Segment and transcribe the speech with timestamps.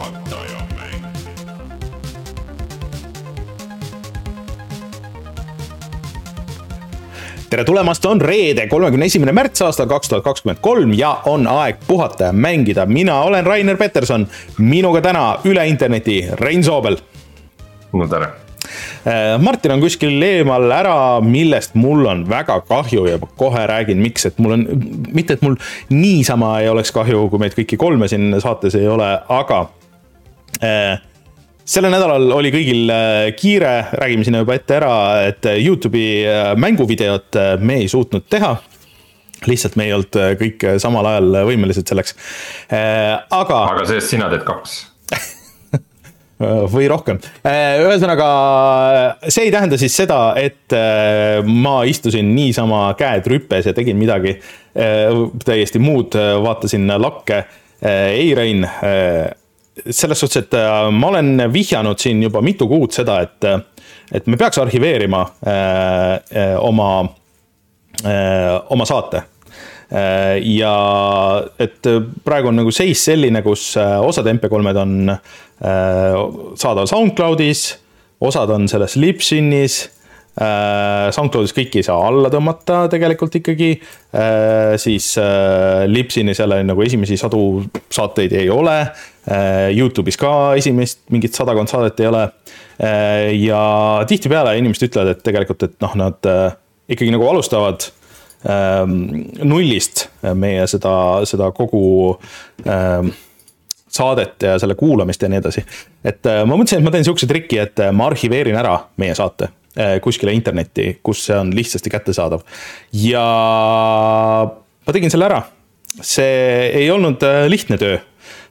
[0.00, 1.04] puhataja mäng.
[7.50, 11.76] tere tulemast, on reede, kolmekümne esimene märts aastal kaks tuhat kakskümmend kolm ja on aeg
[11.86, 12.86] puhata ja mängida.
[12.86, 16.96] mina olen Rainer Peterson, minuga täna üle interneti Rein Soobel.
[17.92, 18.28] no tere.
[19.38, 24.38] Martin on kuskil eemal ära, millest mul on väga kahju ja kohe räägin, miks, et
[24.38, 24.66] mul on,
[25.12, 25.56] mitte et mul
[25.88, 29.79] niisama ei oleks kahju, kui meid kõiki kolme siin saates ei ole, aga äh,
[31.70, 34.94] sellel nädalal oli kõigil äh, kiire, räägime sinna juba ette ära,
[35.28, 38.56] et Youtube'i äh, mänguvideot me ei suutnud teha
[39.48, 42.12] lihtsalt me ei olnud kõik samal ajal võimelised selleks.
[42.68, 44.74] aga aga sellest sina teed kaks.
[46.74, 47.22] või rohkem.
[47.48, 48.26] ühesõnaga,
[49.32, 50.76] see ei tähenda siis seda, et
[51.48, 54.36] ma istusin niisama käed rüpes ja tegin midagi
[54.74, 57.46] täiesti muud, vaatasin lakke.
[57.80, 58.68] ei, Rein,
[59.88, 63.48] selles suhtes, et äh, ma olen vihjanud siin juba mitu kuud seda, et,
[64.12, 66.92] et me peaks arhiveerima äh, äh, oma,
[68.70, 69.20] oma saate
[69.90, 70.74] ja
[71.58, 71.88] et
[72.24, 75.24] praegu on nagu seis selline, kus äh, osad MP3-d on äh,
[76.54, 77.64] saadaval SoundCloudis,
[78.22, 79.82] osad on selles Libsynis.
[80.38, 83.70] SoundCloudis kõiki ei saa alla tõmmata tegelikult ikkagi.
[84.80, 88.78] siis äh, Libsynis jälle nagu esimesi sadu saateid ei ole.
[89.74, 92.28] Youtube'is ka esimest mingit sadakond saadet ei ole.
[93.36, 93.62] ja
[94.08, 96.54] tihtipeale inimesed ütlevad, et tegelikult, et noh, nad äh,
[96.88, 97.84] ikkagi nagu alustavad
[98.48, 98.94] ähm,
[99.44, 100.94] nullist meie seda,
[101.28, 102.14] seda kogu
[102.64, 103.12] ähm,
[103.90, 105.64] saadet ja selle kuulamist ja nii edasi.
[106.04, 109.14] et äh, ma mõtlesin, et ma teen sihukese triki, et äh, ma arhiveerin ära meie
[109.18, 109.59] saate äh,
[110.02, 112.42] kuskile internetti, kus see on lihtsasti kättesaadav.
[112.92, 113.24] ja
[114.86, 115.42] ma tegin selle ära.
[116.00, 117.98] see ei olnud äh, lihtne töö,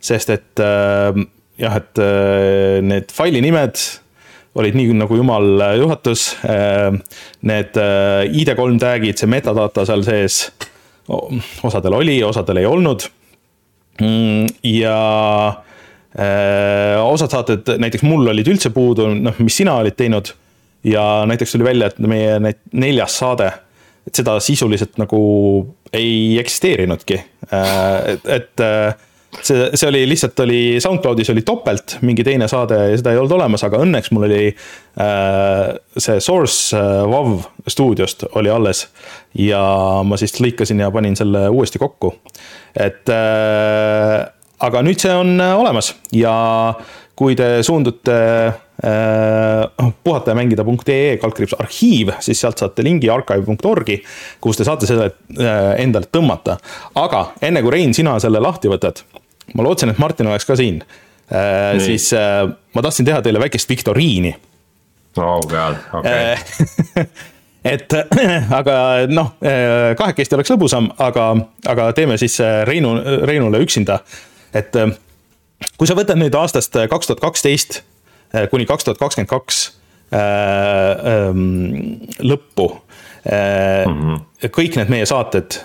[0.03, 1.16] sest et äh,
[1.59, 3.80] jah, et äh, need faili nimed
[4.60, 6.33] olid nii nagu jumal juhatus.
[7.48, 10.42] Need äh, ID3 tag'id, see metadata seal sees,
[11.64, 13.05] osadel oli, osadel ei olnud.
[14.64, 14.98] ja
[16.15, 20.33] äh, osad saated, näiteks mul olid üldse puudu, noh, mis sina olid teinud.
[20.84, 23.52] Ja näiteks tuli välja, et meie need neljas saade,
[24.08, 25.20] et seda sisuliselt nagu
[25.94, 27.20] ei eksisteerinudki.
[27.50, 28.95] et, et äh,
[29.42, 33.36] see, see oli lihtsalt oli SoundCloudis oli topelt mingi teine saade ja seda ei olnud
[33.38, 38.88] olemas, aga õnneks mul oli äh, see source äh, WAV stuudiost oli alles.
[39.38, 39.62] ja
[40.06, 42.14] ma siis lõikasin ja panin selle uuesti kokku.
[42.76, 44.26] et äh,
[44.60, 46.73] aga nüüd see on äh, olemas ja
[47.20, 48.66] kui te suundute äh,
[50.04, 53.98] puhatajamängida.ee kaldkriips arhiiv, siis sealt saate lingi archive.org-i,
[54.42, 56.58] kus te saate selle äh, endale tõmmata.
[56.95, 59.04] aga enne kui Rein, sina selle lahti võtad,
[59.54, 61.84] ma lootsin, et Martin oleks ka siin äh,, Nii.
[61.86, 64.32] siis äh, ma tahtsin teha teile väikest viktoriini
[65.18, 67.06] oh god, okei okay..
[67.73, 67.94] et
[68.62, 68.80] aga
[69.12, 69.36] noh,
[70.00, 71.34] kahekesti oleks lõbusam, aga,
[71.68, 72.95] aga teeme siis äh, Reinu,
[73.28, 74.00] Reinule üksinda.
[74.54, 74.95] et äh,
[75.76, 77.82] kui sa võtad nüüd aastast kaks tuhat kaksteist
[78.52, 79.62] kuni kaks tuhat kakskümmend kaks
[82.26, 82.67] lõppu
[83.26, 83.94] mm.
[83.94, 84.20] -hmm.
[84.50, 85.60] kõik need meie saated,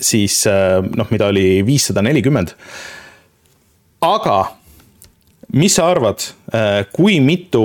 [0.00, 2.54] siis äh, noh, mida oli viissada nelikümmend.
[4.00, 4.60] aga
[5.52, 6.22] mis sa arvad,
[6.94, 7.64] kui mitu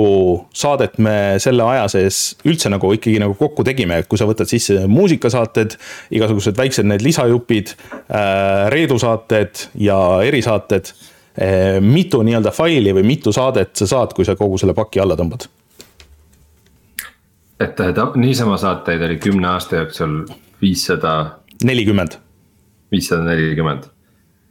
[0.54, 4.86] saadet me selle aja sees üldse nagu ikkagi nagu kokku tegime, kui sa võtad sisse
[4.90, 5.76] muusikasaated,
[6.16, 7.76] igasugused väiksed need lisajupid,
[8.74, 10.90] Reedu saated ja erisaated.
[11.84, 15.48] Mitu nii-öelda faili või mitu saadet sa saad, kui sa kogu selle paki alla tõmbad?
[17.60, 20.18] et ta niisama saateid oli kümne aasta jooksul
[20.60, 21.12] viissada,
[21.64, 22.18] nelikümmend,
[22.92, 23.88] viissada nelikümmend.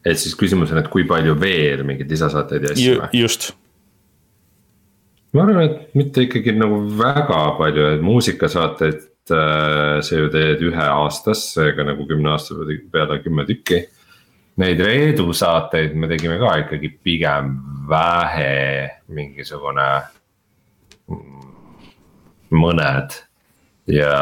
[0.05, 3.09] et siis küsimus on, et kui palju veel mingeid lisasaateid ja asju või?
[3.21, 3.51] just,
[5.33, 9.03] ma arvan, et mitte ikkagi nagu väga palju, et muusikasaateid
[9.35, 12.57] äh, sa ju teed ühe aastas, seega nagu kümne aasta
[12.91, 13.85] peale kümme tükki.
[14.61, 17.55] Neid Reedu saateid me tegime ka ikkagi pigem
[17.89, 19.87] vähe, mingisugune
[21.11, 21.49] mm,
[22.55, 23.17] mõned.
[23.91, 24.13] ja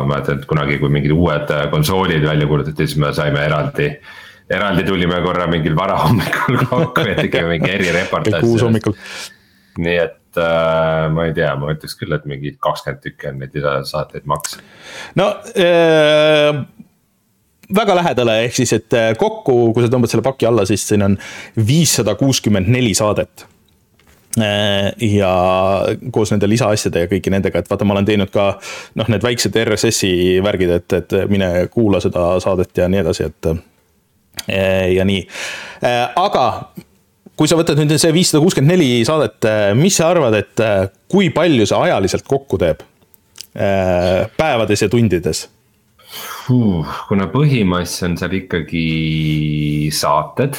[0.00, 3.90] ma mäletan, et kunagi, kui mingid uued konsoolid välja kuulutati, siis me saime eraldi,
[4.48, 8.64] eraldi tulime korra mingil varahommikul kokku ja tegime mingi erireportaaži kuus.
[8.64, 8.96] hommikul.
[9.80, 13.58] nii et äh, ma ei tea, ma ütleks küll, et mingi kakskümmend tükki on neid
[13.58, 14.56] lisasaateid maks.
[15.18, 16.62] no äh,
[17.74, 21.04] väga lähedale, ehk siis, et äh, kokku, kui sa tõmbad selle paki alla, siis siin
[21.06, 21.16] on
[21.66, 23.46] viissada kuuskümmend neli saadet.
[25.02, 25.30] ja
[26.14, 28.44] koos nende lisaasjade ja kõigi nendega, et vaata, ma olen teinud ka
[28.94, 33.50] noh, need väiksed RSS-i värgid, et, et mine kuula seda saadet ja nii edasi, et.
[34.94, 35.24] ja nii,
[36.14, 36.44] aga
[37.34, 40.62] kui sa võtad nüüd see viissada kuuskümmend neli saadet, mis sa arvad, et
[41.10, 42.86] kui palju see ajaliselt kokku teeb?
[43.50, 45.48] päevades ja tundides?
[47.08, 48.84] Kuna põhimass on seal ikkagi
[49.94, 50.58] saated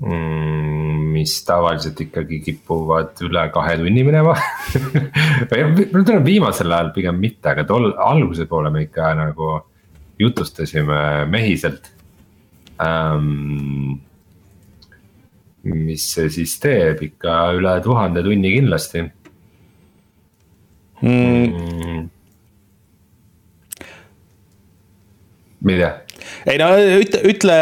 [0.00, 4.36] mm,, mis tavaliselt ikkagi kipuvad üle kahe tunni minema.
[5.92, 9.52] Mul tuleb viimasel ajal pigem mitte, aga tol alguse poole me ikka nagu
[10.20, 11.92] jutustasime mehiselt.
[12.80, 14.00] Ähm,.
[15.66, 17.00] mis see siis teeb?
[17.02, 19.02] Ikka üle tuhande tunni kindlasti.
[21.02, 22.06] Mm..
[25.66, 25.92] Ma ei tea.
[26.46, 26.68] ei no
[27.02, 27.56] ütle, ütle,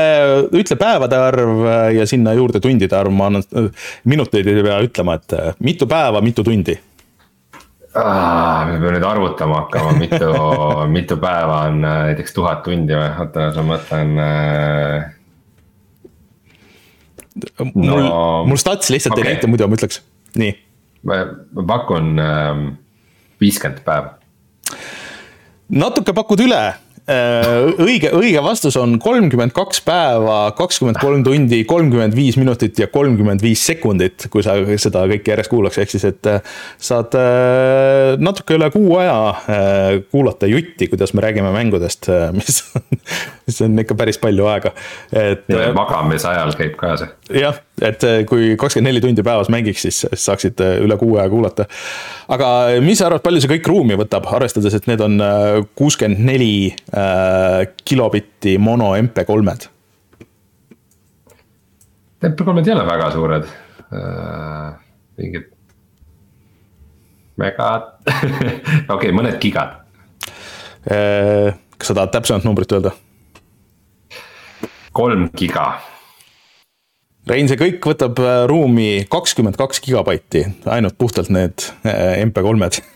[0.61, 1.63] ütle päevade arv
[1.97, 3.71] ja sinna juurde tundide arv, ma annan,
[4.09, 6.77] minuteid ei pea ütlema, et mitu päeva, mitu tundi
[7.95, 8.65] ah,.
[8.69, 10.31] me peame nüüd arvutama hakkama, mitu
[10.97, 15.09] mitu päeva on näiteks tuhat tundi või, oota, ma mõtlen äh....
[17.73, 18.15] mul no,,
[18.51, 19.25] mul stats lihtsalt okay.
[19.25, 20.03] ei näita, muidu ma ütleks,
[20.41, 20.53] nii.
[21.09, 21.23] ma
[21.73, 22.69] pakun ähm,
[23.41, 24.11] viiskümmend äh, päeva
[25.75, 32.17] natuke pakud üle, Äh, õige, õige vastus on kolmkümmend kaks päeva, kakskümmend kolm tundi, kolmkümmend
[32.17, 36.31] viis minutit ja kolmkümmend viis sekundit, kui sa seda kõike järjest kuulaks, ehk siis, et
[36.31, 36.41] äh,
[36.81, 39.19] saad äh, natuke üle kuu aja
[40.09, 42.09] kuulata jutti, kuidas me räägime mängudest,
[42.39, 42.87] mis on,
[43.45, 44.73] mis on ikka päris palju aega,
[45.13, 45.45] et.
[45.77, 47.13] magamise ajal käib ka see.
[47.43, 51.69] jah, et kui kakskümmend neli tundi päevas mängiks, siis saaksid üle kuu aja kuulata.
[52.33, 52.49] aga
[52.81, 55.21] mis sa arvad, palju see kõik ruumi võtab, arvestades, et need on
[55.77, 56.55] kuuskümmend neli
[56.94, 56.94] Äh,
[57.85, 59.71] kilobitti mono MP3-d.
[62.25, 63.49] MP3-d ei ole väga suured
[63.91, 64.69] äh,,
[65.19, 65.49] mingid
[67.41, 69.81] megad okei okay,, mõned gigad
[70.87, 71.51] äh,.
[71.75, 72.95] kas sa tahad täpsemat numbrit öelda?
[74.95, 75.67] kolm giga.
[77.25, 82.83] Rein, see kõik võtab äh, ruumi kakskümmend kaks gigabaiti, ainult puhtalt need äh, MP3-d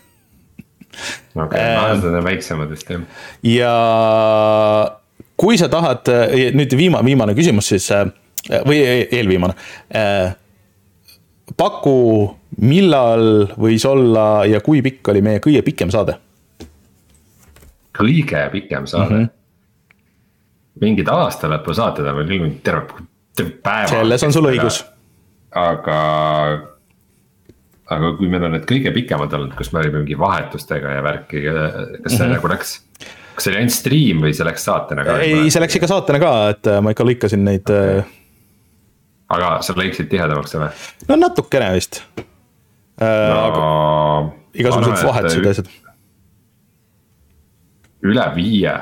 [1.35, 3.01] okei okay,, ähm, need on väiksemad vist jah.
[3.43, 3.73] ja
[5.39, 6.09] kui sa tahad,
[6.55, 7.87] nüüd viimane, viimane küsimus siis
[8.67, 9.55] või eelviimane.
[11.57, 11.99] paku,
[12.59, 16.17] millal võis olla ja kui pikk oli meie kõige pikem saade?
[17.99, 19.23] kõige pikem saade mm?
[19.25, 19.29] -hmm.
[20.81, 23.87] mingid aastalõpusaated on veel ilmunud terve, terve päeva.
[23.87, 24.83] selles on sul õigus.
[25.51, 25.99] aga
[27.89, 31.41] aga kui meil on need kõige pikemad olnud, kus me olime mingi vahetustega ja värki,
[31.41, 32.35] kas see mm -hmm.
[32.35, 32.75] nagu läks?
[33.39, 35.17] kas see oli ainult stream või see läks saatena ka?
[35.23, 38.01] ei, see läks ikka saatena ka, et äh, ma ikka lõikasin neid okay..
[38.03, 38.15] Äh,
[39.37, 40.69] aga sa lõikasid tihedamaks või?
[41.09, 42.01] no natukene vist
[42.99, 44.33] äh, no,.
[44.53, 45.73] igasugused vahetused ja asjad.
[48.11, 48.77] üle viie.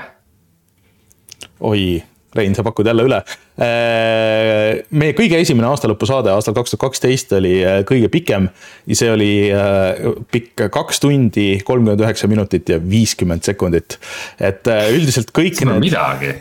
[1.60, 2.04] oi
[2.38, 3.20] Rein, sa pakud jälle üle.
[3.58, 8.50] Äh, meie kõige esimene aastalõpusaade aastal kaks tuhat kaksteist oli äh, kõige pikem
[8.88, 10.04] ja see oli äh,
[10.34, 13.98] pikk kaks tundi, kolmkümmend üheksa minutit ja viiskümmend sekundit.
[14.40, 15.96] et üldiselt kõik need,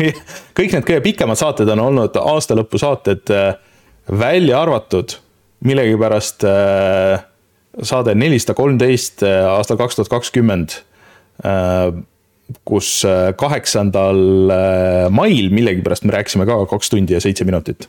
[0.58, 3.32] kõik need kõige pikemad saated on olnud aastalõpusaated
[4.12, 5.16] välja arvatud
[5.66, 6.44] millegipärast
[7.86, 10.76] saade nelisada kolmteist aastal kaks tuhat kakskümmend
[12.66, 17.88] kus äh, kaheksandal äh, mail millegipärast me rääkisime ka kaks tundi ja seitse minutit.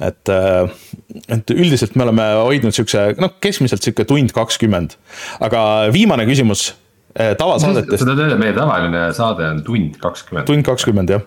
[0.00, 0.70] et, äh,
[1.28, 4.98] et üldiselt me oleme hoidnud siukse, noh, keskmiselt sihuke tund kakskümmend.
[5.40, 5.62] aga
[5.94, 6.72] viimane küsimus
[7.14, 8.02] tavasaadetest.
[8.02, 10.50] sa tahad öelda, meie tavaline saade on tund kakskümmend?
[10.50, 11.26] tund kakskümmend jah.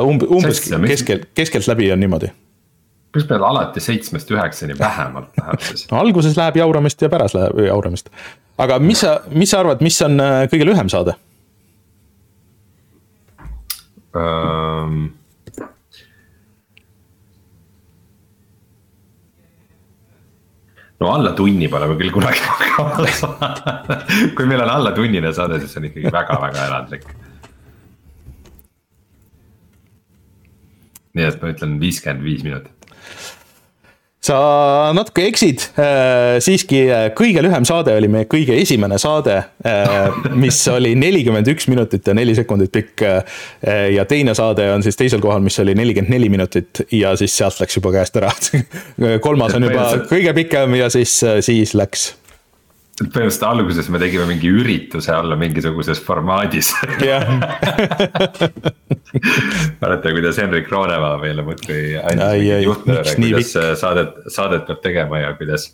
[0.00, 2.32] umbes, umbes keskel, keskeltläbi on niimoodi
[3.16, 5.84] miks meil alati seitsmest üheksani vähemalt läheb siis?
[5.92, 8.08] no alguses läheb jauramist ja pärast läheb jauramist.
[8.56, 10.16] aga mis sa, mis sa arvad, mis on
[10.48, 11.18] kõige lühem saade?
[14.18, 14.98] Ähm,.
[21.00, 25.60] no alla tunni pole me küll kunagi hakkama saanud kui meil on alla tunnine saade,
[25.62, 27.06] siis see on ikkagi väga-väga erandlik.
[31.18, 33.37] nii et ma ütlen viiskümmend viis minutit
[34.28, 40.18] sa natuke eksid, äh, siiski äh, kõige lühem saade oli meie kõige esimene saade, äh,
[40.38, 43.04] mis oli nelikümmend üks minutit ja neli sekundit pikk.
[43.94, 47.60] ja teine saade on siis teisel kohal, mis oli nelikümmend neli minutit ja siis sealt
[47.62, 48.32] läks juba käest ära.
[49.26, 52.10] kolmas on juba kõige pikem ja siis, siis läks.
[53.06, 56.72] Põhimõtteliselt alguses me tegime mingi ürituse olla mingisuguses formaadis.
[59.80, 65.70] mäletan, kuidas Henrik Roonemaa meile muudkui andis juhtnööre, kuidas saadet, saadet peab tegema ja kuidas.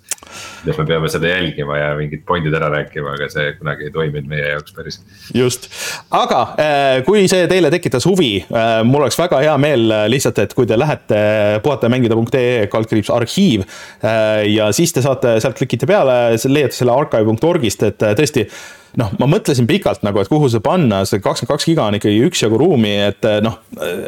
[0.61, 4.29] kuidas me peame seda jälgima ja mingid pointid ära rääkima, aga see kunagi ei toiminud
[4.31, 5.01] meie jaoks päris.
[5.35, 5.69] just,
[6.15, 10.39] aga äh, kui see teile tekitas huvi, äh, mul oleks väga hea meel äh, lihtsalt,
[10.45, 11.21] et kui te lähete
[11.65, 13.65] puhatajamängida.ee kaldkriips arhiiv.
[14.51, 18.45] ja siis te saate sealt klikite peale, leiate selle archive.org'ist, et tõesti
[19.01, 22.23] noh, ma mõtlesin pikalt nagu, et kuhu see panna, see kakskümmend kaks giga on ikkagi
[22.29, 23.59] üksjagu ruumi, et noh,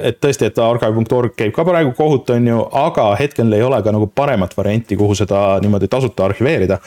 [0.02, 3.94] et tõesti, et archive.org käib ka praegu kohut, on ju, aga hetkel ei ole ka
[3.94, 6.80] nagu paremat varianti, kuhu seda niimoodi tasuta arhiveerida.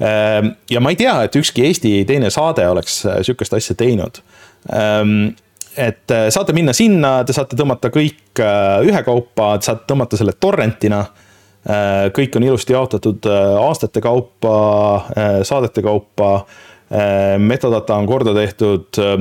[0.00, 4.22] Ehm, ja ma ei tea, et ükski Eesti teine saade oleks äh, sihukest asja teinud
[4.72, 5.34] ehm,
[5.76, 10.34] et äh, saate minna sinna, te saate tõmmata kõik äh, ühekaupa, te saate tõmmata selle
[10.40, 11.04] torrentina.
[12.16, 13.26] Kõik on ilusti jaotatud
[13.60, 14.52] aastate kaupa,
[15.44, 16.30] saadete kaupa.
[16.90, 19.20] Äh, metadata on korda tehtud äh,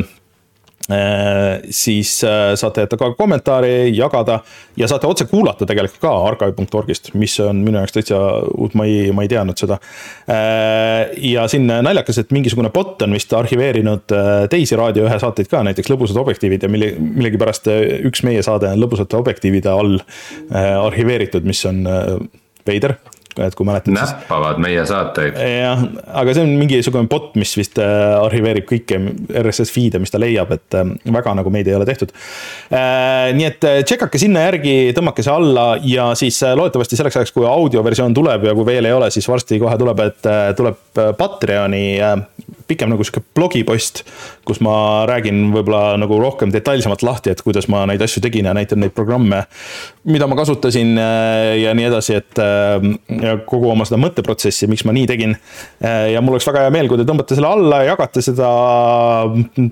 [1.69, 4.39] siis äh, saate jätta ka kommentaari, jagada
[4.77, 8.19] ja saate otse kuulata tegelikult ka archive.org-ist, mis on minu jaoks täitsa
[8.55, 9.77] uut, ma ei, ma ei teadnud seda.
[11.21, 14.15] ja siin naljakas, et mingisugune bot on vist arhiveerinud
[14.49, 17.69] teisi Raadio ühe saateid ka, näiteks Lõbusad objektiivid ja mille, millegipärast
[18.09, 19.99] üks meie saade on Lõbusate objektiivide all
[20.89, 21.85] arhiveeritud, mis on
[22.67, 22.97] veider
[23.45, 23.93] et kui mäletad.
[23.95, 24.63] näppavad siis...
[24.65, 25.39] meie saateid.
[25.39, 25.83] jah,
[26.21, 28.99] aga see on mingisugune bot, mis vist äh, arhiveerib kõike
[29.41, 32.13] RSS feed'e, mis ta leiab, et äh, väga nagu meid ei ole tehtud.
[32.69, 37.47] Äh, nii et tšekake sinna järgi, tõmmake see alla ja siis loodetavasti selleks ajaks, kui
[37.49, 41.85] audioversioon tuleb ja kui veel ei ole, siis varsti kohe tuleb, et tuleb Patreoni
[42.69, 44.03] pikem nagu sihuke blogipost,
[44.47, 48.55] kus ma räägin võib-olla nagu rohkem detailsemalt lahti, et kuidas ma neid asju tegin ja
[48.57, 49.43] näitan neid programme,
[50.09, 55.07] mida ma kasutasin ja nii edasi, et ja kogu oma seda mõtteprotsessi, miks ma nii
[55.09, 55.35] tegin.
[55.81, 58.49] ja mul oleks väga hea meel, kui te tõmbate selle alla ja jagate seda,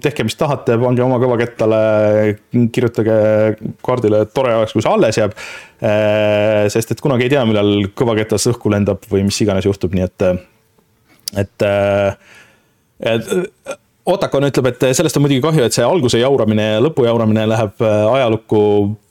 [0.03, 1.81] tehke, mis tahate, pange oma kõvakettale,
[2.73, 3.17] kirjutage
[3.85, 5.37] kaardile, et tore oleks, kui see alles jääb.
[6.73, 10.27] sest et kunagi ei tea, millal kõvaketas õhku lendab või mis iganes juhtub, nii et,
[11.37, 11.67] et, et
[14.07, 17.83] Otacon ütleb, et sellest on muidugi kahju, et see alguse jauramine ja lõpu jauramine läheb
[17.83, 18.61] ajalukku.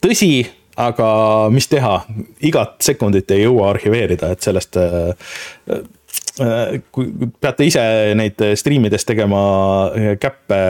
[0.03, 1.09] tõsi aga
[1.53, 1.99] mis teha,
[2.45, 5.31] igat sekundit ei jõua arhiveerida, et sellest äh,
[5.73, 7.09] äh, kui
[7.41, 7.83] peate ise
[8.19, 9.41] neid striimides tegema
[10.21, 10.61] käppe,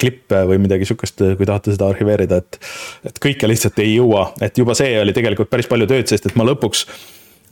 [0.00, 2.60] klippe või midagi sihukest, kui tahate seda arhiveerida, et.
[3.08, 6.36] et kõike lihtsalt ei jõua, et juba see oli tegelikult päris palju tööd, sest et
[6.36, 6.84] ma lõpuks.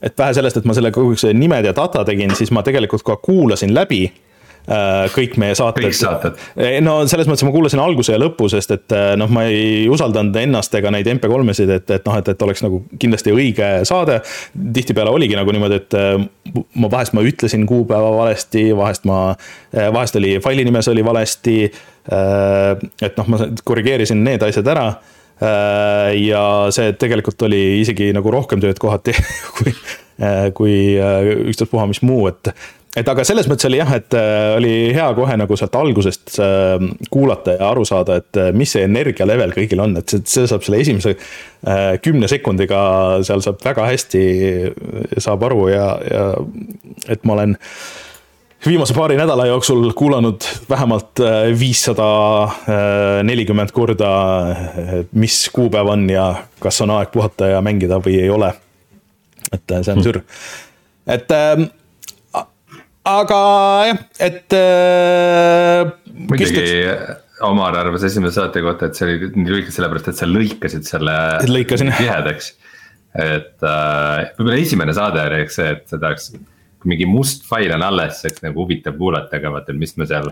[0.03, 3.05] et vähe sellest, et ma selle kogu see nimed ja data tegin, siis ma tegelikult
[3.07, 4.32] ka kuulasin läbi Äh,
[4.63, 5.83] kõik meie saated.
[5.83, 6.37] kõik saated.
[6.85, 10.35] no selles mõttes ma kuulasin alguse ja lõpu, sest et äh, noh, ma ei usaldanud
[10.39, 14.21] ennast ega neid MP3-sid, et, et noh, et, et oleks nagu kindlasti õige saade.
[14.73, 19.33] tihtipeale oligi nagu niimoodi, et äh, ma vahest ma ütlesin kuupäeva valesti, vahest ma,
[19.73, 21.57] vahest oli faili nimes oli valesti.
[22.03, 24.87] et noh, ma korrigeerisin need asjad ära
[26.19, 26.41] ja
[26.75, 29.15] see tegelikult oli isegi nagu rohkem tööd kohati
[29.57, 29.71] kui,
[30.57, 30.75] kui
[31.47, 32.51] ükstaspuha mis muu, et
[32.97, 36.85] et aga selles mõttes oli jah, et äh, oli hea kohe nagu sealt algusest äh,
[37.13, 40.49] kuulata ja aru saada, et äh, mis see energia level kõigil on, et see, see
[40.49, 41.17] saab selle esimese
[42.03, 42.77] kümne sekundiga,
[43.23, 44.23] seal saab väga hästi,
[45.23, 46.23] saab aru ja, ja
[47.07, 47.53] et ma olen
[48.65, 51.21] viimase paari nädala jooksul kuulanud vähemalt
[51.55, 52.09] viissada
[53.23, 54.09] nelikümmend korda,
[55.15, 56.25] mis kuupäev on ja
[56.59, 58.51] kas on aeg puhata ja mängida või ei ole.
[59.55, 60.19] et see on sür,
[61.07, 61.31] et
[63.09, 63.41] aga
[63.89, 65.91] jah, et äh,.
[66.13, 66.65] muidugi.
[67.43, 71.15] Omar arvas esimese saate kohta, et see oli nii lühike sellepärast, et sa lõikasid selle
[71.43, 72.53] tihedaks.
[73.19, 76.29] et äh, võib-olla esimene saade oli eks see, et sa tahaks,
[76.87, 80.31] mingi must fail on alles, oleks nagu huvitav kuulata, aga vaata, mis me seal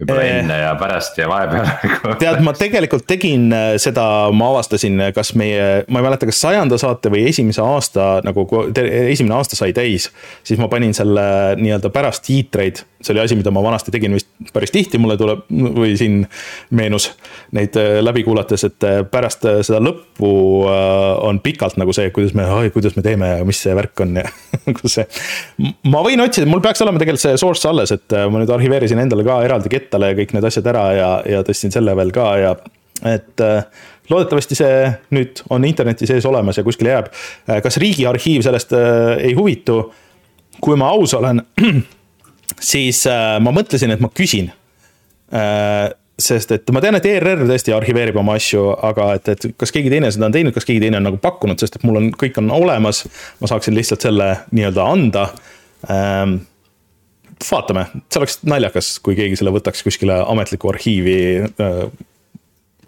[0.00, 0.38] võib-olla eh.
[0.40, 4.04] enne ja pärast ja vahepeal tead, ma tegelikult tegin äh, seda,
[4.36, 8.46] ma avastasin, äh, kas meie, ma ei mäleta, kas sajanda saate või esimese aasta nagu,
[8.80, 10.08] esimene aasta sai täis.
[10.46, 11.24] siis ma panin selle
[11.60, 15.44] nii-öelda pärast tiitreid, see oli asi, mida ma vanasti tegin vist päris tihti, mulle tuleb
[15.50, 16.22] või siin
[16.76, 17.10] meenus
[17.56, 20.30] neid äh, läbi kuulates, et pärast seda lõppu
[21.20, 24.26] on pikalt nagu see, kuidas me, kuidas me teeme ja mis see värk on ja
[24.80, 25.06] kus see.
[25.90, 29.26] ma võin otsida, mul peaks olema tegelikult see source alles, et ma nüüd arhiveerisin endale
[29.26, 32.54] ka eraldi kettale kõik need asjad ära ja, ja tõstsin selle veel ka ja
[33.10, 33.64] et äh,
[34.10, 37.08] loodetavasti see nüüd on interneti sees olemas ja kuskile jääb.
[37.48, 39.82] Äh, kas Riigiarhiiv sellest äh, ei huvitu?
[40.60, 41.38] kui ma aus olen,
[42.72, 42.98] siis
[43.40, 44.50] ma mõtlesin, et ma küsin.
[46.20, 49.88] sest et ma tean, et ERR tõesti arhiveerib oma asju, aga et, et kas keegi
[49.88, 52.42] teine seda on teinud, kas keegi teine on nagu pakkunud, sest et mul on, kõik
[52.42, 53.06] on olemas.
[53.40, 55.24] ma saaksin lihtsalt selle nii-öelda anda
[57.46, 61.18] vaatame, see oleks naljakas, kui keegi selle võtaks kuskile ametlikku arhiivi
[61.48, 61.82] äh,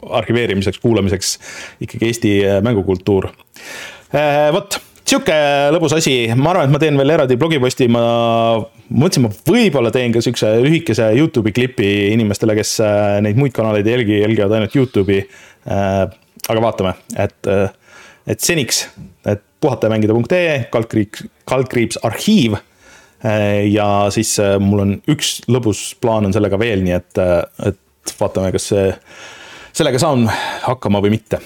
[0.02, 1.36] arhiveerimiseks, kuulamiseks.
[1.84, 2.32] ikkagi Eesti
[2.64, 4.48] mängukultuur äh,.
[4.54, 4.80] vot
[5.12, 5.36] sihuke
[5.74, 8.02] lõbus asi, ma arvan, et ma teen veel eraldi blogiposti, ma
[8.88, 13.88] mõtlesin, ma võib-olla teen ka siukse lühikese Youtube'i klipi inimestele, kes äh, neid muid kanaleid
[13.88, 15.24] ei jälgi, jälgivad ainult Youtube'i.
[15.68, 16.02] Äh,
[16.52, 18.86] aga vaatame, et, äh, et seniks,
[19.28, 22.58] et puhatajamängida.ee, kaldkriips, kaldkriips arhiiv.
[23.22, 27.20] Ja siis mul on üks lõbus plaan on sellega veel, nii et,
[27.68, 28.86] et vaatame, kas see,
[29.72, 30.26] sellega saan
[30.64, 31.38] hakkama või mitte.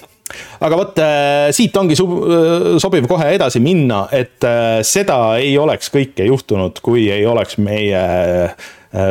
[0.67, 5.93] Aga vot äh, siit ongi äh, sobiv kohe edasi minna, et äh, seda ei oleks
[5.95, 8.55] kõike juhtunud, kui ei oleks meie Äh,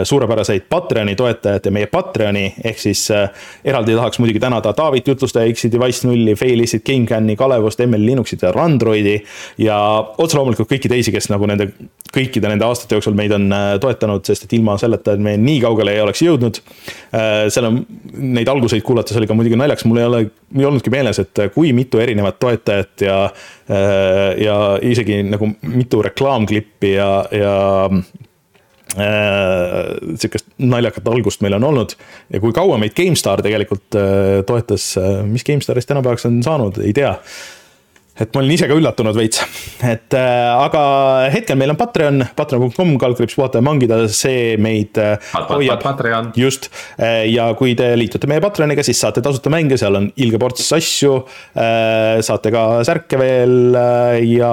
[0.04, 3.30] suurepäraseid Patreoni toetajaid ja meie Patreoni, ehk siis äh,
[3.66, 8.52] eraldi tahaks muidugi tänada Taavit, jutlustaja X-i, Device nulli, Failis'it, GameCami, Kalevust, ML Linuxit ja
[8.56, 9.20] Randroidi.
[9.58, 9.78] ja
[10.18, 11.70] otse loomulikult kõiki teisi, kes nagu nende,
[12.16, 15.62] kõikide nende aastate jooksul meid on äh, toetanud, sest et ilma selleta, et me nii
[15.64, 16.62] kaugele ei oleks jõudnud.
[17.50, 17.78] seal on
[18.36, 20.22] neid alguseid kuulates oli ka muidugi naljakas, mul ei ole,
[20.58, 23.18] ei olnudki meeles, et kui mitu erinevat toetajat ja.
[24.38, 27.56] ja isegi nagu mitu reklaamklippi ja, ja
[27.90, 28.25] Äh,
[28.96, 31.96] sihukest naljakat algust meil on olnud.
[32.34, 36.94] Ja kui kaua meid GameStar tegelikult äh, toetas, äh, mis GameStarist tänapäevaks on saanud, ei
[36.96, 37.16] tea
[38.16, 39.42] et ma olin ise ka üllatunud veits,
[39.84, 40.82] et äh, aga
[41.34, 45.18] hetkel meil on Patreon, patreon.com, kaldkriips puhata ja mangida, see meid äh,
[45.50, 45.84] hoiab.
[46.40, 50.40] just äh,, ja kui te liitute meie Patreoniga, siis saate tasuta mänge, seal on ilge
[50.40, 51.18] ports asju
[51.60, 52.22] äh,.
[52.26, 54.52] saate ka särke veel äh, ja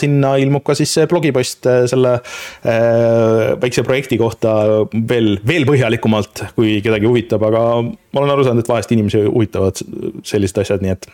[0.00, 4.56] sinna ilmub ka siis see blogipost äh, selle äh, väikse projekti kohta
[4.90, 9.78] veel, veel põhjalikumalt, kui kedagi huvitab, aga ma olen aru saanud, et vahest inimesi huvitavad
[10.26, 11.08] sellised asjad, nii et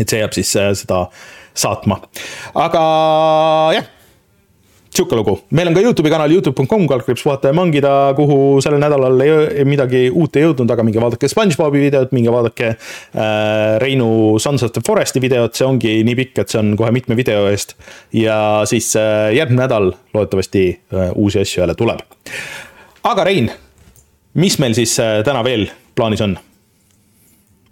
[0.00, 1.06] et see jääb siis äh, seda
[1.56, 2.00] saatma,
[2.66, 2.86] aga
[3.76, 3.92] jah
[4.96, 9.20] sihuke lugu, meil on ka Youtube'i kanal Youtube.com, kaldkriips puhata ja mangida, kuhu sellel nädalal
[9.24, 14.08] ei, midagi uut ei jõudnud, aga minge vaadake SpongeBobi videot, minge vaadake äh, Reinu
[14.42, 17.44] Sons of the Forest'i videot, see ongi nii pikk, et see on kohe mitme video
[17.50, 17.76] eest.
[18.16, 18.38] ja
[18.68, 22.00] siis äh, järgmine nädal loodetavasti äh, uusi asju jälle tuleb.
[23.04, 23.52] aga Rein,
[24.34, 26.38] mis meil siis äh, täna veel plaanis on?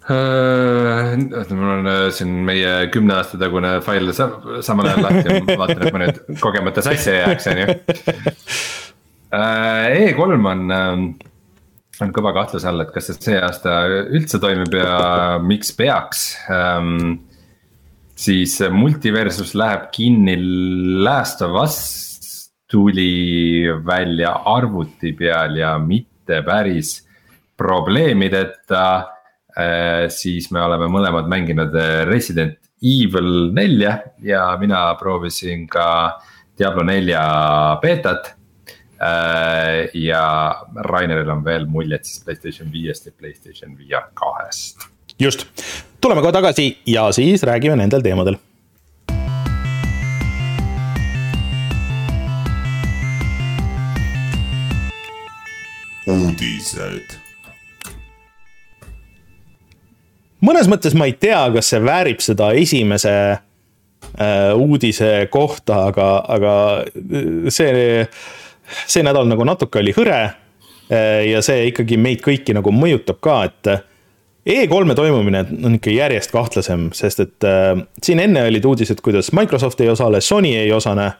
[0.04, 1.16] Äh,
[1.50, 5.94] mul on äh, siin meie kümne aasta tagune fail samal ajal lahti ma vaatan, et
[5.94, 7.76] ma nüüd kogemata sassi ei jääks, on ju.
[9.34, 10.74] Äh, E3 on,
[12.04, 17.24] on kõva kahtluse all, et kas see see aasta üldse toimib ja miks peaks ähm,.
[18.14, 20.36] siis Multiversus läheb kinni,
[21.00, 21.80] Last of Us
[22.70, 26.98] tuli välja arvuti peal ja mitte päris
[27.56, 29.13] probleemideta Äh,
[30.10, 35.86] siis me oleme mõlemad mänginud äh, Resident Evil nelja ja mina proovisin ka
[36.58, 37.22] Diablo nelja
[37.82, 38.34] beetat.
[39.04, 40.24] Äh, ja
[40.86, 44.88] Raineril on veel muljed siis Playstation viiest ja Playstation VR kahest.
[45.20, 45.46] just,
[46.00, 48.38] tuleme kohe tagasi ja siis räägime nendel teemadel
[56.06, 57.23] uudised
[60.44, 66.54] mõnes mõttes ma ei tea, kas see väärib seda esimese äh, uudise kohta, aga, aga
[66.84, 68.04] äh, see,
[68.86, 71.24] see nädal nagu natuke oli hõre äh,.
[71.30, 73.74] ja see ikkagi meid kõiki nagu mõjutab ka, et
[74.44, 79.80] E3-e toimumine on ikka järjest kahtlasem, sest et äh, siin enne olid uudised, kuidas Microsoft
[79.80, 81.12] ei osale, Sony ei osane.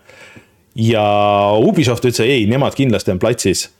[0.75, 1.05] ja
[1.63, 3.71] Ubisoft ütles, ei, nemad kindlasti on platsis.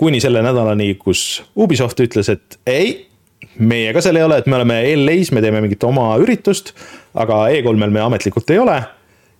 [0.00, 3.09] kuni selle nädalani, kus Ubisoft ütles, et ei
[3.60, 6.72] meie ka seal ei ole, et me oleme LA-s, me teeme mingit oma üritust,
[7.18, 8.78] aga E3-l me ametlikult ei ole.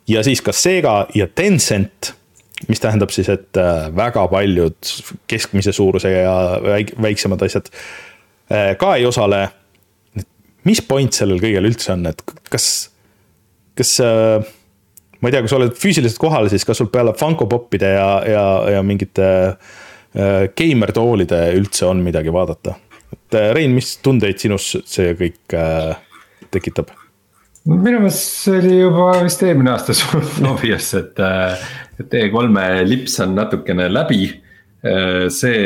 [0.08, 2.14] ja siis ka Sega ja Tencent,
[2.68, 4.92] mis tähendab siis, et äh, väga paljud
[5.30, 6.36] keskmise suurusega ja
[7.00, 7.70] väiksemad asjad
[8.52, 9.48] äh, ka ei osale.
[10.64, 12.90] mis point sellel kõigel üldse on, et kas,
[13.78, 14.44] kas äh,
[15.20, 18.10] ma ei tea, kui sa oled füüsiliselt kohal, siis kas sul peale Funko Popide ja,
[18.28, 18.44] ja,
[18.76, 22.76] ja mingite äh, geimertoolide üldse on midagi vaadata?
[23.14, 25.94] Et äh, Rein, mis tundeid sinus see kõik äh,
[26.54, 26.94] tekitab?
[27.70, 31.66] minu meelest see oli juba vist eelmine aasta suht obvious, et, äh,
[32.00, 34.30] et E3-e lips on natukene läbi.
[34.80, 35.56] See,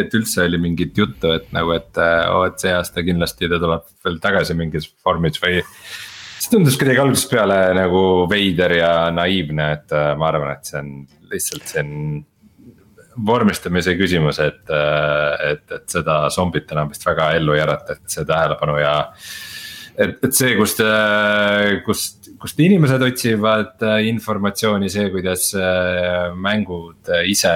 [0.00, 3.82] et üldse oli mingit juttu, et nagu, et oo, et see aasta kindlasti ta tuleb
[4.00, 5.58] veel tagasi mingis vormis või.
[6.40, 10.88] see tundus kuidagi algusest peale nagu veider ja naiivne, et ma arvan, et see on
[11.34, 11.92] lihtsalt, see on
[13.26, 18.24] vormistamise küsimus, et, et, et seda zombit enam vist väga ellu ei ärata, et see
[18.28, 18.94] tähelepanu ja.
[19.96, 20.80] et, et see, kust,
[21.86, 25.50] kust, kust inimesed otsivad informatsiooni, see, kuidas
[26.38, 27.52] mängud ise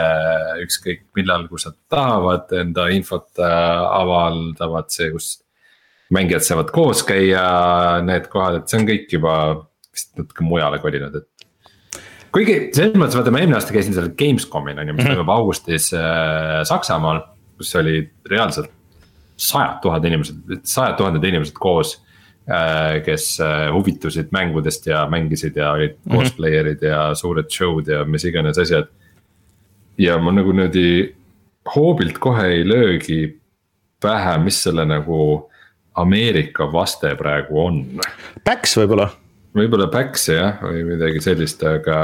[0.66, 5.36] ükskõik millal, kus nad tahavad, enda infot avaldavad, see, kus.
[6.14, 7.46] mängijad saavad koos käia,
[8.06, 9.32] need kohad, et see on kõik juba
[9.96, 11.35] vist natuke mujale kolinud, et
[12.36, 15.28] kuigi selles mõttes vaata, ma eelmine aasta käisin seal Gamescomil on ju, mis toimub mm
[15.28, 15.36] -hmm.
[15.36, 17.22] augustis äh, Saksamaal,
[17.56, 18.70] kus oli reaalselt
[19.36, 21.96] sajad tuhanded inimesed, sajad tuhanded inimesed koos
[22.48, 23.02] äh,.
[23.04, 26.16] kes äh, huvitusid mängudest ja mängisid ja olid mm -hmm.
[26.16, 28.86] cosplayer'id ja suured show'd ja mis iganes asjad.
[29.98, 31.14] ja ma nagu niimoodi
[31.76, 33.40] hoobilt kohe ei löögi
[34.00, 35.50] pähe, mis selle nagu
[35.94, 37.86] Ameerika vaste praegu on.
[38.44, 39.08] Pax võib-olla
[39.56, 41.98] võib-olla Pax jah, või midagi sellist, aga,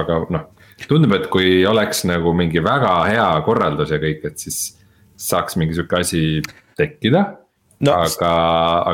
[0.00, 0.48] aga noh.
[0.88, 4.60] tundub, et kui oleks nagu mingi väga hea korraldus ja kõik, et siis
[5.18, 6.42] saaks mingi sihuke asi
[6.78, 7.26] tekkida
[7.82, 7.96] no..
[7.98, 8.32] aga,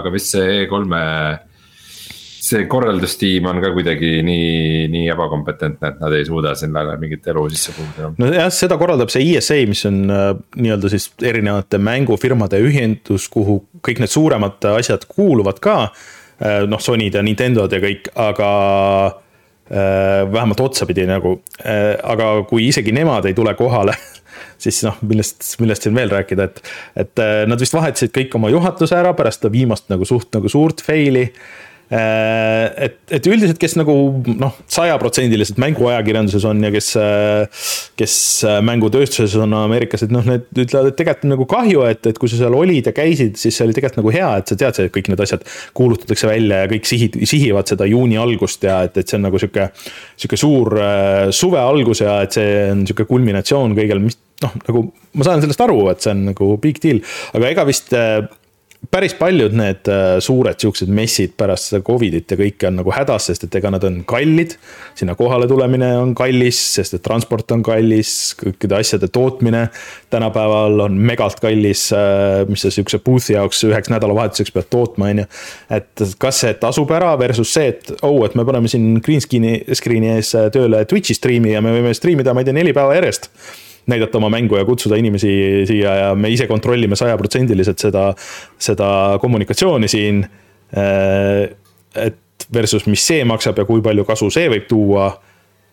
[0.00, 1.48] aga vist see E3-e
[2.48, 7.44] see korraldustiim on ka kuidagi nii, nii ebakompetentne, et nad ei suuda sinna mingit elu
[7.52, 8.12] sisse puhuda.
[8.20, 14.02] nojah, seda korraldab see ESA, mis on äh, nii-öelda siis erinevate mängufirmade ühendus, kuhu kõik
[14.02, 15.78] need suuremad asjad kuuluvad ka
[16.40, 18.50] noh, Sonyd ja Nintendod ja kõik, aga
[19.08, 23.96] äh, vähemalt otsapidi nagu, äh, aga kui isegi nemad ei tule kohale,
[24.62, 26.60] siis noh, millest, millest siin veel rääkida, et,
[27.04, 30.84] et nad vist vahetasid kõik oma juhatuse ära pärast seda viimast nagu suht nagu suurt
[30.84, 33.94] fail'i Äh, et, et üldiselt, kes nagu
[34.38, 36.90] noh, sajaprotsendiliselt mänguajakirjanduses on ja kes,
[37.98, 38.16] kes
[38.66, 42.30] mängutööstuses on Ameerikas, et noh, need ütlevad, et tegelikult on nagu kahju, et, et kui
[42.30, 44.94] sa seal olid ja käisid, siis see oli tegelikult nagu hea, et sa tead, et
[44.94, 45.46] kõik need asjad
[45.78, 49.40] kuulutatakse välja ja kõik sihid, sihivad seda juuni algust ja et, et see on nagu
[49.40, 49.70] sihuke,
[50.18, 54.84] sihuke suur äh, suve algus ja et see on sihuke kulminatsioon kõigel, mis noh, nagu
[55.18, 57.00] ma saan sellest aru, et see on nagu big deal,
[57.34, 58.20] aga ega vist äh,
[58.90, 63.26] päris paljud need äh, suured siuksed messid pärast seda Covidit ja kõike on nagu hädas,
[63.28, 64.54] sest et ega nad on kallid.
[64.98, 69.66] sinna kohale tulemine on kallis, sest et transport on kallis, kõikide asjade tootmine
[70.10, 71.88] tänapäeval on megalt kallis.
[71.92, 75.28] Äh, mis sa sihukese booth'i jaoks üheks nädalavahetuseks pead tootma, on ju.
[75.78, 79.58] et kas see tasub ära versus see, et oh, et me paneme siin green screen'i,
[79.74, 83.32] screen'i ees tööle Twitch'i striimi ja me võime striimida, ma ei tea, neli päeva järjest
[83.88, 85.32] näidata oma mängu ja kutsuda inimesi
[85.68, 88.12] siia ja me ise kontrollime sajaprotsendiliselt seda,
[88.58, 90.22] seda kommunikatsiooni siin.
[90.76, 91.48] Äh,
[91.96, 95.10] et versus, mis see maksab ja kui palju kasu see võib tuua.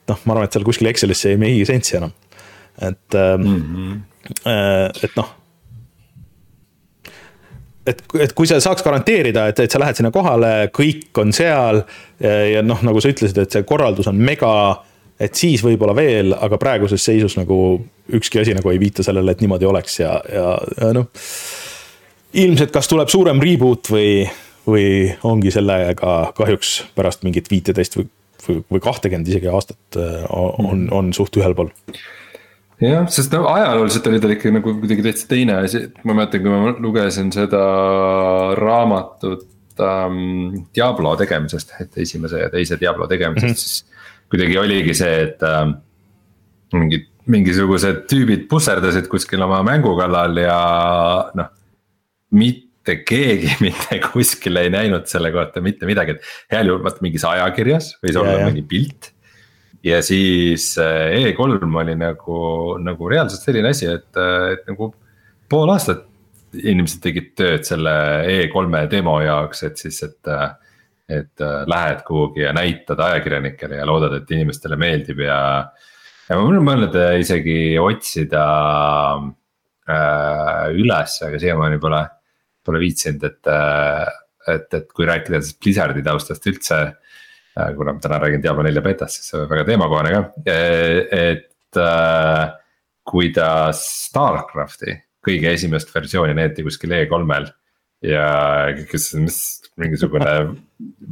[0.05, 2.11] noh, ma arvan, et seal kuskil Excelisse ei mehi sentsi enam,
[2.77, 4.99] et mm, -hmm.
[5.03, 5.31] et noh
[7.85, 11.83] et, et kui sa saaks garanteerida, et, et sa lähed sinna kohale, kõik on seal
[12.19, 14.51] ja, ja noh, nagu sa ütlesid, et see korraldus on mega
[15.19, 17.57] et siis võib-olla veel, aga praeguses seisus nagu
[18.15, 20.49] ükski asi nagu ei viita sellele, et niimoodi oleks ja, ja,
[20.81, 21.07] ja noh.
[22.33, 24.25] ilmselt, kas tuleb suurem reboot või,
[24.67, 24.89] või
[25.27, 28.09] ongi sellega kahjuks pärast mingit viiteist või,
[28.47, 31.71] või, või kahtekümmet isegi aastat äh, on, on suht ühel pool
[32.83, 36.51] jah, sest no ajalooliselt oli tal ikka nagu kuidagi täitsa teine asi, ma mäletan, kui
[36.51, 37.65] ma lugesin seda
[38.59, 39.47] raamatut
[39.79, 43.63] ähm, Diablo tegemisest, et esimese ja teise Diablo tegemisest mm, -hmm.
[43.63, 43.94] siis
[44.31, 45.65] kuidagi oligi see, et äh,
[46.75, 50.59] mingid, mingisugused tüübid pusserdasid kuskil oma mängu kallal ja
[51.37, 51.51] noh.
[52.35, 57.25] mitte keegi mitte kuskil ei näinud selle kohta mitte midagi, et heal juhul vaata mingis
[57.27, 59.11] ajakirjas võis olla ja, mõni pilt.
[59.85, 62.41] ja siis äh, E3 oli nagu,
[62.81, 64.91] nagu reaalselt selline asi, et, äh, et nagu
[65.49, 66.05] pool aastat
[66.55, 67.91] inimesed tegid tööd selle
[68.31, 70.53] E3-e demo jaoks, et siis, et äh,
[71.09, 75.39] et äh, lähed kuhugi ja näitad ajakirjanikele ja loodad, et inimestele meeldib ja.
[76.29, 78.45] ja ma võin mõelda isegi otsida
[79.85, 82.01] äh, üles, aga siiamaani pole,
[82.65, 84.05] pole viitsinud, et äh,.
[84.45, 88.83] et, et kui rääkida siis Blizzardi taustast üldse äh,, kuna ma täna räägin Diablo nelja
[88.85, 92.43] betast, siis see on väga teemakohane ka, et äh,
[93.05, 97.49] kuidas Starcrafti kõige esimest versiooni näidati kuskil E3-l
[98.03, 98.27] ja
[98.89, 99.39] kes, mis
[99.79, 100.35] mingisugune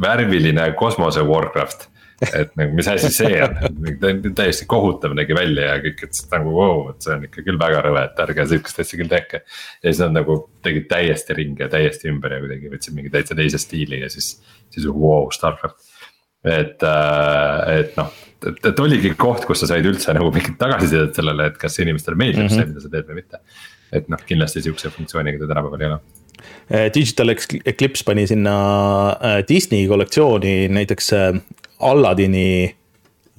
[0.02, 1.89] värviline kosmose Warcraft.
[2.24, 6.76] et nagu, mis asi see on, täiesti kohutav nägi välja ja kõik ütlesid nagu vau
[6.78, 9.41] wow,, et see on ikka küll väga rõve, et ärge sihukest asja küll tehke.
[9.82, 13.36] ja siis nad nagu tegid täiesti ringi ja täiesti ümber ja kuidagi võtsid mingi täitsa
[13.36, 14.38] teise stiili ja siis,
[14.72, 15.91] siis vau wow,, Starcraft.
[16.48, 18.15] et, äh, et noh,
[18.46, 22.19] et, et oligi koht, kus sa said üldse nagu mingit tagasisidet sellele, et kas inimestele
[22.19, 22.62] meeldib mm -hmm.
[22.62, 23.41] see, mida sa teed või mitte.
[23.91, 26.23] et noh, kindlasti sihukese funktsiooniga ta tänapäeval ei ole
[26.93, 28.54] Digital Eclipse pani sinna
[29.17, 31.34] eh, Disney kollektsiooni näiteks eh,
[31.84, 32.48] Alladini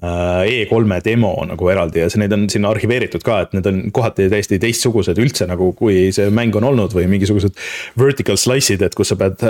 [0.04, 4.26] E3-e demo nagu eraldi ja see, need on sinna arhiveeritud ka, et need on kohati
[4.28, 7.56] täiesti teistsugused üldse nagu, kui see mäng on olnud või mingisugused
[7.96, 9.40] vertical slice'id, et kus sa pead,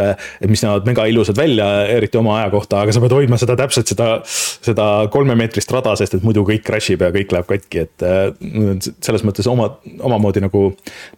[0.47, 3.91] mis näevad mega ilusad välja, eriti oma aja kohta, aga sa pead hoidma seda täpselt
[3.91, 8.89] seda, seda kolmemeetrist rada, sest et muidu kõik crash ib ja kõik läheb katki, et
[9.03, 9.73] selles mõttes oma,
[10.07, 10.69] omamoodi nagu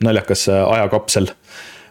[0.06, 1.34] naljakas ajakapsel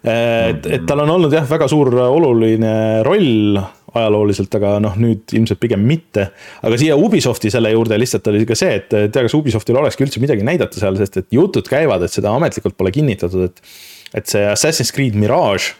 [0.05, 2.75] et, et tal on olnud jah, väga suur oluline
[3.07, 3.57] roll
[3.95, 6.27] ajalooliselt, aga noh, nüüd ilmselt pigem mitte.
[6.65, 10.23] aga siia Ubisofti selle juurde lihtsalt oli ka see, et tea, kas Ubisoftil olekski üldse
[10.23, 13.75] midagi näidata seal, sest et jutud käivad, et seda ametlikult pole kinnitatud, et.
[14.15, 15.73] et see Assassin's Creed Mirage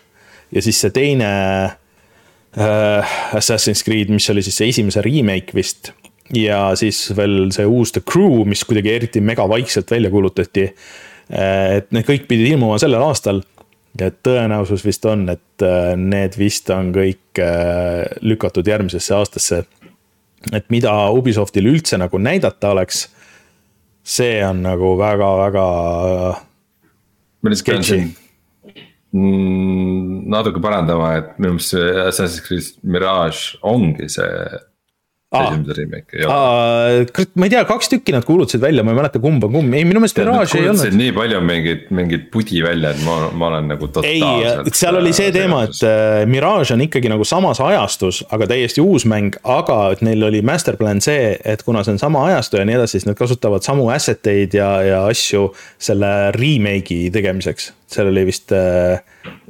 [0.55, 1.29] ja siis see teine
[2.55, 5.91] äh, Assassin's Creed, mis oli siis see esimese remake vist.
[6.33, 10.69] ja siis veel see uus The Crew, mis kuidagi eriti megavaikselt välja kuulutati.
[11.29, 13.43] Äh, et need kõik pidid ilmuma sellel aastal
[13.99, 19.65] ja tõenäosus vist on, et äh, need vist on kõik äh, lükatud järgmisesse aastasse.
[20.53, 23.07] et mida Ubisoftil üldse nagu näidata oleks,
[24.03, 25.65] see on nagu väga-väga.
[27.41, 28.13] ma lihtsalt pean siin
[29.15, 34.31] mm, natuke parandama, et minu meelest see Assassin's Creed Mirage ongi see
[35.33, 37.25] esimese remake ei ole.
[37.33, 39.85] ma ei tea, kaks tükki nad kuulutasid välja, ma ei mäleta, kumb on kumb, ei
[39.87, 40.97] minu meelest Mirage ei olnud.
[40.99, 44.69] nii palju mingit, mingit pudi välja, et ma, ma olen nagu totaalselt.
[44.69, 48.83] ei, seal oli see teema, et äh, Mirage on ikkagi nagu samas ajastus, aga täiesti
[48.83, 52.61] uus mäng, aga et neil oli master plan see, et kuna see on sama ajastu
[52.61, 55.49] ja nii edasi, siis nad kasutavad samu asset eid ja, ja asju
[55.81, 57.71] selle remake'i tegemiseks.
[57.91, 59.01] seal oli vist, äh,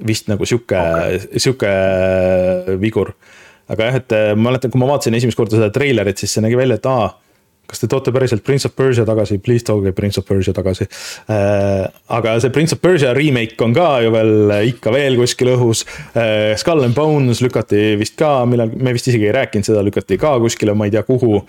[0.07, 1.71] vist nagu sihuke okay., sihuke
[2.79, 3.15] vigur
[3.71, 6.45] aga jah, et äh, ma mäletan, kui ma vaatasin esimest korda seda treilerit, siis see
[6.45, 7.13] nägi välja, et aa
[7.69, 11.85] kas te toote päriselt Prince of Persia tagasi, please tooge Prince of Persia tagasi äh,.
[12.17, 16.53] aga see Prince of Persia remake on ka ju veel ikka veel kuskil õhus äh,.
[16.61, 20.37] Skull and Bones lükati vist ka, millal, me vist isegi ei rääkinud seda, lükati ka
[20.43, 21.43] kuskile, ma ei tea, kuhu.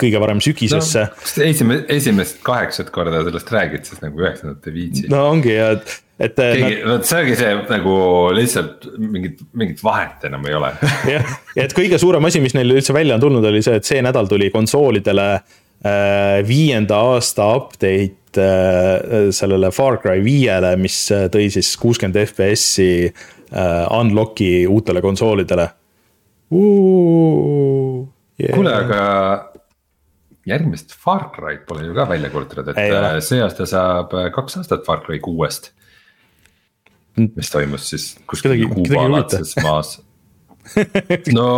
[0.00, 1.20] kõige varem sügisesse no,.
[1.22, 5.06] kas esimest, esimest kaheksat korda sellest räägid, siis nagu üheksandat ei viitsi?
[5.12, 5.68] no ongi ja,
[6.18, 6.38] et.
[6.40, 7.94] Äh, vot see ongi see nagu
[8.36, 10.72] lihtsalt mingit, mingit vahet enam ei ole.
[11.14, 13.88] jah, ja et kõige suurem asi, mis neil üldse välja on tulnud, oli see, et
[13.88, 21.28] see nädal tuli konsoolidele äh, viienda aasta update äh, sellele Far Cry viiele, mis äh,
[21.32, 25.68] tõi siis kuuskümmend FPS-i äh, unlock'i uutele konsoolidele.
[28.36, 28.52] Yeah.
[28.54, 29.00] kuule, aga
[30.46, 34.86] järgmist Far Cry'd pole ju ka välja kuulutatud, et ei, see aasta saab kaks aastat
[34.86, 35.72] Far Cry kuuest
[37.16, 39.96] mis toimus siis kuskil kuubalaadses maas.
[41.36, 41.50] no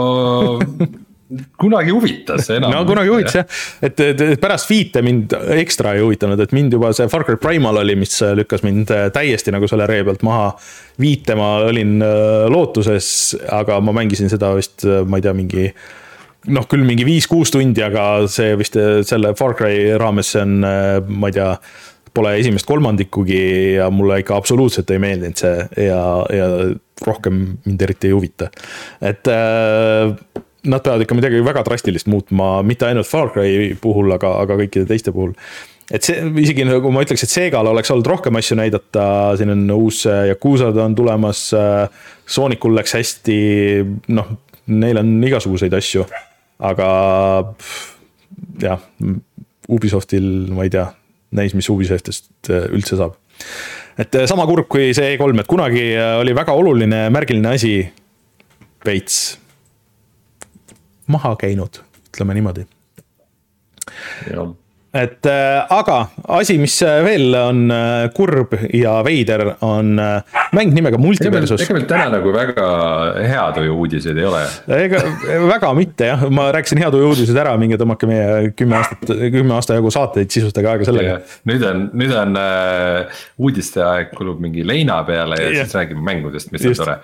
[1.61, 2.73] kunagi huvitas enam.
[2.73, 3.47] no kunagi huvitas jah,
[3.85, 7.37] et, et, et pärast Fiite mind ekstra ei huvitanud, et mind juba see Far Cry
[7.40, 10.51] Primal oli, mis lükkas mind täiesti nagu selle ree pealt maha.
[11.01, 13.11] Viite ma olin äh, lootuses,
[13.55, 15.68] aga ma mängisin seda vist, äh, ma ei tea, mingi
[16.55, 20.59] noh, küll mingi viis-kuus tundi, aga see vist äh, selle Far Cry raames, see on,
[20.64, 21.53] ma ei tea
[22.19, 23.41] pole esimest kolmandikugi
[23.79, 26.03] ja mulle ikka absoluutselt ei meeldinud see ja,
[26.35, 26.51] ja
[27.07, 28.51] rohkem mind eriti ei huvita.
[29.01, 30.13] et äh,
[30.69, 34.89] nad peavad ikka midagi väga drastilist muutma, mitte ainult Far Cry puhul, aga, aga kõikide
[34.91, 35.35] teiste puhul
[35.89, 39.05] et see isegi nagu ma ütleks, et Segal oleks olnud rohkem asju näidata,
[39.41, 41.47] siin on uus Yakuzad on tulemas.
[42.29, 43.39] Soonicul läks hästi,
[44.13, 44.35] noh,
[44.69, 46.05] neil on igasuguseid asju,
[46.69, 46.89] aga
[48.61, 48.85] jah,
[49.69, 50.85] Ubisoftil ma ei tea,
[51.37, 53.19] näis, mis Ubisoftist äh, üldse saab.
[53.99, 57.75] et äh, sama kurb kui see E3, et kunagi äh, oli väga oluline märgiline asi
[58.87, 59.38] veits
[61.09, 62.67] maha käinud, ütleme niimoodi.
[64.96, 65.96] Et äh, aga
[66.38, 69.90] asi, mis äh, veel on äh, kurb ja veider, on
[70.57, 71.61] mäng nimega Multiversus.
[71.61, 72.68] ega meil täna nagu väga
[73.20, 74.40] heatuju uudiseid ei ole.
[74.79, 75.03] ega
[75.44, 79.77] väga mitte jah, ma rääkisin heatuju uudised ära, minge tõmmake meie kümme aastat, kümme aasta
[79.77, 81.18] jagu saateid, sisustage aega sellega.
[81.51, 85.66] nüüd on, nüüd on äh, uudiste aeg kulub mingi leina peale ja, ja.
[85.68, 86.81] siis räägime mängudest, mis Just.
[86.81, 86.96] on tore.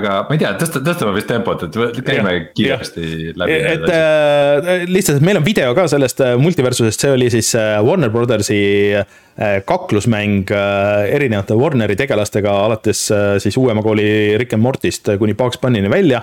[0.00, 2.42] aga ma ei tea, tõsta, tõstame vist tempot, et käime ja.
[2.58, 3.38] kiiresti ja.
[3.44, 3.62] läbi.
[3.76, 8.10] et äh, lihtsalt, meil on video ka sellest Multiversusest, see oli oli siis äh, Warner
[8.10, 13.02] Brothersi äh, kaklusmäng äh, erinevate Warneri tegelastega, alates
[13.38, 16.22] siis uuema kooli Rick and Mortist kuni Bugs Bunny'ni välja.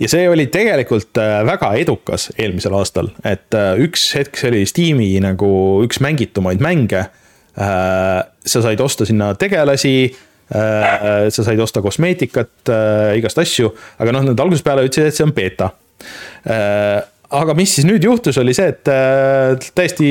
[0.00, 5.48] ja see oli tegelikult väga edukas eelmisel aastal, et üks hetk see oli Steam'i nagu
[5.86, 7.06] üks mängitumaid mänge.
[7.56, 10.14] sa said osta sinna tegelasi
[10.50, 12.68] sa said osta kosmeetikat,
[13.16, 15.70] igast asju, aga noh, nad algusest peale ütlesid, et see on beeta
[17.34, 20.08] aga mis siis nüüd juhtus, oli see, et äh, täiesti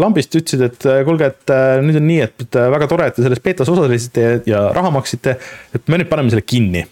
[0.00, 3.24] lambist ütlesid, et äh, kuulge, et äh, nüüd on nii, et väga tore, et te
[3.24, 5.38] selles betas osalesite ja raha maksite.
[5.74, 6.84] et me nüüd paneme selle kinni.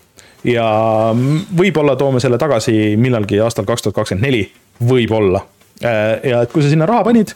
[0.46, 0.66] Ja
[1.58, 4.44] võib-olla toome selle tagasi millalgi aastal kaks tuhat kakskümmend neli,
[4.78, 5.42] võib-olla.
[5.82, 7.32] Ja et kui sa sinna raha panid,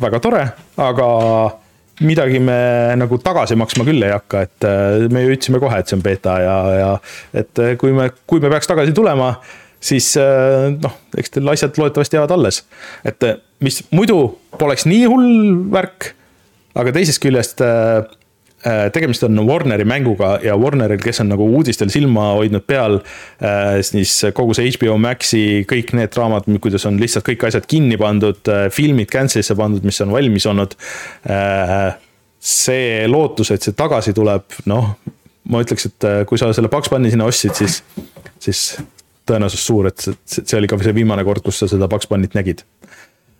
[0.00, 0.40] väga tore,
[0.80, 1.08] aga
[2.06, 2.56] midagi me
[2.96, 4.66] nagu tagasi maksma küll ei hakka, et
[5.12, 6.88] me ju ütlesime kohe, et see on beeta ja, ja
[7.42, 9.34] et kui me, kui me peaks tagasi tulema,
[9.80, 12.62] siis noh, eks teil asjad loodetavasti jäävad alles.
[13.04, 13.22] et
[13.60, 15.32] mis muidu poleks nii hull
[15.72, 16.12] värk,
[16.76, 17.62] aga teisest küljest
[18.66, 22.96] Äh, tegemist on Warneri mänguga ja Warneril, kes on nagu uudistel silma hoidnud peal,
[23.44, 27.98] äh, siis kogu see HBO Maxi, kõik need draamad, kuidas on lihtsalt kõik asjad kinni
[28.00, 30.74] pandud, äh, filmid cancel'isse pandud, mis on valmis olnud.
[32.46, 34.92] see lootus, et see tagasi tuleb, noh,
[35.50, 37.80] ma ütleks, et kui sa selle Bugs Bunny sinna ostsid, siis,
[38.38, 38.60] siis
[39.26, 42.62] tõenäosus suur, et see oli ka see viimane kord, kus sa seda Bugs Bunny't nägid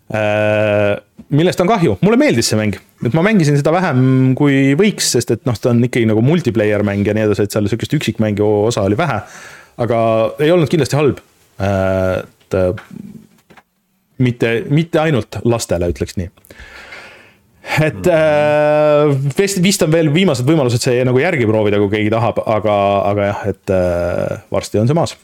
[0.06, 0.94] Äh,
[1.34, 5.32] millest on kahju, mulle meeldis see mäng, et ma mängisin seda vähem kui võiks, sest
[5.34, 8.46] et noh, ta on ikkagi nagu multiplayer mäng ja nii edasi, et seal sihukest üksikmängu
[8.68, 9.18] osa oli vähe.
[9.82, 9.98] aga
[10.38, 11.18] ei olnud kindlasti halb.
[11.58, 12.94] Äh, et äh,
[14.22, 16.30] mitte, mitte ainult lastele, ütleks nii.
[17.90, 22.38] et äh, vist, vist on veel viimased võimalused see nagu järgi proovida, kui keegi tahab,
[22.46, 22.76] aga,
[23.10, 25.18] aga jah, et äh, varsti on see maas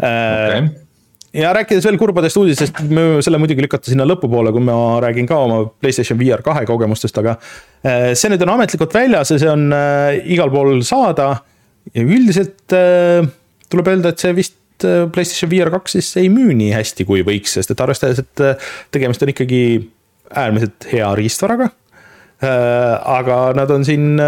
[0.00, 0.66] okay
[1.36, 2.78] ja rääkides veel kurbadest uudistest,
[3.24, 7.36] selle muidugi lükata sinna lõpupoole, kui ma räägin ka oma Playstation VR kahe kogemustest, aga.
[7.84, 11.34] Eh, see nüüd on ametlikult väljas ja see on äh, igal pool saada.
[11.94, 13.26] ja üldiselt äh,
[13.70, 17.22] tuleb öelda, et see vist äh, Playstation VR kaks siis ei müü nii hästi, kui
[17.26, 19.60] võiks, sest et arvestades, et tegemist on ikkagi
[20.26, 21.70] äärmiselt hea riistvaraga.
[22.36, 24.18] aga nad on siin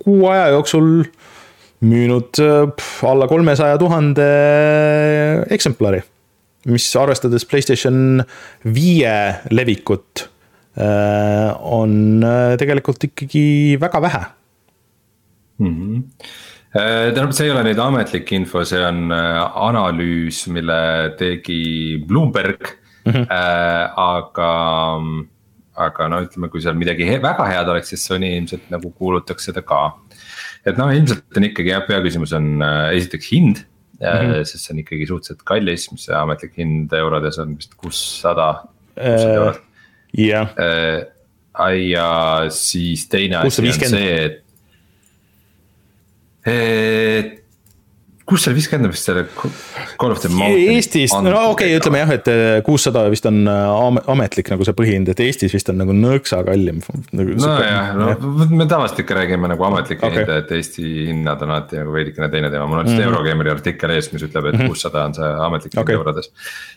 [0.00, 1.02] kuu aja jooksul
[1.80, 2.40] müünud
[3.06, 4.28] alla kolmesaja tuhande
[5.54, 6.02] eksemplari
[6.66, 8.22] mis arvestades Playstation
[8.74, 9.14] viie
[9.54, 10.26] levikut,
[10.78, 14.24] äh, on äh, tegelikult ikkagi väga vähe
[15.58, 15.74] mm.
[15.74, 16.02] -hmm
[16.68, 22.60] tähendab, see ei ole nüüd ametlik info, see on analüüs, mille tegi Bloomberg
[23.04, 23.12] mm.
[23.12, 23.24] -hmm.
[23.32, 25.00] Äh, aga,
[25.74, 29.48] aga no ütleme, kui seal midagi he väga head oleks, siis Sony ilmselt nagu kuulutaks
[29.48, 29.96] seda ka.
[30.66, 33.62] Et noh, ilmselt on ikkagi jah, peaküsimus on äh, esiteks hind
[34.00, 34.44] mm, -hmm.
[34.44, 38.50] sest see on ikkagi suhteliselt kallis, mis see ametlik hind eurodes on vist kuussada.
[38.96, 39.54] Äh,
[40.12, 40.54] jah.
[40.58, 41.06] Äh,
[41.88, 44.44] ja siis teine asi on see, et.
[46.46, 47.37] et
[48.28, 50.74] kus seal on vist selle Call of the Mountain?
[50.74, 54.76] Eestis, no okei okay,, ütleme jah, et äh, kuussada vist on äh, ametlik nagu see
[54.76, 56.82] põhihind, et Eestis vist on nagu nõksa kallim
[57.16, 57.36] nagu,.
[57.40, 58.26] nojah, no jah.
[58.52, 60.22] me tavaliselt ikka räägime nagu ametlikke okay.
[60.22, 63.12] hinde, et Eesti hinnad on alati nagu veidikene teine teema, mul on lihtsalt mm.
[63.12, 64.72] Eurogeimeri artikkel ees, mis ütleb, et mhm.
[64.72, 65.98] kuussada on see ametlik hind okay.
[66.00, 66.32] eurodes.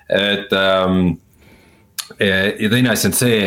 [0.07, 1.01] et ähm,
[2.19, 3.41] ja teine asi on see,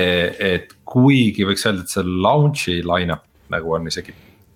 [0.52, 4.14] et kuigi võiks öelda, et see launch'i line-up nagu on isegi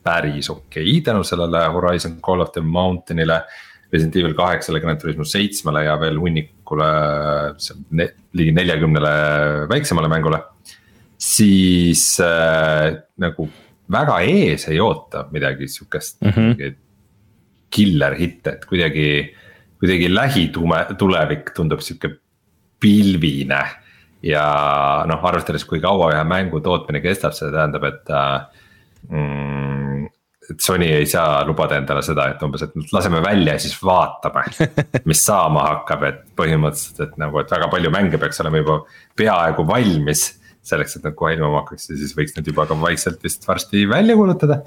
[0.08, 3.42] päris okei okay, tänu sellele Horizon Call of the Mountain'ile.
[3.88, 6.88] Resident Evil kaheksale, Gran Turismo seitsmele ja veel hunnikule,
[7.96, 9.12] ne, ligi neljakümnele
[9.70, 10.42] väiksemale mängule.
[11.18, 13.48] siis äh, nagu
[13.90, 16.76] väga ees ei oota midagi sihukest mm -hmm.
[17.70, 19.34] killer hitte, et kuidagi,
[19.80, 22.10] kuidagi lähitume, tulevik tundub sihuke
[22.80, 23.62] pilvine
[24.22, 24.44] ja
[25.06, 28.46] noh, arvestades, kui kaua ühe mängu tootmine kestab, see tähendab, et äh,
[29.08, 29.77] mm,
[30.52, 34.44] et Sony ei saa lubada endale seda, et umbes, et laseme välja ja siis vaatame,
[35.10, 38.80] mis saama hakkab, et põhimõtteliselt, et nagu, et väga palju mänge peaks olema juba
[39.18, 40.30] peaaegu valmis.
[40.68, 43.86] selleks, et nad kohe ilmuma hakkaks ja siis võiks need juba ka vaikselt vist varsti
[43.88, 44.58] välja kuulutada.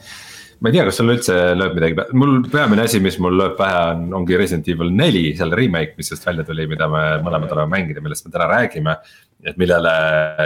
[0.62, 3.54] ma ei tea, kas sul üldse lööb midagi pähe, mul peamine asi, mis mul lööb
[3.60, 7.54] pähe on, ongi Resident Evil neli, selle remake, mis just välja tuli, mida me mõlemad
[7.54, 8.98] oleme mänginud ja millest me täna räägime
[9.46, 9.94] et millele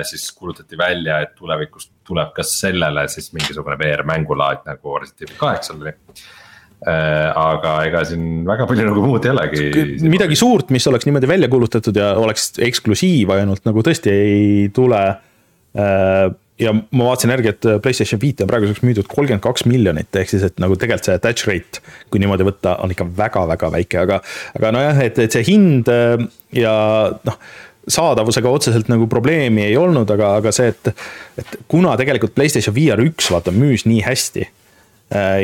[0.07, 5.39] siis kuulutati välja, et tulevikus tuleb ka sellele siis mingisugune VR mängulaad nagu Resident Evil
[5.39, 9.67] kaheksal oli äh, aga ega siin väga palju nagu muud ei olegi.
[10.07, 15.03] midagi suurt, mis oleks niimoodi välja kuulutatud ja oleks eksklusiiv ainult nagu tõesti ei tule.
[15.75, 16.31] Äh,
[16.61, 20.45] ja ma vaatasin järgi, et Playstation viite on praeguseks müüdud kolmkümmend kaks miljonit, ehk siis,
[20.47, 24.21] et nagu tegelikult see attach rate, kui niimoodi võtta, on ikka väga-väga väike, aga.
[24.55, 26.15] aga nojah, et, et see hind äh,
[26.55, 26.75] ja
[27.27, 27.41] noh
[27.87, 30.91] saadavusega otseselt nagu probleemi ei olnud, aga, aga see, et,
[31.41, 34.47] et kuna tegelikult PlayStation VR üks vaata müüs nii hästi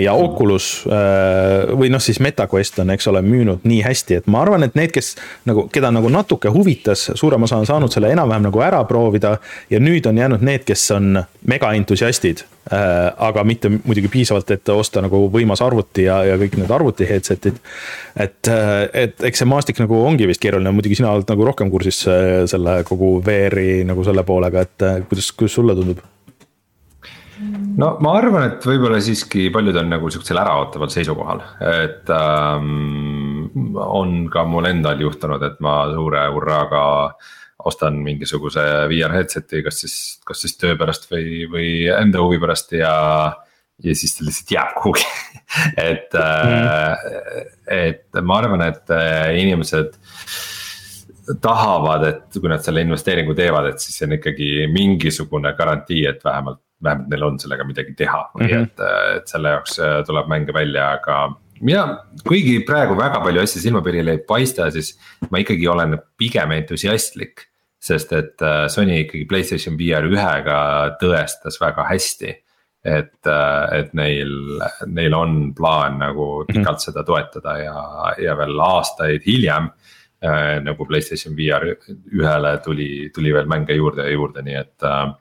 [0.01, 4.41] ja Oculus äh, või noh, siis MetaQuest on, eks ole, müünud nii hästi, et ma
[4.41, 5.13] arvan, et need, kes
[5.45, 9.37] nagu, keda nagu natuke huvitas, suurem osa on saanud selle enam-vähem nagu ära proovida.
[9.69, 14.69] ja nüüd on jäänud need, kes on mega entusiastid Äh, aga mitte muidugi piisavalt, et
[14.69, 17.55] osta nagu võimas arvuti ja, ja kõik need arvuti headset'id.
[18.13, 21.71] et, äh, et eks see maastik nagu ongi vist keeruline, muidugi sina oled nagu rohkem
[21.73, 26.05] kursis äh, selle kogu VR-i nagu selle poolega, et kuidas, kuidas sulle tundub?
[27.79, 33.45] No ma arvan, et võib-olla siiski paljud on nagu sihukesel äraootaval seisukohal, et ähm,
[33.75, 36.83] on ka mul endal juhtunud, et ma suure hurraaga
[37.69, 39.95] ostan mingisuguse VR headset'i, kas siis,
[40.25, 42.93] kas siis töö pärast või, või enda huvi pärast ja.
[43.81, 45.05] ja siis ta lihtsalt jääb kuhugi
[45.91, 49.93] et mm., et ma arvan, et äh, inimesed
[51.41, 56.23] tahavad, et kui nad selle investeeringu teevad, et siis see on ikkagi mingisugune garantii, et
[56.25, 58.63] vähemalt, vähemalt neil on sellega midagi teha või mm -hmm.
[58.63, 61.21] et, et selle jaoks tuleb mänge välja, aga
[61.61, 61.85] mina,
[62.27, 64.97] kuigi praegu väga palju asju silmapiirile ei paista, siis
[65.29, 67.51] ma ikkagi olen pigem entusiastlik
[67.81, 70.61] sest et äh, Sony ikkagi Playstation VR ühega
[71.01, 72.37] tõestas väga hästi.
[72.81, 74.31] et, äh, et neil,
[74.89, 76.47] neil on plaan nagu mhm.
[76.47, 76.85] pikalt mm -hmm.
[76.85, 79.69] seda toetada ja, ja veel aastaid hiljem
[80.23, 80.61] äh,.
[80.63, 81.75] nagu Playstation VR
[82.13, 85.13] ühele tuli, tuli veel mänge juurde ja juurde, nii et äh,.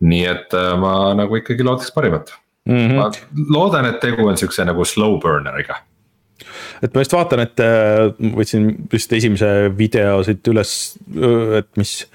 [0.00, 2.32] Nii et äh, ma nagu ikkagi loodaks parimat
[2.68, 2.76] mm.
[2.76, 2.96] -hmm.
[2.96, 3.10] ma
[3.52, 5.80] loodan, et tegu on siukse nagu slow burner'iga
[6.82, 10.72] et ma just vaatan, et äh, võtsin vist esimese video siit üles,
[11.60, 12.06] et mis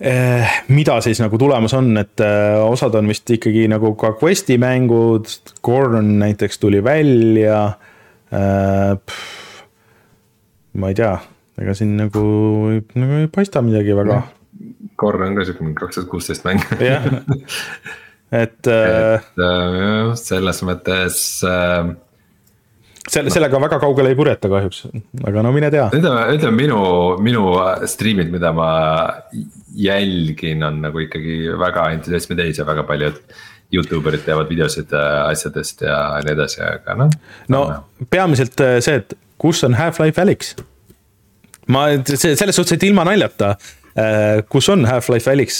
[0.00, 2.20] äh, mida siis nagu tulemas on, et
[2.64, 5.28] osad on vist ikkagi nagu ka quest'i mängud,
[5.62, 7.76] Gorn näiteks tuli välja.
[10.72, 11.18] ma ei tea,
[11.60, 12.22] ega siin nagu,
[12.96, 14.22] nagu ei paista midagi väga.
[15.00, 16.62] Gorn on ka sihuke mingi kaks tuhat kuusteist mäng.
[16.80, 17.06] jah,
[18.42, 18.70] et.
[18.70, 19.44] et
[20.22, 21.92] selles mõttes äh,
[23.10, 24.84] selle, sellega väga kaugele ei purjeta kahjuks,
[25.26, 25.88] aga no mine tea.
[25.96, 26.82] ütleme, ütleme minu,
[27.22, 27.46] minu
[27.90, 28.68] striimid, mida ma
[29.74, 33.18] jälgin, on nagu ikkagi väga entusiasmi täis ja väga paljud.
[33.72, 37.14] Youtuberid teevad videosid äh, asjadest ja nii edasi, aga noh.
[37.48, 37.62] no
[38.12, 40.52] peamiselt äh, see, et kus on Half-Life Alyx?
[41.72, 43.70] ma, see selles suhtes, et ilma naljata äh,
[44.48, 45.58] kus on Half-Life Alyx,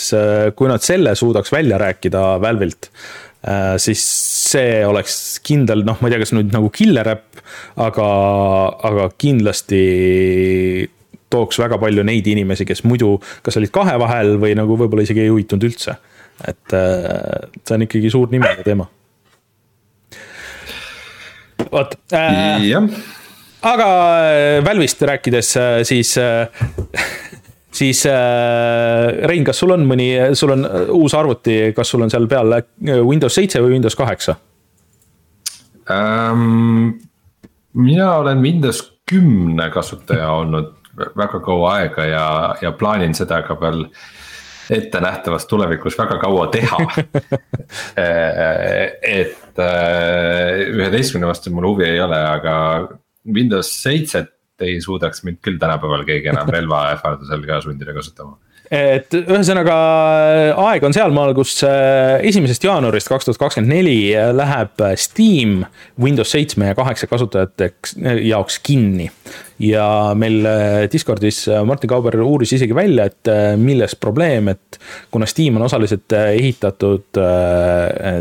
[0.56, 2.88] kui nad selle suudaks välja rääkida Valve'ilt,
[3.42, 4.02] Äh, siis
[4.52, 7.40] see oleks kindel, noh, ma ei tea, kas nüüd nagu killer äpp,
[7.82, 8.04] aga,
[8.86, 9.80] aga kindlasti
[11.32, 15.24] tooks väga palju neid inimesi, kes muidu kas olid kahe vahel või nagu võib-olla isegi
[15.24, 15.96] ei huvitunud üldse.
[16.46, 18.86] et äh, see on ikkagi suur nimega teema.
[21.72, 22.86] vot äh,.
[23.74, 23.90] aga
[24.70, 25.56] Valve'ist rääkides,
[25.90, 26.14] siis
[27.74, 28.12] siis äh,
[29.28, 30.08] Rein, kas sul on mõni,
[30.38, 32.64] sul on äh, uus arvuti, kas sul on seal peal äh,
[33.00, 34.32] Windows seitse või Windows kaheksa
[35.92, 36.98] ähm,?
[37.72, 40.74] mina olen Windows kümne kasutaja olnud
[41.16, 42.26] väga kaua aega ja,
[42.60, 43.86] ja plaanin seda ka veel
[44.72, 46.96] ettenähtavas tulevikus väga kaua teha äh,
[49.02, 52.88] et üheteistkümne vastu mul huvi ei ole, aga
[53.24, 54.30] Windows seitset
[54.66, 58.38] ei suudaks mind küll tänapäeval keegi enam relva ähvardusel ka sundida kasutama
[58.72, 59.74] et ühesõnaga
[60.64, 63.96] aeg on sealmaal, kus äh, esimesest jaanuarist kaks tuhat kakskümmend neli
[64.32, 65.66] läheb Steam
[66.00, 67.68] Windows seitsme ja kaheksa kasutajate
[68.24, 69.10] jaoks kinni.
[69.62, 69.84] ja
[70.16, 74.80] meil äh, Discordis Martin Kauber uuris isegi välja, et äh, milles probleem, et
[75.12, 77.20] kuna Steam on osaliselt ehitatud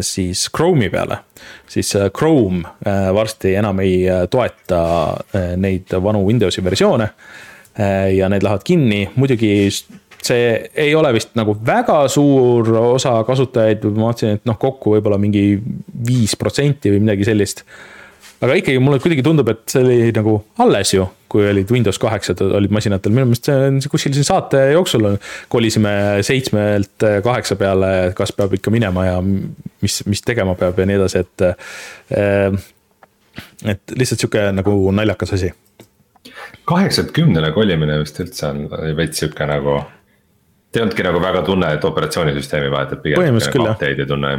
[0.04, 1.22] siis Chrome'i peale,
[1.68, 2.68] siis Chrome
[3.16, 4.84] varsti enam ei toeta
[5.58, 7.08] neid vanu Windowsi versioone
[8.12, 9.54] ja need lähevad kinni, muidugi
[10.26, 10.52] see
[10.84, 15.46] ei ole vist nagu väga suur osa kasutajaid, ma vaatasin, et noh, kokku võib-olla mingi
[16.08, 17.64] viis protsenti või midagi sellist.
[18.42, 22.42] aga ikkagi mulle kuidagi tundub, et see oli nagu alles ju, kui olid Windows kaheksad
[22.42, 25.10] olid masinatel, minu meelest see on kuskil siin saate jooksul
[25.50, 25.94] kolisime
[26.26, 31.26] seitsmelt kaheksa peale, kas peab ikka minema ja mis, mis tegema peab ja nii edasi,
[31.26, 31.50] et.
[32.18, 32.62] Eh,
[33.64, 35.54] et lihtsalt sihuke nagu naljakas asi
[36.68, 38.66] kaheksalt kümnele kolimine vist üldse on
[38.98, 39.78] veits sihuke nagu
[40.76, 44.32] ei olnudki nagu väga tunne, et operatsioonisüsteemi vahetab, pigem nagu update'i tunne.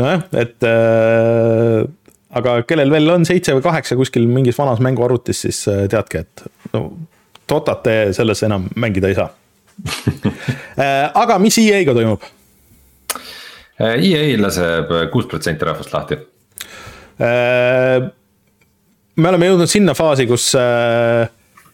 [0.00, 1.82] nojah, et äh,
[2.38, 6.46] aga kellel veel on seitse või kaheksa kuskil mingis vanas mänguarvutis, siis äh, teadke, et
[6.72, 6.86] no
[7.52, 9.28] Totat te selles enam mängida ei saa
[10.80, 12.24] äh, aga mis EA-ga toimub?
[13.82, 16.18] Äh, EA laseb kuus protsenti rahvast lahti.
[19.12, 20.48] Me oleme jõudnud sinna faasi, kus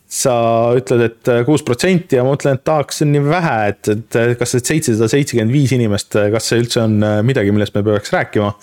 [0.09, 0.35] sa
[0.79, 4.55] ütled, et äh, kuus protsenti ja ma mõtlen, et tahaks, nii vähe, et, et kas
[4.55, 8.55] see seitsesada seitsekümmend viis inimest, kas see üldse on äh, midagi, millest me peaks rääkima.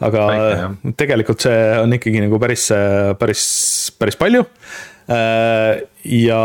[0.00, 3.44] aga Väike, tegelikult see on ikkagi nagu päris, äh, päris,
[4.00, 4.46] päris palju.
[5.10, 6.42] ja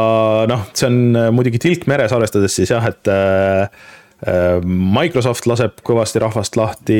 [0.49, 0.95] noh, see on
[1.37, 3.67] muidugi tilk meres, arvestades siis jah, et Äh,
[4.65, 6.99] Microsoft laseb kõvasti rahvast lahti,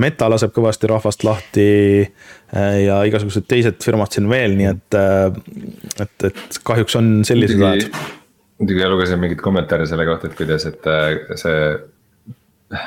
[0.00, 1.66] Meta laseb kõvasti rahvast lahti
[2.00, 5.28] äh, ja igasugused teised firmad siin veel, nii et, äh,
[6.00, 8.00] et, et kahjuks on sellised ajad.
[8.58, 10.90] muidugi lugesin mingeid kommentaare selle kohta, et kuidas, et
[11.38, 11.62] see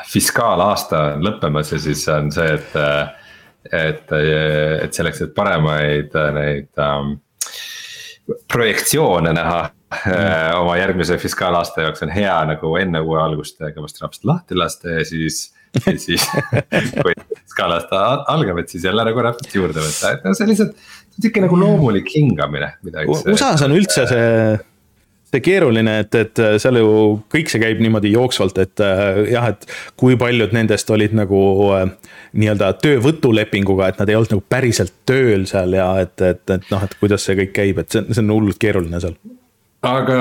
[0.09, 2.79] fiskaalaasta on lõppemas ja siis on see, et
[3.71, 4.13] et,
[4.83, 7.13] et selleks, et paremaid neid um,
[8.51, 9.61] projektsioone näha.
[10.61, 15.05] oma järgmise fiskaalaasta jaoks on hea nagu enne uue algust kõvasti rapsist lahti lasta ja
[15.07, 15.49] siis
[15.85, 16.25] ja siis
[17.03, 20.75] kui fiskaalaasta algab, et siis jälle nagu rapsist juurde võtta, et no see lihtsalt.
[21.19, 23.21] sihuke nagu loomulik hingamine midagi.
[23.31, 24.27] USA-s on üldse see
[25.31, 26.87] see keeruline, et, et seal ju
[27.31, 29.63] kõik see käib niimoodi jooksvalt, et äh, jah, et
[29.99, 31.39] kui paljud nendest olid nagu
[31.77, 31.85] äh,
[32.35, 36.83] nii-öelda töövõtulepinguga, et nad ei olnud nagu päriselt tööl seal ja et, et, et noh,
[36.83, 39.15] et kuidas see kõik käib, et see, see on hullult keeruline seal
[39.81, 40.19] aga,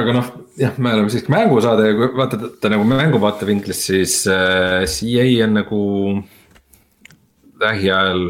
[0.00, 4.84] aga noh, jah, me oleme siiski mängusaade ja kui vaatate nagu mängu vaatevinklist, siis äh,
[4.84, 5.80] EA on nagu
[7.58, 8.28] lähiajal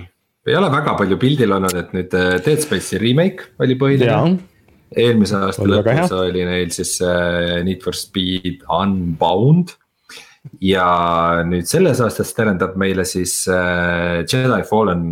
[0.48, 4.38] ei ole väga palju pildil olnud, et nüüd äh, Dead Space'i remake oli põhiline
[4.96, 9.74] eelmise aasta lõpus oli neil siis äh, Need for Speed Unbound.
[10.64, 15.04] ja nüüd selles aastas terendab meile siis äh, Jedi Fallen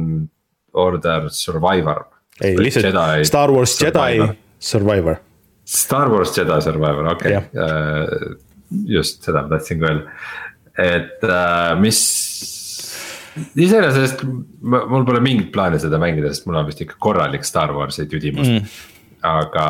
[0.73, 2.07] Order Survivor.
[2.41, 4.33] ei, lihtsalt Jedi Star Wars Survivor.
[4.33, 5.21] Jedi Survivor.
[5.67, 7.49] Star Wars Jedi Survivor, okei okay.
[7.55, 8.37] uh,,
[8.91, 10.19] just seda ma tahtsin ka öelda,
[10.83, 12.01] et uh, mis
[13.67, 18.09] iseenesest mul pole mingit plaani seda mängida, sest mul on vist ikka korralik Star Warsi
[18.11, 18.93] tüdimus mm
[19.27, 19.67] aga,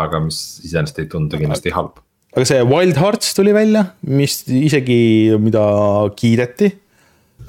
[0.00, 1.98] aga mis iseenesest ei tundu kindlasti halb.
[2.34, 5.00] aga see Wild Hearts tuli välja, mis isegi,
[5.42, 5.64] mida
[6.18, 6.70] kiideti.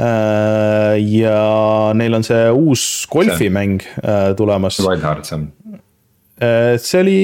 [0.02, 4.80] Äh, ja neil on see uus golfimäng äh, tulemas.
[4.82, 5.61] Wild Hearts on äh,
[6.42, 7.18] see oli,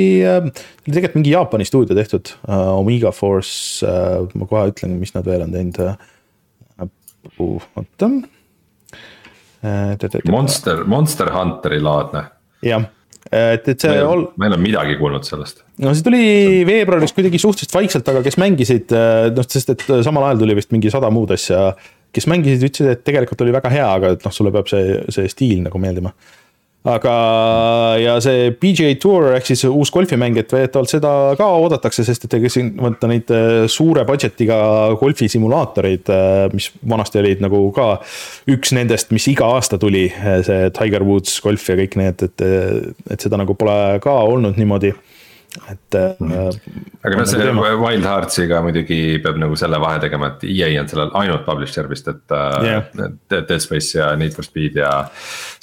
[0.85, 3.87] tegelikult mingi Jaapani stuudio tehtud, Omega Force,
[4.37, 5.79] ma kohe ütlen, mis nad veel on teinud.
[7.39, 8.11] oota.
[10.29, 12.27] Monster, Monster Hunteri laadne.
[12.65, 12.85] jah
[13.31, 13.91] et, et see.
[13.91, 15.63] ma ei ole midagi kuulnud sellest.
[15.83, 16.23] no see tuli
[16.67, 18.93] veebruaris kuidagi suhteliselt vaikselt, aga kes mängisid,
[19.35, 21.71] noh, sest et samal ajal tuli vist mingi sada muud asja.
[22.15, 25.27] kes mängisid, ütlesid, et tegelikult oli väga hea, aga et noh, sulle peab see, see
[25.31, 26.13] stiil nagu meeldima
[26.87, 27.13] aga,
[27.99, 32.37] ja see PGA Tour ehk siis uus golfimäng, et väidetavalt seda ka oodatakse, sest et
[32.37, 34.59] ega siin vaata neid äh, suure budget'iga
[35.01, 37.89] golfisimulaatoreid, äh, mis vanasti olid nagu ka
[38.53, 42.47] üks nendest, mis iga aasta tuli, äh, see Tiger Woods golf ja kõik need, et,
[43.11, 44.93] et seda nagu pole ka olnud niimoodi
[45.71, 46.31] et mm.
[46.31, 46.81] -hmm.
[47.03, 47.69] aga noh, see teema.
[47.81, 52.07] Wild Heartsiga muidugi peab nagu selle vahe tegema, et EA on sellel ainult publisher vist,
[52.07, 52.83] et yeah..
[53.31, 54.91] Dead Space ja Need for Speed ja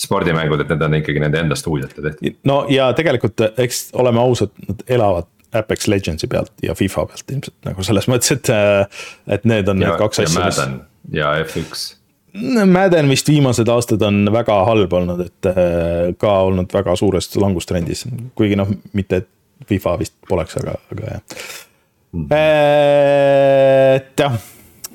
[0.01, 2.41] spordimängud, et need on ikkagi nende enda stuudiote tehtud.
[2.45, 7.69] no ja tegelikult, eks oleme ausad, nad elavad Apex Legendsi pealt ja FIFA pealt ilmselt
[7.69, 8.51] nagu selles mõttes, et,
[9.37, 10.41] et need on ja, need kaks asja.
[10.41, 10.81] ja Madden
[11.15, 11.85] ja F1
[12.67, 15.49] Madden vist viimased aastad on väga halb olnud, et
[16.19, 19.29] ka olnud väga suures langustrendis, kuigi noh, mitte et
[19.69, 21.23] FIFA vist poleks, aga, aga jah
[22.15, 22.27] mm..
[24.01, 24.43] et jah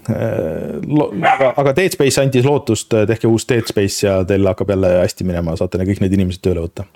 [0.10, 5.28] aga, aga Dead Space andis lootust, tehke uus Dead Space ja teil hakkab jälle hästi
[5.28, 6.88] minema, saate kõik need inimesed tööle võtta.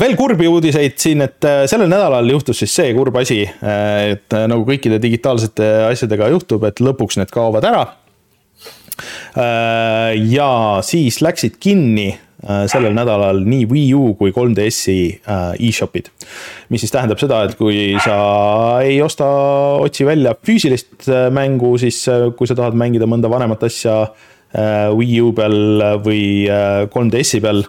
[0.00, 4.98] veel kurbi uudiseid siin, et sellel nädalal juhtus siis see kurb asi, et nagu kõikide
[5.02, 7.84] digitaalsete asjadega juhtub, et lõpuks need kaovad ära.
[10.14, 10.50] ja
[10.86, 12.12] siis läksid kinni
[12.68, 16.10] sellel nädalal nii Wii U kui 3DS-i äh, e-shop'id.
[16.72, 18.18] mis siis tähendab seda, et kui sa
[18.84, 19.28] ei osta,
[19.84, 22.04] otsi välja füüsilist äh, mängu, siis
[22.36, 24.04] kui sa tahad mängida mõnda vanemat asja
[24.54, 27.64] Wii U peal või 3DS-i peal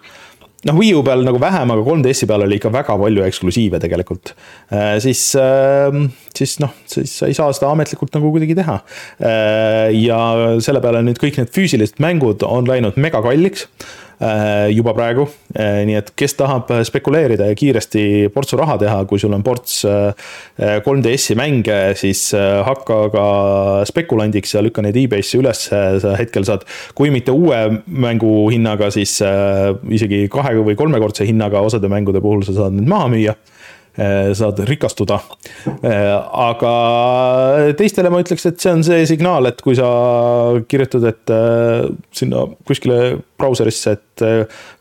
[0.69, 4.35] noh, Wii U peal nagu vähem, aga 3DS-i peal oli ikka väga palju eksklusiive tegelikult.
[5.01, 5.23] siis,
[6.37, 8.77] siis noh, siis sa ei saa seda ametlikult nagu kuidagi teha.
[9.97, 10.21] ja
[10.61, 14.03] selle peale nüüd kõik need füüsilised mängud on läinud mega kalliks Äh,
[14.71, 15.25] juba praegu.
[15.55, 18.03] Äh, nii et kes tahab spekuleerida ja kiiresti
[18.33, 23.25] portsu raha teha, kui sul on ports 3DS-i äh, mänge, siis hakka ka
[23.89, 26.65] spekulandiks ja lükka neid e-base'i üles, sa hetkel saad,
[26.97, 32.55] kui mitte uue mängu hinnaga, siis isegi kahe või kolmekordse hinnaga osade mängude puhul sa
[32.55, 33.35] saad need maha müüa
[33.95, 35.19] saad rikastuda.
[35.65, 36.15] Eh,
[36.45, 36.71] aga
[37.79, 39.87] teistele ma ütleks, et see on see signaal, et kui sa
[40.67, 41.85] kirjutad, et eh,
[42.15, 42.99] sinna kuskile
[43.39, 44.25] brauserisse, et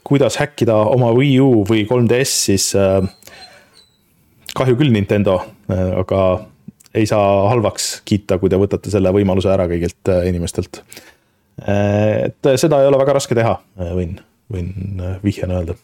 [0.06, 2.68] kuidas häkkida oma Wii U või 3DS, siis
[4.54, 5.40] kahju küll, Nintendo,
[5.70, 6.20] aga
[6.94, 10.84] ei saa halvaks kiita, kui te võtate selle võimaluse ära kõigilt inimestelt.
[11.66, 13.56] et seda ei ole väga raske teha,
[13.96, 14.14] võin,
[14.54, 15.74] võin vihjena öelda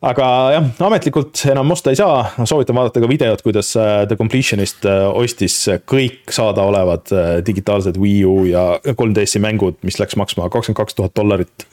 [0.00, 4.86] aga jah, ametlikult enam osta ei saa, soovitan vaadata ka videot, kuidas äh, The Completionist
[4.88, 5.56] äh, ostis
[5.90, 11.16] kõik saadaolevad äh, digitaalsed Wii U ja 3DS-i mängud, mis läks maksma kakskümmend kaks tuhat
[11.16, 11.66] dollarit.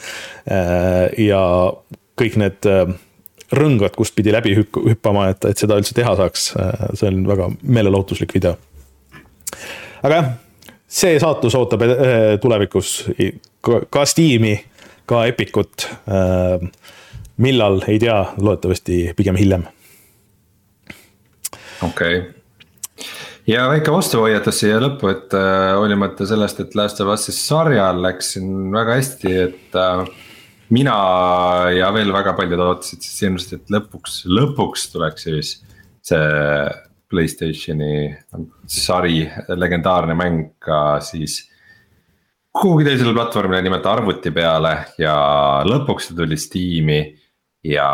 [1.18, 1.42] ja
[2.18, 2.68] kõik need
[3.58, 6.50] rõngad, kust pidi läbi hüppama, et, et seda üldse teha saaks,
[7.00, 8.58] see on väga meelelahutuslik video.
[10.04, 10.30] aga jah
[10.88, 11.84] see saatus ootab
[12.42, 13.10] tulevikus
[13.92, 14.56] ka Steam'i,
[15.08, 15.88] ka Epicut.
[16.08, 16.68] Äh,
[17.38, 19.68] millal, ei tea, loodetavasti pigem hiljem.
[21.82, 22.18] okei.
[22.18, 22.34] Okay
[23.48, 28.34] ja väike vastuhoiatus siia lõppu, et äh, hoolimata sellest, et Last of Us'i sarjal läks
[28.36, 30.02] siin väga hästi, et äh,
[30.76, 30.98] mina
[31.72, 35.54] ja veel väga paljud ootasid siis ilmselt, et lõpuks, lõpuks tuleks siis
[36.08, 36.28] see
[37.08, 38.10] Playstationi
[38.68, 39.22] sari,
[39.56, 41.46] legendaarne mäng ka siis
[42.52, 45.14] kuhugi teisele platvormile, nimelt arvuti peale ja
[45.64, 47.00] lõpuks ta tuli Steam'i
[47.68, 47.88] ja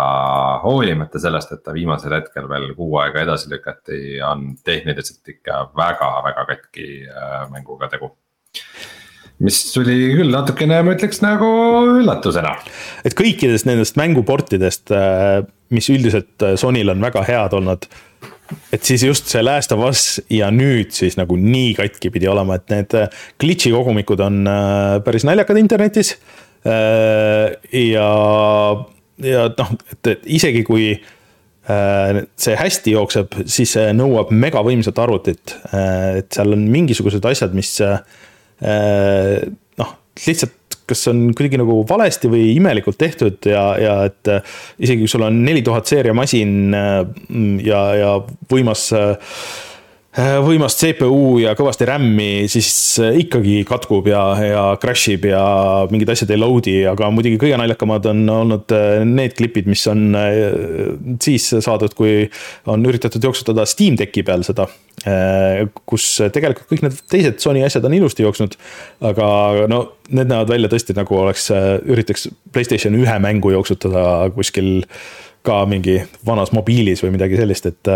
[0.63, 6.45] hoolimata sellest, et ta viimasel hetkel veel kuu aega edasi lükati, on tehniliselt ikka väga-väga
[6.49, 8.13] katki äh, mänguga tegu
[9.43, 11.49] mis tuli küll natukene, ma ütleks nagu
[11.97, 12.53] üllatusena.
[13.03, 15.41] et kõikidest nendest mänguportidest, äh,
[15.73, 17.89] mis üldiselt äh, Sonyl on väga head olnud.
[18.75, 22.59] et siis just see Last of Us ja nüüd siis nagu nii katki pidi olema,
[22.59, 22.93] et need
[23.41, 24.43] glitch'i kogumikud on
[25.03, 26.17] päris naljakad internetis.
[27.73, 28.09] ja
[29.21, 35.55] ja noh, et, isegi kui äh, see hästi jookseb, siis see nõuab megavõimsat arvutit.
[35.71, 38.01] Äh, et seal on mingisugused asjad, mis äh,
[39.79, 39.95] noh,
[40.25, 44.29] lihtsalt kas on kuidagi nagu valesti või imelikult tehtud ja, ja et
[44.83, 46.75] isegi kui sul on neli tuhat seeria masin
[47.63, 48.09] ja, ja
[48.51, 49.37] võimas äh,
[50.13, 52.67] Äh, võimast CPU ja kõvasti RAM-i, siis
[53.01, 55.39] äh, ikkagi katkub ja, ja crash ib ja
[55.89, 60.13] mingid asjad ei load'i, aga muidugi kõige naljakamad on olnud äh, need klipid, mis on
[61.23, 62.27] siis saadud, kui
[62.69, 64.67] on üritatud jooksutada Steam Decki peal seda.
[65.89, 68.53] kus tegelikult kõik need teised Sony asjad on ilusti jooksnud,
[69.09, 69.25] aga
[69.67, 69.81] no
[70.13, 71.49] need näevad välja tõesti nagu oleks,
[71.89, 74.85] üritaks Playstation ühe mängu jooksutada kuskil
[75.43, 77.93] ka mingi vanas mobiilis või midagi sellist, et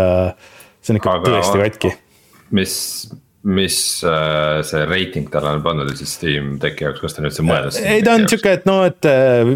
[0.82, 1.94] see on ikka aga, tõesti katki
[2.54, 2.74] mis,
[3.48, 7.46] mis äh, see reiting talle on pandud siis Steam Decki jaoks, kas ta on üldse
[7.46, 7.80] mõeldud?
[7.82, 9.54] ei, ta on sihuke, et noh, et äh,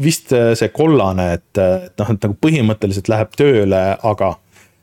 [0.00, 4.34] vist äh, see kollane, et, et noh, et nagu põhimõtteliselt läheb tööle, aga.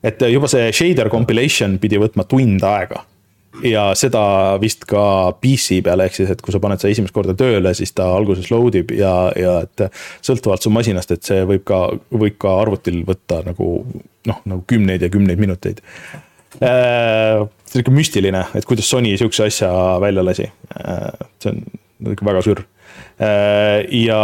[0.06, 3.06] et juba see shader compilation pidi võtma tund aega
[3.66, 4.22] ja seda
[4.62, 7.93] vist ka PC peal, ehk siis, et kui sa paned seda esimest korda tööle, siis
[7.98, 9.88] ta alguses load ib ja, ja et
[10.26, 11.82] sõltuvalt su masinast, et see võib ka,
[12.14, 13.72] võib ka arvutil võtta nagu
[14.28, 15.82] noh, nagu kümneid ja kümneid minuteid.
[16.62, 17.43] Äh,
[17.78, 19.70] ikka müstiline, et kuidas Sony sihukese asja
[20.01, 20.47] välja lasi.
[20.74, 21.12] Äh,
[21.43, 22.64] see on ikka väga sür.
[23.22, 24.22] Äh, ja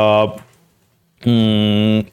[1.25, 2.05] mm,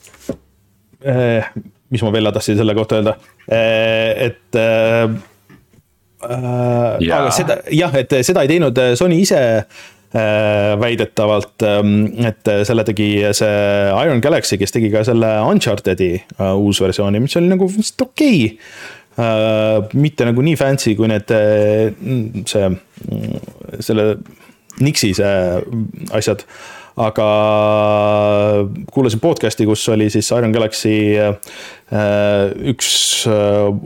[1.91, 3.15] mis ma veel tahtsin selle kohta öelda,
[3.49, 5.09] et äh,
[6.21, 11.95] aga seda jah, et seda ei teinud Sony ise äh, väidetavalt, ähm,
[12.29, 13.57] et selle tegi see
[14.05, 18.99] Iron Galaxy, kes tegi ka selle Uncharted'i äh, uusversiooni, mis oli nagu vist okei okay
[19.19, 21.91] mitte nagu nii fancy kui need, äh,
[22.49, 22.69] see,
[23.83, 24.13] selle
[24.81, 25.33] Nixi see
[26.17, 26.45] asjad.
[27.01, 27.27] aga
[28.93, 31.31] kuulasin podcast'i, kus oli siis Iron Galaxy äh,
[32.73, 32.91] üks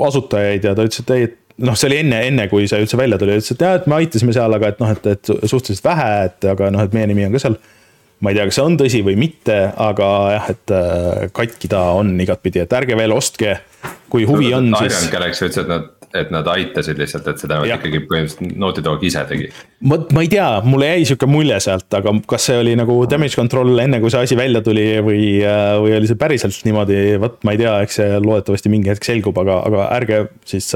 [0.09, 2.99] asutajaid ja ta ütles, et ei, et noh, see oli enne, enne kui see üldse
[2.99, 5.87] välja tuli, ütles, et jah, et me aitasime seal, aga et noh, et, et suhteliselt
[5.87, 7.59] vähe, et aga noh, et meie nimi on ka seal
[8.25, 10.75] ma ei tea, kas see on tõsi või mitte, aga jah, et
[11.37, 13.59] katki ta on igatpidi, et ärge veel ostke
[14.15, 14.95] kui huvi on, siis.
[14.95, 17.79] Iron Galaxy ütles, et nad, et nad aitasid lihtsalt, et seda ja.
[17.79, 19.49] ikkagi põhimõtteliselt Naughty Dog ise tegi.
[19.91, 23.39] ma, ma ei tea, mulle jäi sihuke mulje sealt, aga kas see oli nagu damage
[23.41, 27.41] control enne, kui see asi välja tuli või, äh, või oli see päriselt niimoodi, vot
[27.47, 30.71] ma ei tea, eks see loodetavasti mingi hetk selgub, aga, aga ärge siis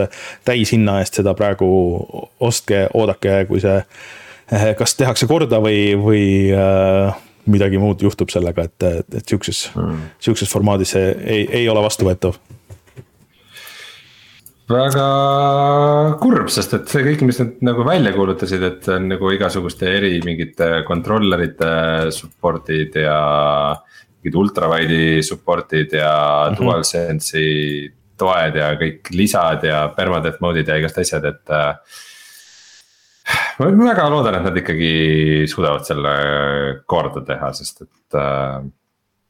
[0.49, 1.69] täishinna eest seda praegu
[2.45, 3.79] ostke, oodake, kui see
[4.79, 6.27] kas tehakse korda või, või
[6.57, 8.87] äh, midagi muud juhtub sellega, et,
[9.19, 12.39] et sihukeses mm., sihukeses formaadis see ei, ei ole vastuvõetav
[14.69, 15.05] väga
[16.21, 20.19] kurb, sest et see kõik, mis nad nagu välja kuulutasid, et on nagu igasuguste eri
[20.25, 21.71] mingite controller'ite
[22.15, 23.21] support'id ja.
[24.19, 26.59] mingid ultrawide'i support'id ja mm -hmm.
[26.61, 27.89] DualSense'i
[28.19, 31.75] toed ja kõik lisad ja permadeath mode'id ja igast asjad, et äh,.
[33.59, 34.91] Ma väga loodan, et nad ikkagi
[35.51, 36.13] suudavad selle
[36.89, 38.61] korda teha, sest et äh,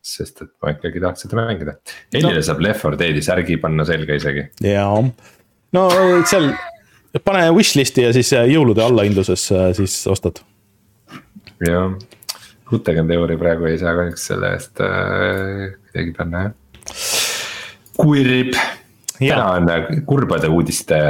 [0.09, 1.76] sest et ma ikkagi tahaks seda mängida.
[2.14, 2.46] Helile no.
[2.46, 4.46] saab Left 4 Dead'i särgi panna selga isegi.
[4.64, 5.03] jaa,
[5.76, 5.86] no
[6.28, 6.53] seal
[7.24, 10.42] pane wishlist'i ja siis jõulude allahindluses äh, siis ostad.
[11.64, 11.92] jah,
[12.68, 16.53] Rutegem teooria praegu ei saa kahjuks selle eest äh, kuidagi panna jah.
[17.99, 18.59] kurb,
[19.18, 21.01] täna on äh, kurbade uudiste.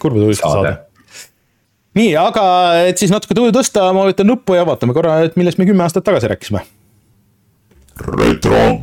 [0.00, 0.91] kurbade uudiste saade, saade
[1.98, 2.44] nii, aga
[2.88, 5.84] et siis natuke tuju tõsta, ma vajutan nuppu ja vaatame korra, et millest me kümme
[5.84, 6.64] aastat tagasi rääkisime
[8.00, 8.80] retro.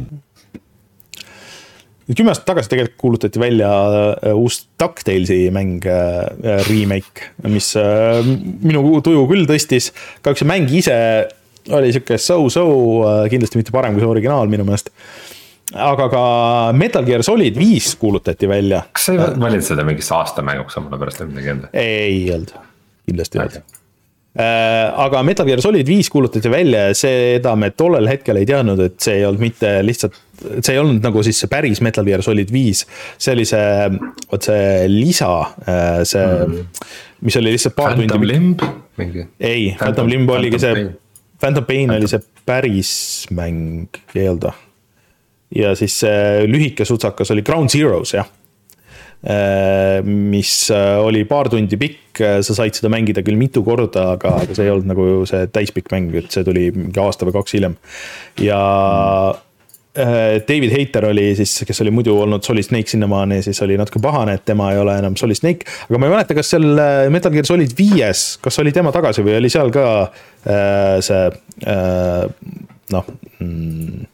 [2.15, 8.21] kümme aastat tagasi tegelikult kuulutati välja äh, uus DuckTalesi mäng äh, remake, mis äh,
[8.65, 9.91] minu tuju küll tõstis.
[10.21, 10.95] kahjuks see mäng ise
[11.75, 12.63] oli sihuke so-so,
[13.29, 14.89] kindlasti mitte parem kui see originaal minu meelest.
[15.73, 16.23] aga ka
[16.73, 18.85] Metal Gear Solid viis kuulutati välja.
[18.93, 21.69] kas sa ei valinud seda mingiks aastamänguks omale pärast või midagi olnud?
[21.77, 22.57] ei olnud,
[23.09, 23.77] kindlasti olnud
[24.39, 28.79] Äh, aga Metal Gear Solid viis kuulutati välja ja seda me tollel hetkel ei teadnud,
[28.85, 30.19] et see ei olnud mitte lihtsalt,
[30.61, 32.83] see ei olnud nagu siis see päris Metal Gear Solid viis.
[33.17, 33.89] see oli see,
[34.29, 35.31] vot see lisa,
[35.65, 36.69] äh, see mm.,
[37.25, 38.29] mis oli lihtsalt paar Phantom tundi.
[38.29, 38.63] Limb
[39.01, 39.25] mingi?
[39.41, 40.87] ei, Phantom Limb oligi see,
[41.41, 42.91] Phantom Pain oli see päris
[43.33, 44.65] mäng, ei olnud või?
[45.65, 48.29] ja siis see lühike sutsakas oli Ground Zeroes, jah
[49.19, 54.37] mis äh, oli paar tundi pikk, äh, sa said seda mängida küll mitu korda, aga,
[54.45, 57.57] aga see ei olnud nagu see täispikk mäng, et see tuli mingi aasta või kaks
[57.57, 57.75] hiljem.
[58.39, 58.59] ja
[59.99, 64.37] David Hater oli siis, kes oli muidu olnud Solid Snake sinnamaani, siis oli natuke pahane,
[64.37, 65.67] et tema ei ole enam Solid Snake.
[65.89, 66.69] aga ma ei mäleta, kas seal
[67.11, 71.25] Metal Gear Solid viies, kas oli tema tagasi või oli seal ka äh, see
[71.67, 72.23] äh,
[72.95, 73.11] noh
[73.41, 74.07] mm,.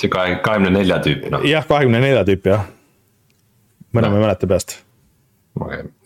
[0.00, 1.46] see kahekümne nelja tüüp, noh.
[1.46, 2.66] jah, kahekümne nelja tüüp jah
[3.92, 4.20] ma enam no.
[4.20, 4.76] ei mäleta peast.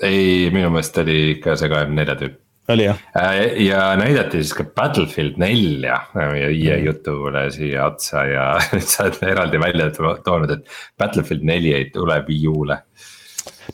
[0.03, 2.39] ei, minu meelest oli ikka see kahekümne nelja tüüp.
[2.72, 3.01] oli jah?
[3.20, 6.87] Äh, ja näidati siis ka Battlefield nelja meie IE mm.
[6.89, 8.47] jutule siia otsa ja
[8.93, 12.80] sa oled eraldi välja toonud, et Battlefield neli ei tule Wii U-le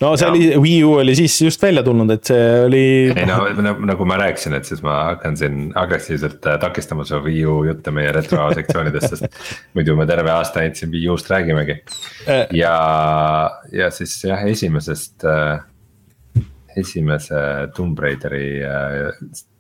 [0.01, 0.32] no see ja.
[0.32, 2.82] oli, Wii U oli siis just välja tulnud, et see oli.
[3.14, 7.20] ei no nagu, nagu ma rääkisin, et siis ma hakkan siin agressiivselt äh, takistama su
[7.24, 9.41] Wii U jutte meie retro sektsioonides, sest
[9.78, 11.80] muidu me terve aasta ainult siin Wii U-st räägimegi.
[12.28, 12.47] Äh.
[12.57, 12.76] ja,
[13.72, 16.45] ja siis jah, esimesest, äh,
[16.78, 17.43] esimese
[17.74, 18.61] Tomb Raideri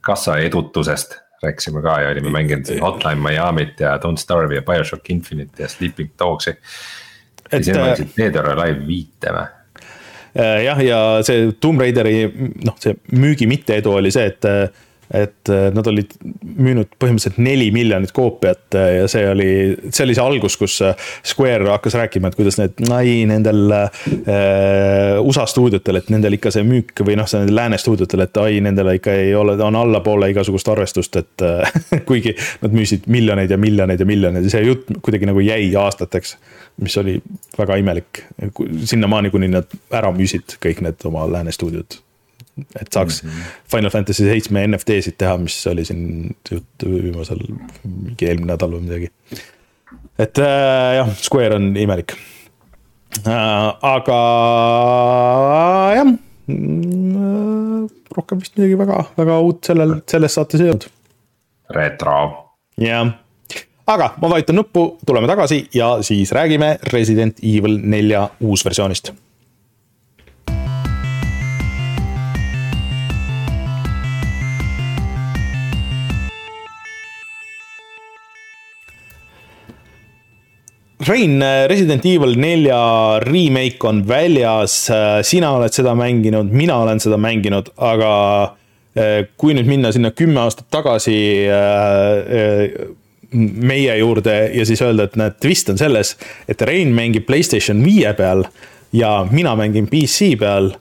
[0.06, 5.10] kassa edutusest rääkisime ka ja olime mänginud siin Hotline Miami't ja Don't Starve ja BioShock
[5.10, 6.56] Infinite ja Sleeping Dogs'i.
[7.50, 9.46] siis enne mängisid Dead or Alive viite või?
[10.34, 12.28] Äh, jah, ja see Tomb Raideri
[12.64, 14.48] noh, see müügi mitte-edu oli see, et
[15.14, 16.12] et nad olid
[16.44, 19.48] müünud põhimõtteliselt neli miljonit koopiat ja see oli,
[19.88, 20.76] see oli see algus, kus
[21.26, 26.66] Square hakkas rääkima, et kuidas need, ai, nendel äh, USA stuudiotel, et nendel ikka see
[26.66, 30.70] müük või noh, see lääne stuudiotel, et ai, nendele ikka ei ole, on allapoole igasugust
[30.70, 31.46] arvestust, et
[32.08, 36.36] kuigi nad müüsid miljoneid ja miljoneid ja miljoneid ja see jutt kuidagi nagu jäi aastateks
[36.80, 37.22] mis oli
[37.58, 38.22] väga imelik,
[38.84, 42.00] sinnamaani, kuni nad ära müüsid kõik need oma lääne stuudiod.
[42.80, 43.52] Et saaks mm -hmm.
[43.70, 47.40] Final Fantasy seitsme NFT-sid teha, mis oli siin juttu viimasel,
[47.84, 49.10] mingi eelmine nädal või midagi.
[50.18, 52.12] et äh, jah, Square on imelik
[53.26, 53.74] äh,.
[53.82, 54.20] aga
[55.96, 56.14] jah äh,,
[58.16, 60.86] rohkem vist midagi väga, väga uut sellel, selles saates ei olnud.
[61.70, 62.20] retro.
[62.78, 63.14] jah
[63.86, 69.12] aga ma vajutan nuppu, tuleme tagasi ja siis räägime Resident Evil nelja uusversioonist
[81.08, 81.40] Rein,
[81.70, 82.78] Resident Evil nelja
[83.24, 84.74] remake on väljas,
[85.24, 88.10] sina oled seda mänginud, mina olen seda mänginud, aga
[88.92, 91.16] eh, kui nüüd minna sinna kümme aastat tagasi
[93.32, 96.16] meie juurde ja siis öelda, et näed, twist on selles,
[96.50, 98.44] et Rein mängib Playstation viie peal
[98.92, 100.72] ja mina mängin PC peal.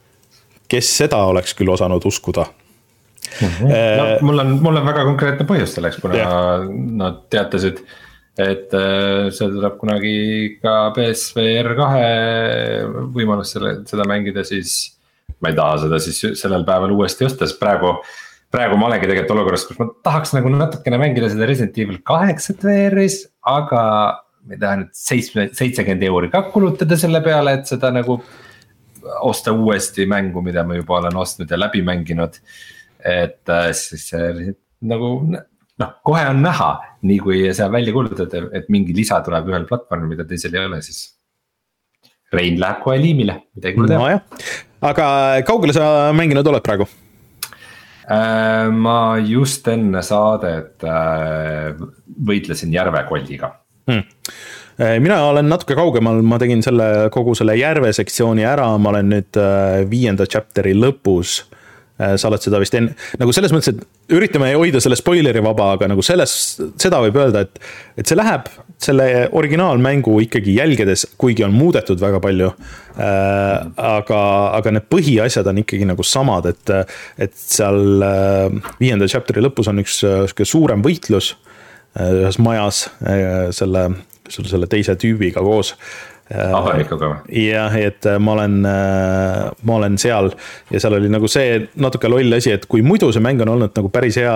[0.70, 2.44] kes seda oleks küll osanud uskuda
[3.42, 3.48] mm?
[3.48, 3.70] -hmm.
[3.98, 6.68] no mul on, mul on väga konkreetne põhjus selleks, kuna yeah.
[6.98, 7.86] nad teatasid, et
[8.40, 10.16] äh, see tuleb kunagi
[10.64, 12.08] ka PSVR kahe
[13.16, 14.96] võimalus selle, seda mängida, siis.
[15.40, 17.94] ma ei taha seda siis sellel päeval uuesti osta, sest praegu
[18.52, 22.66] praegu ma olengi tegelikult olukorras, kus ma tahaks nagu natukene mängida seda Resident Evil kaheksat
[22.66, 23.84] VR-is, aga
[24.44, 28.22] ma ei taha nüüd seitsme, seitsekümmend euri ka kulutada selle peale, et seda nagu.
[29.24, 32.36] osta uuesti mängu, mida ma juba olen ostnud ja läbi mänginud.
[33.00, 34.12] et äh, siis
[34.82, 35.12] nagu
[35.80, 36.72] noh, kohe on näha,
[37.08, 40.82] nii kui see välja kuulutada, et mingi lisa tuleb ühel platvormil, mida teisel ei ole,
[40.86, 41.08] siis.
[42.30, 44.00] Rein läheb kohe liimile, midagi pole teha.
[44.04, 44.50] nojah,
[44.86, 45.06] aga
[45.48, 46.86] kaugele sa mänginud oled praegu?
[48.10, 51.76] Äh, ma just enne saadet äh,
[52.26, 53.52] võitlesin järvekolliga
[53.86, 54.32] hmm
[54.82, 59.14] äh, mina olen natuke kaugemal, ma tegin selle kogu selle järve sektsiooni ära, ma olen
[59.14, 59.42] nüüd
[59.92, 61.44] viienda chapter'i lõpus
[62.00, 65.90] sa oled seda vist enne, nagu selles mõttes, et üritame hoida selle spoileri vaba, aga
[65.92, 66.34] nagu selles,
[66.80, 67.62] seda võib öelda, et.
[68.00, 68.48] et see läheb
[68.80, 72.54] selle originaalmängu ikkagi jälgedes, kuigi on muudetud väga palju
[72.96, 73.68] äh,.
[73.76, 74.22] aga,
[74.56, 76.72] aga need põhiasjad on ikkagi nagu samad, et,
[77.20, 81.34] et seal äh, viienda chapter'i lõpus on üks sihuke suurem võitlus
[82.00, 83.90] äh, ühes majas äh, selle
[84.30, 85.74] selle teise tüübiga koos
[86.30, 87.46] habemikuga või?
[87.48, 90.30] jah, et ma olen, ma olen seal
[90.70, 93.74] ja seal oli nagu see natuke loll asi, et kui muidu see mäng on olnud
[93.76, 94.36] nagu päris hea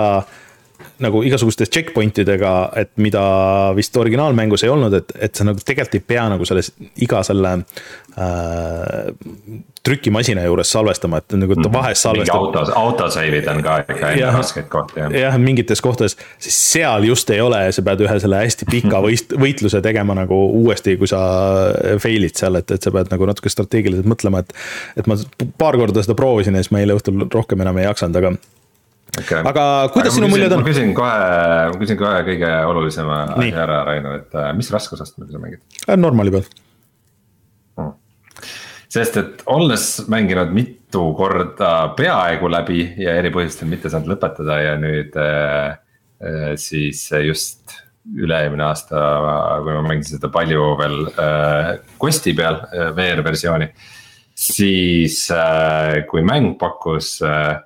[1.02, 3.22] nagu igasuguste checkpoint idega, et mida
[3.76, 6.70] vist originaalmängus ei olnud, et, et sa nagu tegelikult ei pea nagu selles
[7.02, 9.08] iga selle äh,
[9.84, 11.74] trükimasina juures salvestama, et nagu ta mhm.
[11.74, 12.46] vahest salvestab.
[12.46, 15.18] autos, autosave'id on ka ikka raskeid kohti jah.
[15.24, 19.34] jah, mingites kohtades, siis seal just ei ole, sa pead ühe selle hästi pika võist-,
[19.40, 21.20] võitluse tegema nagu uuesti, kui sa
[22.02, 24.54] fail'id seal, et, et sa pead nagu natuke strateegiliselt mõtlema, et.
[24.96, 25.18] et ma
[25.58, 28.36] paar korda seda proovisin ja siis ma eile õhtul rohkem enam ei jaksanud, aga
[29.20, 29.40] okay..
[29.40, 30.62] aga kuidas aga sinu muljed on?
[30.62, 31.18] ma küsin kohe,
[31.72, 35.62] ma küsin kohe kõige olulisema asja ära, Rainer, et äh, mis raskusastmega sa mängid?
[35.86, 36.44] Äh, normali peal
[37.78, 37.94] hmm..
[38.96, 44.76] sest et olles mänginud mitu korda peaaegu läbi ja eri põhjustel mitte saanud lõpetada ja
[44.80, 45.72] nüüd äh,
[46.24, 49.00] äh, siis just üle-eelmine aasta,
[49.64, 51.68] kui ma mängisin seda palju veel äh,
[52.00, 53.70] Questi peal äh,, VR versiooni.
[54.34, 57.62] siis äh, kui mäng pakkus äh,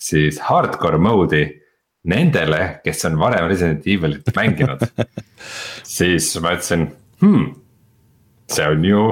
[0.00, 1.48] siis hardcore mode'i
[2.10, 4.86] nendele, kes on varem Resident Evilit mänginud.
[5.96, 6.86] Siis ma ütlesin
[7.20, 7.50] hmm,,
[8.48, 9.02] see on ju,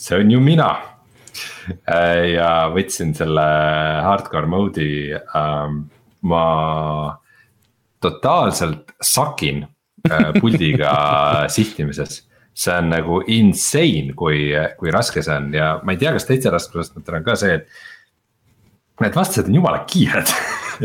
[0.00, 0.70] see on ju mina.
[1.84, 3.44] Äh, ja võtsin selle
[4.06, 5.82] hardcore mode'i ähm,,
[6.24, 6.44] ma
[8.00, 9.66] totaalselt sakin
[10.08, 10.94] äh, puldiga
[11.56, 12.22] sihtimises.
[12.58, 14.48] See on nagu insane, kui,
[14.80, 15.52] kui raske see on.
[15.54, 17.68] Ja ma ei tea, kas teiste raskusastmetel on ka see, et
[19.04, 20.30] need vastased on jumala kiired.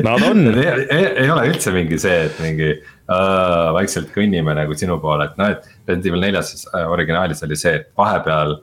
[0.03, 4.77] Nad on ei, ei, ei ole üldse mingi see, et mingi uh, vaikselt kõnnime nagu
[4.77, 8.59] sinu poole, et noh, et Resident Evil neljas äh, originaalis oli see, et vahepeal.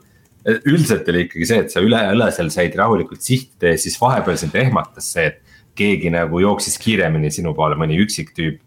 [0.65, 4.39] üldiselt oli ikkagi see, et sa üle õle seal said rahulikult sihtida ja siis vahepeal
[4.41, 8.57] sind ehmatas see, et keegi nagu jooksis kiiremini sinu poole, mõni üksik tüüp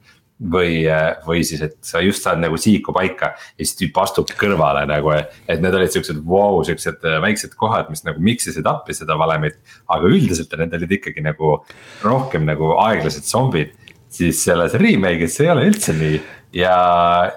[0.41, 0.83] või,
[1.27, 5.13] või siis, et sa just saad nagu sihiku paika ja siis tüüp astub kõrvale nagu,
[5.15, 9.19] et need olid siuksed vau wow,, siuksed äh, väiksed kohad, mis nagu miksisid appi seda
[9.21, 9.61] valemit.
[9.89, 11.57] aga üldiselt need olid ikkagi nagu
[12.03, 13.75] rohkem nagu aeglased zombid,
[14.11, 16.21] siis selles remake'is see ei ole üldse nii
[16.55, 16.75] ja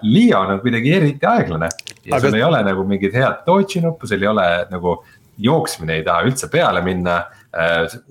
[0.06, 1.70] Leon on kuidagi eriti aeglane
[2.06, 2.28] ja aga...
[2.28, 5.00] sul ei ole nagu mingit head dodge'i nuppu, sul ei ole nagu
[5.38, 7.37] jooksmine ei taha üldse peale minna Äh,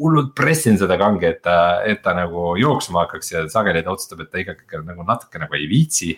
[0.01, 4.25] hullult pressin seda kange, et ta, et ta nagu jooksma hakkaks ja sageli ta otsustab,
[4.25, 6.17] et ta ikkagi nagu natuke nagu ei viitsi.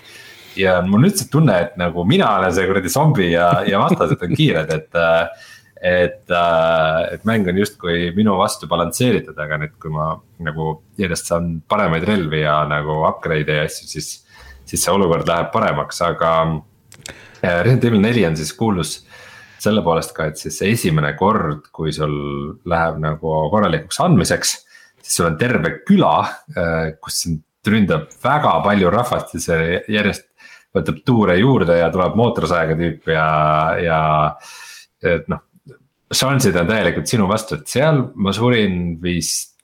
[0.58, 4.22] ja mul on üldse tunne, et nagu mina olen see kuradi zombi ja, ja vastased
[4.22, 5.00] on kiired, et
[5.78, 6.30] et,
[7.12, 10.08] et mäng on justkui minu vastu balansseeritud, aga nüüd, kui ma
[10.42, 14.24] nagu järjest saan paremaid relvi ja nagu upgrade'e ja asju, siis.
[14.68, 18.98] siis see olukord läheb paremaks, aga äh, Resident Evil neli on siis kuulus
[19.62, 22.14] selle poolest ka, et siis see esimene kord, kui sul
[22.68, 24.54] läheb nagu korralikuks andmiseks.
[25.02, 26.14] siis sul on terve küla,
[26.54, 30.26] äh, kus sind ründab väga palju rahvast ja see järjest
[30.76, 33.28] võtab tuure juurde ja tuleb mootorsaega tüüp ja,
[33.82, 34.00] ja
[35.02, 35.42] et noh.
[36.14, 39.56] šansid on täielikult sinu vastu, et seal ma surin vist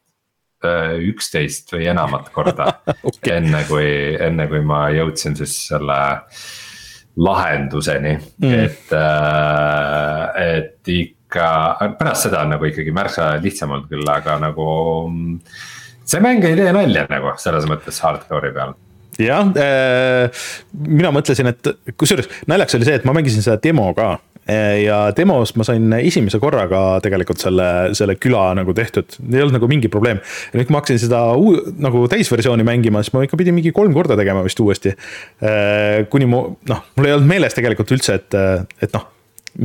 [0.65, 2.69] äh, üksteist või enamat korda
[3.09, 3.39] okay.
[3.39, 3.89] enne kui,
[4.21, 6.45] enne kui ma jõudsin siis selle äh,
[7.17, 11.49] lahenduseni mm., et, äh, et ikka,
[11.99, 14.69] pärast seda on nagu ikkagi märksa lihtsam olnud küll, aga nagu.
[15.11, 15.39] Mm,
[16.05, 18.75] see mäng ei tee nalja nagu selles mõttes hardcore'i peal
[19.21, 20.45] jah äh,,
[20.75, 24.17] mina mõtlesin, et kusjuures naljakas oli see, et ma mängisin seda demo ka
[24.47, 29.71] ja demos ma sain esimese korraga tegelikult selle, selle küla nagu tehtud, ei olnud nagu
[29.71, 30.21] mingi probleem.
[30.21, 33.73] ja nüüd, kui ma hakkasin seda uu, nagu täisversiooni mängima, siis ma ikka pidin mingi
[33.77, 34.95] kolm korda tegema vist uuesti.
[35.41, 38.39] Äh, kuni mu, noh, mul ei olnud meeles tegelikult üldse, et,
[38.85, 39.09] et noh,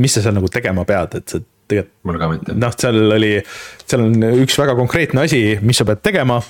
[0.00, 1.96] mis sa seal nagu tegema pead, et see tegelikult.
[2.08, 2.56] mul ka mitte.
[2.58, 3.32] noh, seal oli,
[3.84, 6.40] seal on üks väga konkreetne asi, mis sa pead tegema.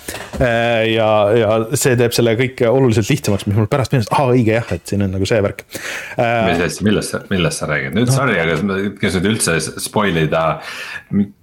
[0.41, 4.57] Äh, ja, ja see teeb selle kõik oluliselt lihtsamaks, mis mul pärast meenus, aa õige
[4.57, 5.67] jah, et siin on nagu see värk.
[6.17, 8.17] Äh, mis asja, millest sa, millest sa räägid, nüüd no.
[8.17, 10.45] sorry, aga kes nüüd üldse spoil ida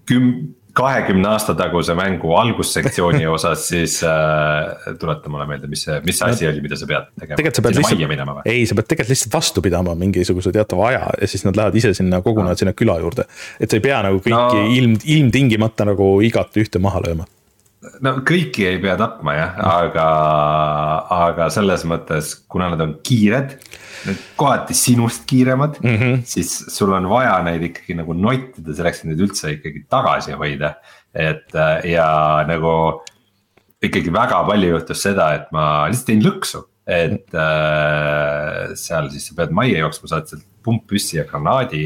[0.08, 6.20] küm-, kahekümne aasta taguse mängu algussektsiooni osas, siis äh, tuleta mulle meelde, mis see, mis
[6.20, 7.40] see asi oli, mida sa pead tegema.
[7.40, 11.32] tegelikult sa pead lihtsalt, ei, sa pead tegelikult lihtsalt vastu pidama mingisuguse teatava aja ja
[11.32, 12.62] siis nad lähevad ise sinna, kogunevad no.
[12.64, 13.28] sinna küla juurde.
[13.60, 14.70] et sa ei pea nagu kõiki no.
[14.78, 17.28] ilm, ilmtingimata nagu igat ühte maha lööma
[18.04, 20.08] no kõiki ei pea tapma jah, aga,
[21.18, 23.58] aga selles mõttes, kuna nad on kiired
[24.40, 26.22] kohati sinust kiiremad mm, -hmm.
[26.26, 30.76] siis sul on vaja neid ikkagi nagu nottida selleks, et neid üldse ikkagi tagasi hoida.
[31.14, 32.08] et äh, ja
[32.48, 33.04] nagu
[33.84, 39.38] ikkagi väga palju juhtus seda, et ma lihtsalt jäin lõksu, et äh, seal siis sa
[39.38, 41.86] pead majja jooksma, saad sealt pumppüssi ja granaadi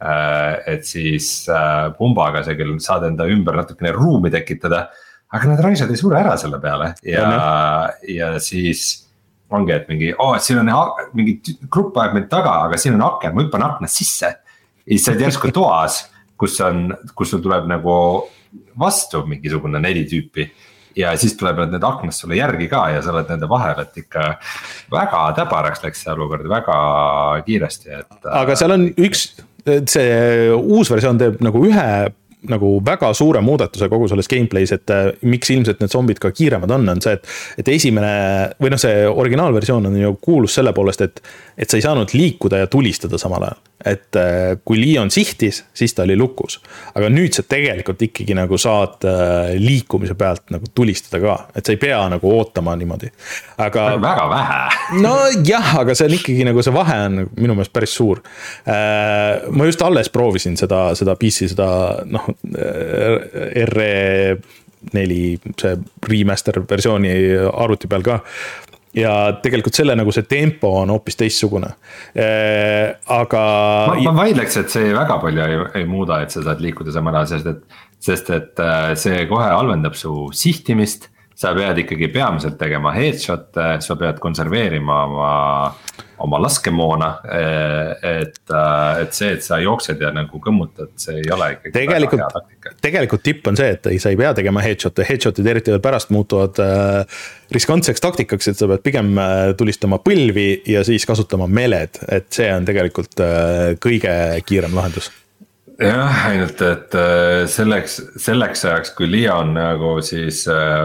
[0.00, 0.56] äh,.
[0.66, 4.88] et siis äh, pumbaga sa küll saad enda ümber natukene ruumi tekitada
[5.30, 9.09] aga need raisad ei sure ära selle peale ja, ja, ja siis
[9.56, 10.70] ongi, et mingi, oo, et siin on
[11.16, 11.38] mingi
[11.70, 14.30] grupp ajab mind taga, aga siin on aken, ma hüppan aknast sisse.
[14.30, 16.02] ja siis sa oled järsku toas,
[16.40, 17.94] kus on, kus sul tuleb nagu
[18.80, 20.46] vastu mingisugune neli tüüpi
[20.98, 24.32] ja siis tulevad need aknast sulle järgi ka ja sa oled nende vahel, et ikka
[24.92, 26.78] väga täbaraks läks see olukord väga
[27.46, 28.18] kiiresti, et.
[28.26, 29.28] aga seal on üks,
[29.66, 31.86] see uus versioon teeb nagu ühe
[32.48, 36.70] nagu väga suure muudatuse kogu selles gameplay's, et äh, miks ilmselt need zombid ka kiiremad
[36.76, 37.32] on, on see, et.
[37.60, 38.12] et esimene
[38.60, 41.20] või noh, see originaalversioon on ju kuulus selle poolest, et,
[41.58, 45.94] et sa ei saanud liikuda ja tulistada samal ajal et äh, kui Leon sihtis, siis
[45.96, 46.58] ta oli lukus.
[46.94, 51.72] aga nüüd sa tegelikult ikkagi nagu saad äh, liikumise pealt nagu tulistada ka, et sa
[51.72, 53.08] ei pea nagu ootama niimoodi.
[53.58, 53.86] aga.
[54.02, 54.58] väga vähe.
[55.00, 58.20] nojah, aga see on ikkagi nagu see vahe on minu meelest päris suur.
[58.66, 61.70] Ma just alles proovisin seda, seda PC, seda
[62.10, 62.28] noh,
[63.74, 63.92] RE
[64.96, 65.22] neli,
[65.60, 65.76] see
[66.08, 67.12] remaster versiooni
[67.52, 68.20] arvuti peal ka
[68.96, 69.12] ja
[69.42, 71.70] tegelikult selle nagu see tempo on hoopis teistsugune,
[72.18, 73.44] äh, aga.
[74.02, 77.30] ma, vaidleks, et see väga palju ei, ei muuda, et sa saad liikuda samal ajal,
[77.36, 77.78] sest et,
[78.10, 81.08] sest et äh, see kohe halvendab su sihtimist.
[81.40, 85.30] sa pead ikkagi peamiselt tegema headshot'e, sa pead konserveerima oma
[86.24, 87.10] oma laskemoona.
[88.02, 88.38] et,
[89.02, 91.74] et see, et sa jooksed ja nagu kõmmutad, see ei ole ikkagi.
[91.76, 92.40] tegelikult,
[92.82, 96.12] tegelikult tipp on see, et ei, sa ei pea tegema headshot'e, headshot'id eriti veel pärast
[96.14, 97.22] muutuvad äh,
[97.54, 99.16] riskantseks taktikaks, et sa pead pigem
[99.58, 104.14] tulistama põlvi ja siis kasutama meled, et see on tegelikult äh, kõige
[104.46, 105.10] kiirem lahendus
[105.80, 106.94] jah, ainult et
[107.48, 110.42] selleks, selleks ajaks, kui Leon nagu siis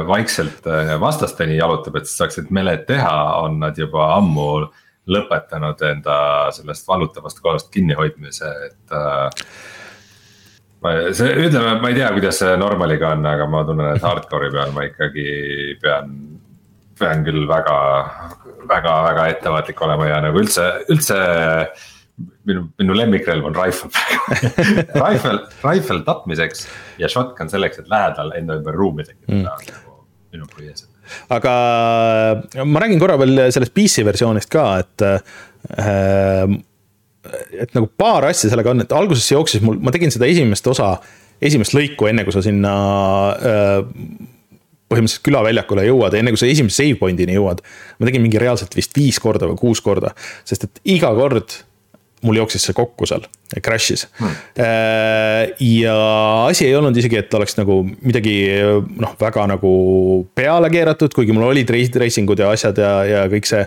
[0.07, 0.63] vaikselt
[1.01, 4.47] vastasteni jalutab, et saaksid meled teha, on nad juba ammu
[5.11, 6.17] lõpetanud enda
[6.55, 9.43] sellest vallutavast kohast kinnihoidmise, et äh,.
[11.13, 14.73] see, ütleme, ma ei tea, kuidas see normaliga on, aga ma tunnen, et hardcore'i peal
[14.75, 15.27] ma ikkagi
[15.81, 16.15] pean,
[16.99, 17.77] pean küll väga,
[18.69, 21.19] väga, väga ettevaatlik olema ja nagu üldse, üldse
[22.47, 23.91] minu, minu lemmikrelv on rifle
[25.05, 26.67] Rifle, rifle tapmiseks
[27.01, 29.71] ja shotgun selleks, et lähedal enda ümber ruumi tekitada mm.
[29.73, 29.97] nagu
[30.35, 30.94] minu põhiasjad
[31.33, 31.55] aga
[32.65, 36.55] ma räägin korra veel sellest PC versioonist ka, et äh,
[37.55, 40.95] et nagu paar asja sellega on, et alguses jooksis mul, ma tegin seda esimest osa,
[41.41, 42.73] esimest lõiku, enne kui sa sinna
[43.33, 43.79] äh,
[44.91, 47.63] põhimõtteliselt külaväljakule jõuad, enne kui sa esimese save point'ini jõuad.
[47.99, 50.13] ma tegin mingi reaalselt vist viis korda või kuus korda,
[50.45, 51.57] sest et iga kord
[52.25, 53.25] mul jooksis see kokku seal,
[53.61, 54.05] crash'is.
[54.19, 54.37] Hmm..
[54.61, 55.95] Äh, ja
[56.45, 58.37] asi ei olnud isegi, et oleks nagu midagi
[59.01, 59.73] noh, väga nagu
[60.37, 63.65] peale keeratud, kuigi mul olid racing ud ja asjad ja, ja kõik see.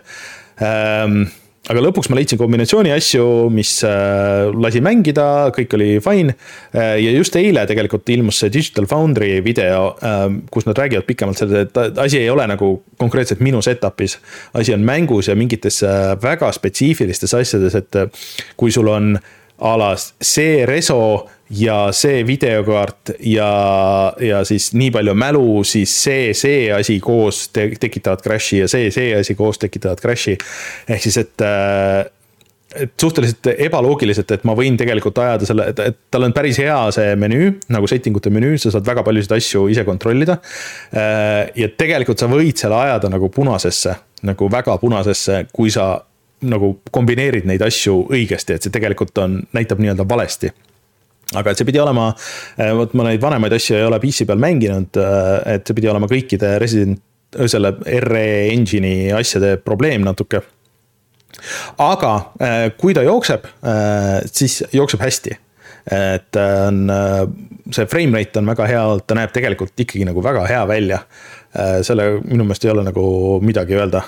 [0.64, 1.28] Ähm,
[1.68, 6.34] aga lõpuks ma leidsin kombinatsiooni asju, mis äh, lasi mängida, kõik oli fine.
[6.72, 11.42] Äh, ja just eile tegelikult ilmus see Digital Foundry video, äh, kus nad räägivad pikemalt
[11.42, 14.18] sellest, et asi ei ole nagu konkreetselt minu setup'is.
[14.54, 15.82] asi on mängus ja mingites
[16.22, 18.00] väga spetsiifilistes asjades, et
[18.56, 19.18] kui sul on
[19.58, 23.48] a la see reso ja see videokaart ja,
[24.20, 28.90] ja siis nii palju mälu, siis see, see asi koos te tekitavad crash'i ja see,
[28.94, 30.36] see asi koos tekitavad crash'i.
[30.88, 32.04] ehk siis, et äh,
[32.76, 37.14] et suhteliselt ebaloogiliselt, et ma võin tegelikult ajada selle, et, tal on päris hea see
[37.16, 40.36] menüü, nagu setting ute menüü, sa saad väga paljusid asju ise kontrollida.
[40.92, 43.96] Äh, ja tegelikult sa võid selle ajada nagu punasesse,
[44.28, 45.94] nagu väga punasesse, kui sa
[46.44, 50.52] nagu kombineerid neid asju õigesti, et see tegelikult on, näitab nii-öelda valesti
[51.36, 52.08] aga et see pidi olema,
[52.56, 55.90] äh, vot ma neid vanemaid asju ei ole PC peal mänginud, äh, et see pidi
[55.90, 57.74] olema kõikide Resident, selle
[58.06, 60.40] RE engine'i asjade probleem natuke.
[61.84, 63.44] aga äh, kui ta jookseb,
[64.32, 65.36] siis jookseb hästi.
[65.92, 66.88] et on,
[67.72, 70.98] see frame rate on väga hea, ta näeb tegelikult ikkagi nagu väga hea välja.
[71.82, 73.04] selle minu meelest ei ole nagu
[73.44, 74.02] midagi öelda.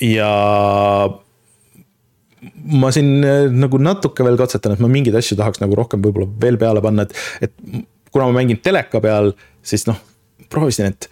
[0.00, 0.32] ja
[2.82, 6.30] ma siin äh, nagu natuke veel katsetan, et ma mingeid asju tahaks nagu rohkem võib-olla
[6.42, 9.32] veel peale panna, et, et kuna ma mängin teleka peal,
[9.66, 10.00] siis noh,
[10.52, 11.08] proovisin, et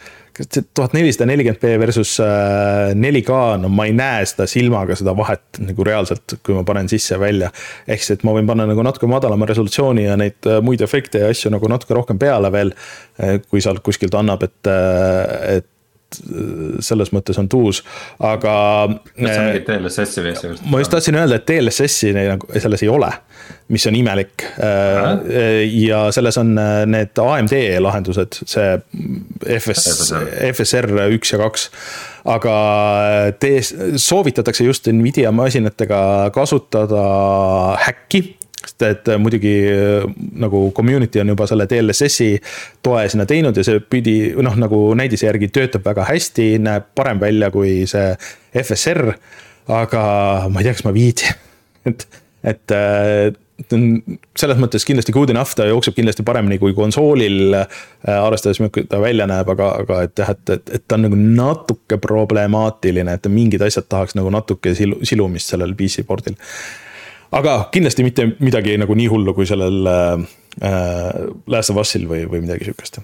[0.74, 5.60] tuhat nelisada nelikümmend B versus 4K, äh, no ma ei näe seda silmaga, seda vahet
[5.62, 7.50] nagu reaalselt, kui ma panen sisse ja välja.
[7.86, 11.24] ehk siis, et ma võin panna nagu natuke madalama resolutsiooni ja neid äh, muid efekte
[11.24, 12.74] ja asju nagu natuke rohkem peale veel.
[13.50, 14.68] kui sealt kuskilt annab, et,
[15.50, 15.66] et
[16.84, 17.82] selles mõttes on tuus,
[18.24, 18.54] aga.
[19.18, 20.52] mingit DLSS-i asja?
[20.70, 23.10] ma just tahtsin öelda, et DLSS-i nagu selles ei ole,
[23.70, 24.46] mis on imelik.
[25.70, 28.76] ja selles on äh, need AMD lahendused, see
[29.58, 30.12] FS,
[30.52, 31.70] FSR üks ja kaks.
[32.30, 32.56] aga
[33.06, 33.54] äh, te,
[33.96, 36.02] soovitatakse just Nvidia masinatega
[36.34, 37.06] kasutada
[37.86, 40.06] häkki sest et äh, muidugi äh,
[40.40, 42.38] nagu community on juba selle DLSS-i
[42.84, 47.20] toe sinna teinud ja see pidi noh, nagu näidise järgi töötab väga hästi, näeb parem
[47.22, 48.12] välja kui see
[48.56, 49.14] FSR.
[49.70, 50.02] aga
[50.50, 51.36] ma ei tea, kas ma viitsin,
[51.90, 52.06] et,
[52.42, 53.84] et on
[54.40, 57.54] selles mõttes kindlasti good enough, ta jookseb kindlasti paremini kui konsoolil.
[58.08, 61.18] arvestades, milline ta välja näeb, aga, aga et jah, et, et, et ta on nagu
[61.20, 66.40] natuke problemaatiline, et mingid asjad tahaks nagu natuke silu, silumist sellel PC board'il
[67.36, 71.18] aga kindlasti mitte midagi nagu nii hullu kui sellel äh,
[71.50, 73.00] Last of Us'il või, või midagi sihukest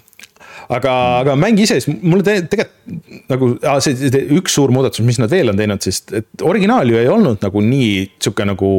[0.67, 3.49] aga mm., aga mäng ise, siis mulle te, tegelikult nagu
[3.83, 7.09] see, see üks suur muudatus, mis nad veel on teinud, siis et originaal ju ei
[7.11, 8.71] olnud nagu nii sihuke nagu.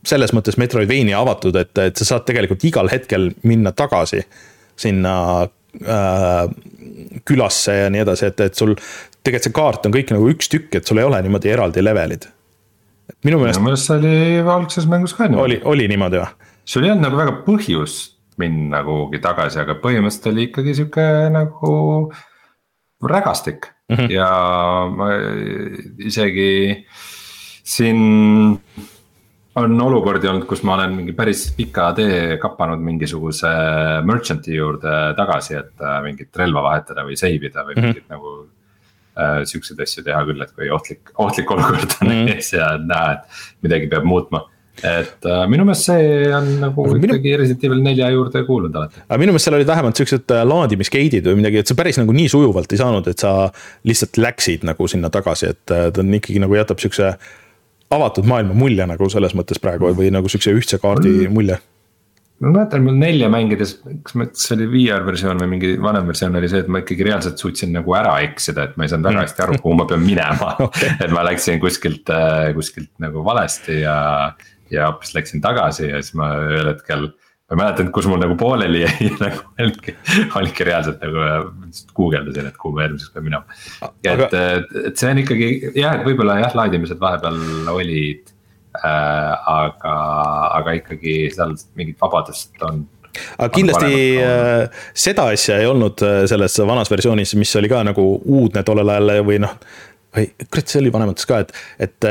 [0.00, 4.22] selles mõttes Metroidvania avatud, et, et sa saad tegelikult igal hetkel minna tagasi
[4.80, 5.14] sinna
[5.44, 6.46] äh,
[7.28, 8.72] külasse ja nii edasi, et, et sul.
[9.20, 12.24] tegelikult see kaart on kõik nagu üks tükk, et sul ei ole niimoodi eraldi levelid
[13.26, 13.60] minu meelest.
[13.60, 15.60] minu meelest see oli algses mängus ka niimoodi.
[15.60, 16.48] oli, oli niimoodi või?
[16.64, 21.72] sul ei olnud nagu väga põhjust minna kuhugi tagasi, aga põhimõtteliselt oli ikkagi sihuke nagu
[23.10, 24.10] rägastik mm -hmm.
[24.14, 24.30] ja
[24.96, 25.10] ma
[25.98, 26.86] isegi
[27.64, 28.00] siin
[29.60, 33.50] on olukordi olnud, kus ma olen mingi päris pika tee kapanud mingisuguse
[34.06, 37.86] merchant'i juurde tagasi, et äh, mingit relva vahetada või save ida või mm -hmm.
[37.86, 38.34] mingit nagu
[39.18, 42.32] äh, siukseid asju teha küll, et kui ohtlik, ohtlik olukord on mm.
[42.36, 44.46] ees ja näha, et midagi peab muutma
[44.86, 47.40] et äh, minu meelest see on nagu aga ikkagi minu...
[47.42, 49.02] Resident Evil nelja juurde kuulunud alati.
[49.06, 52.14] aga minu meelest seal olid vähemalt siuksed äh, laadimisgate'id või midagi, et sa päris nagu
[52.16, 53.34] nii sujuvalt ei saanud, et sa
[53.88, 57.12] lihtsalt läksid nagu sinna tagasi, et äh, ta on ikkagi nagu jätab siukse.
[57.90, 61.58] avatud maailma mulje nagu selles mõttes praegu või nagu siukse ühtse kaardi mulje
[62.40, 63.74] ma mäletan, mul nelja mängides,
[64.04, 66.80] kas ma, kas see oli VR versioon või mingi vanem versioon oli see, et ma
[66.80, 69.86] ikkagi reaalselt suutsin nagu ära eksida, et ma ei saanud väga hästi aru, kuhu ma
[69.90, 70.94] pean minema okay..
[70.96, 73.96] et ma läksin kuskilt, äh, kuskilt nagu valesti ja,
[74.72, 77.10] ja hoopis läksin tagasi ja siis ma ühel hetkel.
[77.50, 79.96] ma ei mäletanud, kus mul nagu pooleli jäi nagu olngi,
[80.40, 83.60] oligi reaalselt nagu äh, guugeldasin, et kuhu ma järgmiseks pean minema.
[84.00, 84.36] et,
[84.88, 87.42] et see on ikkagi jah, et võib-olla jah, laadimised vahepeal
[87.76, 88.39] olid Äh,
[88.78, 89.94] aga,
[90.60, 92.84] aga ikkagi seal mingit vabadust on
[93.38, 98.04] aga kindlasti äh, seda asja ei olnud äh, selles vanas versioonis, mis oli ka nagu
[98.20, 99.56] uudne tollel ajal või noh.
[100.16, 102.10] või kurat, see oli vanemates ka, et, et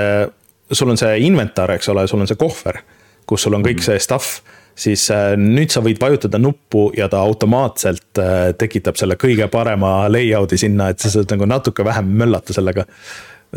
[0.71, 2.83] sul on see inventar, eks ole, sul on see kohver,
[3.29, 3.91] kus sul on kõik -hmm.
[3.91, 8.19] see stuff siis nüüd sa võid vajutada nuppu ja ta automaatselt
[8.57, 12.85] tekitab selle kõige parema layout'i sinna, et sa saad nagu natuke vähem möllata sellega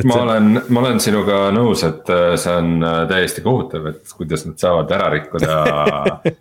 [0.00, 0.22] ma see...
[0.22, 4.58] olen, ma olen sinuga nõus, et äh, see on äh, täiesti kohutav, et kuidas nad
[4.60, 5.56] saavad ära rikkuda
[6.26, 6.36] äh,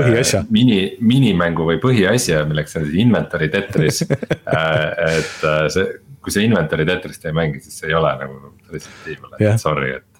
[0.00, 0.44] põhiasja.
[0.54, 4.02] mini, minimängu või põhiasja, milleks on siis inventory tetris.
[4.52, 5.84] Et see,
[6.22, 10.11] kui sa inventory tetrist ei mängi, siis see ei ole nagu Evil, et sorry, et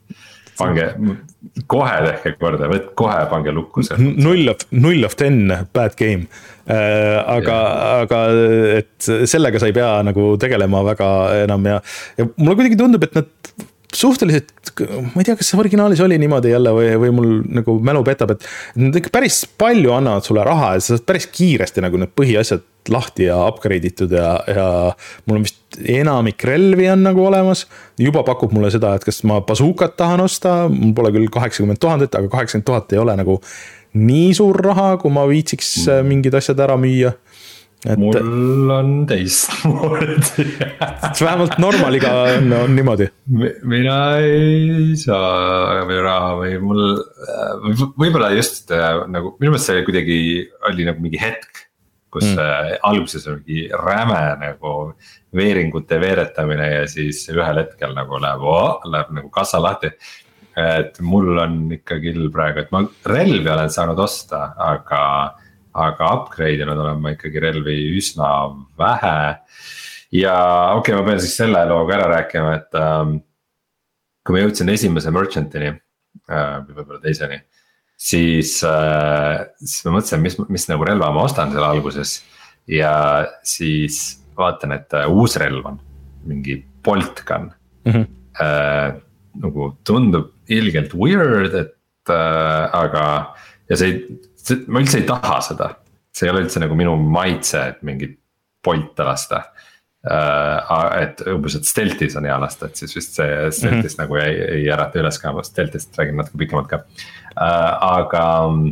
[0.59, 0.87] pange,
[1.71, 3.99] kohe tehke korda, kohe, pange lukku see.
[3.99, 5.45] null of, null of ten,
[5.75, 6.29] bad game
[6.67, 7.19] äh,.
[7.37, 7.59] aga,
[8.05, 8.23] aga
[8.79, 11.11] et sellega sa ei pea nagu tegelema väga
[11.43, 11.81] enam ja,
[12.19, 13.31] ja mulle kuidagi tundub, et nad
[13.97, 14.53] suhteliselt,
[15.13, 18.47] ma ei tea, kas originaalis oli niimoodi jälle või, või mul nagu mälu petab, et.
[18.81, 22.65] Nad ikka päris palju annavad sulle raha ja sa saad päris kiiresti nagu need põhiasjad
[22.93, 24.67] lahti ja upgrade itud ja, ja.
[25.27, 27.67] mul on vist enamik relvi on nagu olemas.
[27.99, 32.17] juba pakub mulle seda, et kas ma bazookat tahan osta, mul pole küll kaheksakümmend tuhandet,
[32.19, 33.39] aga kaheksakümmend tuhat ei ole nagu
[33.93, 35.75] nii suur raha, kui ma viitsiks
[36.09, 37.13] mingid asjad ära müüa
[37.87, 37.99] et....
[37.99, 40.47] mul on teistmoodi
[41.27, 43.09] vähemalt normaliga on, on niimoodi.
[43.69, 46.85] mina ei saa raha või mul
[47.99, 50.19] võib-olla just äh, nagu minu meelest see kuidagi
[50.71, 51.67] oli nagu mingi hetk.
[52.13, 52.41] kus mm.
[52.45, 54.75] Äh, alguses on mingi räme nagu
[55.35, 58.45] veeringute veeretamine ja siis ühel hetkel nagu läheb
[58.93, 59.91] läheb nagu kassa lahti
[60.53, 65.01] et mul on ikka küll praegu, et ma relvi olen saanud osta, aga
[65.73, 68.29] aga upgrade inud olen ma ikkagi relvi üsna
[68.79, 69.19] vähe.
[70.13, 70.37] ja
[70.77, 73.17] okei okay,, ma pean siis selle loo ka ära rääkima, et ähm,
[74.23, 77.41] kui ma jõudsin esimese merchant'ini äh, või võib-olla teiseni.
[77.97, 82.21] siis äh,, siis ma mõtlesin, mis, mis nagu relva ma ostan seal alguses
[82.71, 82.93] ja
[83.47, 85.81] siis vaatan, et äh, uus relv on
[86.29, 87.51] mingi bolt gun
[87.85, 87.93] mm.
[87.93, 88.11] -hmm.
[88.41, 88.95] Äh,
[89.45, 93.35] nagu tundub ilgelt weird, et äh, aga
[93.69, 94.23] ja see ei see,
[94.69, 95.69] ma üldse ei taha seda,
[96.13, 98.19] see ei ole üldse nagu minu maitse, et mingit
[98.63, 99.43] polte lasta
[100.07, 100.99] uh,.
[100.99, 104.01] et umbes, et stealth'is on hea lasta, et siis vist see stealth'is mm -hmm.
[104.03, 108.69] nagu ei, ei ärata üles ka, ma stealth'ist räägin natuke pikemalt ka uh,, aga uh,.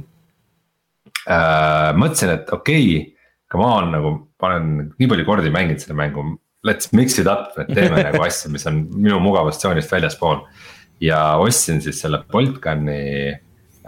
[1.99, 3.15] mõtlesin, et okei okay,,
[3.51, 6.23] come on nagu, ma olen nii palju kordi mänginud seda mängu.
[6.67, 10.45] Let's mix it up, et teeme nagu asju, mis on minu mugavustsoonist väljaspool.
[11.01, 13.33] ja ostsin siis selle Boltgun'i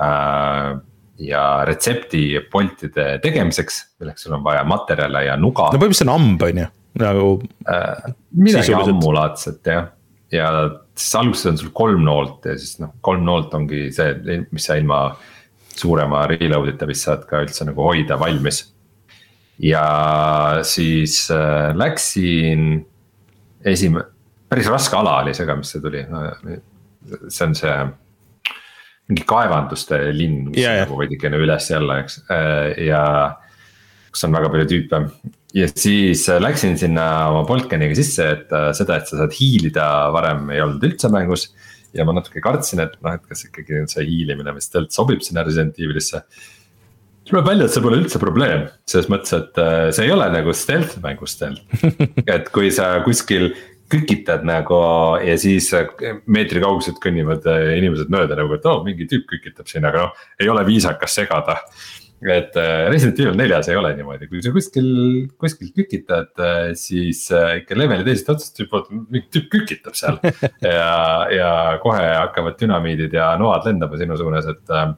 [0.01, 0.81] äh,
[1.21, 5.71] ja retsepti Boltide tegemiseks, milleks sul on vaja materjale ja nuga.
[5.73, 6.69] no põhimõtteliselt on hamb, on ju,
[7.03, 7.27] nagu
[7.69, 8.15] äh,.
[8.37, 9.91] midagi ammulaadset jah,
[10.33, 10.49] ja
[10.95, 14.79] siis alguses on sul kolm noolt ja siis noh, kolm noolt ongi see, mis sa
[14.81, 15.05] ilma
[15.77, 18.65] suurema reload ita vist saad ka üldse nagu hoida valmis.
[19.63, 19.85] ja
[20.67, 22.85] siis äh, läksin
[23.65, 24.09] esimene,
[24.49, 26.03] päris raske ala oli see ka, mis see tuli,
[27.29, 27.77] see on see
[29.11, 32.21] mingi kaevanduste linn, mis yeah, nagu veidikene üles-jälle, eks
[32.87, 33.03] ja
[34.13, 35.03] kus on väga palju tüüpe.
[35.57, 40.49] ja siis läksin sinna oma Boltkaniga sisse, et äh, seda, et sa saad hiilida, varem
[40.53, 41.51] ei olnud üldse mängus.
[41.93, 45.81] ja ma natuke kartsin, et noh, et kas ikkagi see hiilimine vist sobib sinna Resident
[45.81, 46.23] Evilisse.
[47.29, 50.57] tuleb välja, et see pole üldse probleem, selles mõttes, et äh, see ei ole nagu
[50.57, 51.85] stealth mängus stealth
[52.37, 53.53] et kui sa kuskil
[53.93, 54.77] kükitad nagu
[55.23, 55.69] ja siis
[56.31, 60.07] meetri kauguselt kõnnivad äh, inimesed mööda nagu, et oo oh, mingi tüüp kükitab siin, aga
[60.07, 61.59] noh, ei ole viisakas segada.
[62.23, 64.89] et äh, Resident Evil neljas ei ole niimoodi, kui sa kuskil,
[65.43, 70.21] kuskil kükitad, äh, siis ikka leveli teisest otsast juba mingi tüüp kükitab seal.
[70.63, 70.93] ja,
[71.35, 71.51] ja
[71.83, 74.93] kohe hakkavad dünamiidid ja noad lendama sinu suunas, et äh,.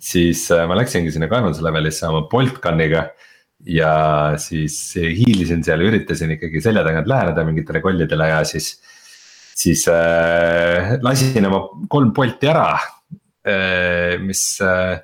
[0.00, 3.10] siis ma läksingi sinna kaevanduse levelisse oma bolt gun'iga
[3.66, 3.92] ja
[4.40, 8.72] siis hiilisin seal, üritasin ikkagi selja tagant läheneda mingitele kollidele ja siis.
[9.60, 12.72] siis äh, lasin oma kolm Bolti ära
[13.44, 15.00] äh,, mis äh,,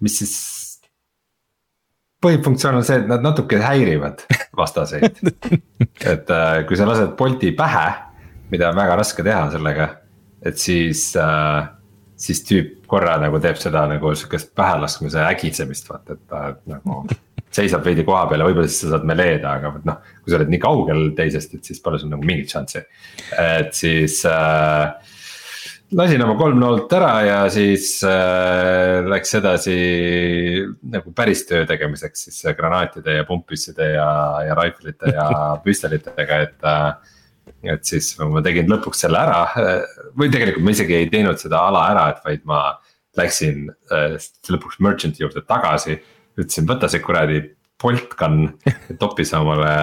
[0.00, 0.34] mis siis.
[2.18, 4.26] põhifunktsioon on see, et nad natuke häirivad
[4.58, 5.22] vastaseid
[6.12, 7.88] et äh, kui sa lased Bolti pähe,
[8.50, 9.88] mida on väga raske teha sellega,
[10.44, 11.68] et siis äh,
[12.18, 17.04] siis tüüp korra nagu teeb seda nagu sihukest pähelaskmise ägisemist, vaata, et ta nagu
[17.54, 20.50] seisab veidi koha peal ja võib-olla siis sa saad meleeda, aga noh, kui sa oled
[20.52, 22.82] nii kaugel teisest, et siis pole sul nagu mingit šanssi.
[23.40, 25.14] et siis äh,
[25.98, 29.76] lasin oma kolm noolt ära ja siis äh, läks edasi
[30.92, 34.10] nagu päris töö tegemiseks siis granaatide ja pumppüsside ja,
[34.48, 35.30] ja rifle ite ja
[35.64, 37.14] püstolitega, et äh,
[37.72, 39.40] et siis ma tegin lõpuks selle ära
[40.18, 42.60] või tegelikult ma isegi ei teinud seda ala ära, et vaid ma
[43.18, 44.14] läksin äh,
[44.52, 45.98] lõpuks merchant'i juurde tagasi
[46.38, 47.42] ütlesin, võta see kuradi
[47.78, 48.48] Bolt gun,
[48.98, 49.74] topi sa omale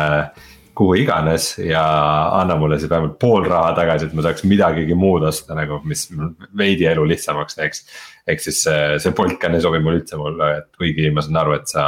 [0.76, 1.84] kuhu iganes ja
[2.36, 6.10] anna mulle siis vähemalt pool raha tagasi, et ma saaks midagigi muud osta nagu, mis
[6.58, 7.86] veidi elu lihtsamaks teeks.
[8.28, 11.40] ehk siis see, see Bolt gun ei sobi mulle üldse mulle, et kuigi ma saan
[11.40, 11.86] aru, et sa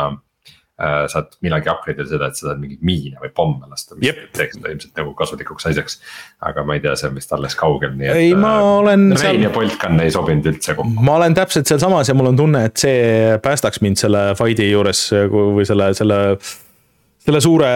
[0.77, 4.19] saad millalgi upgrade ida seda, et sa saad mingeid miine või pomme lasta, mis yep.
[4.37, 5.97] teeks seda ilmselt nagu kasutlikuks asjaks.
[6.45, 8.19] aga ma ei tea, see on vist alles kaugel, nii et.
[8.21, 9.07] ei, ma äh, olen.
[9.15, 9.41] Rein seal...
[9.47, 11.07] ja Boltgun ei sobinud üldse kokku.
[11.07, 15.03] ma olen täpselt sealsamas ja mul on tunne, et see päästaks mind selle fight'i juures
[15.33, 16.21] või selle, selle
[17.27, 17.69] selle suure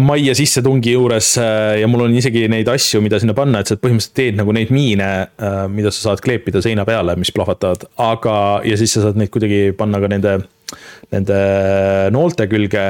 [0.00, 3.76] majja sissetungi juures äh, ja mul on isegi neid asju, mida sinna panna, et sa
[3.76, 5.10] põhimõtteliselt teed nagu neid miine,
[5.74, 9.74] mida sa saad kleepida seina peale, mis plahvatavad, aga, ja siis sa saad neid kuidagi
[9.76, 10.38] panna ka nende
[11.14, 11.40] nende
[12.14, 12.86] noolte külge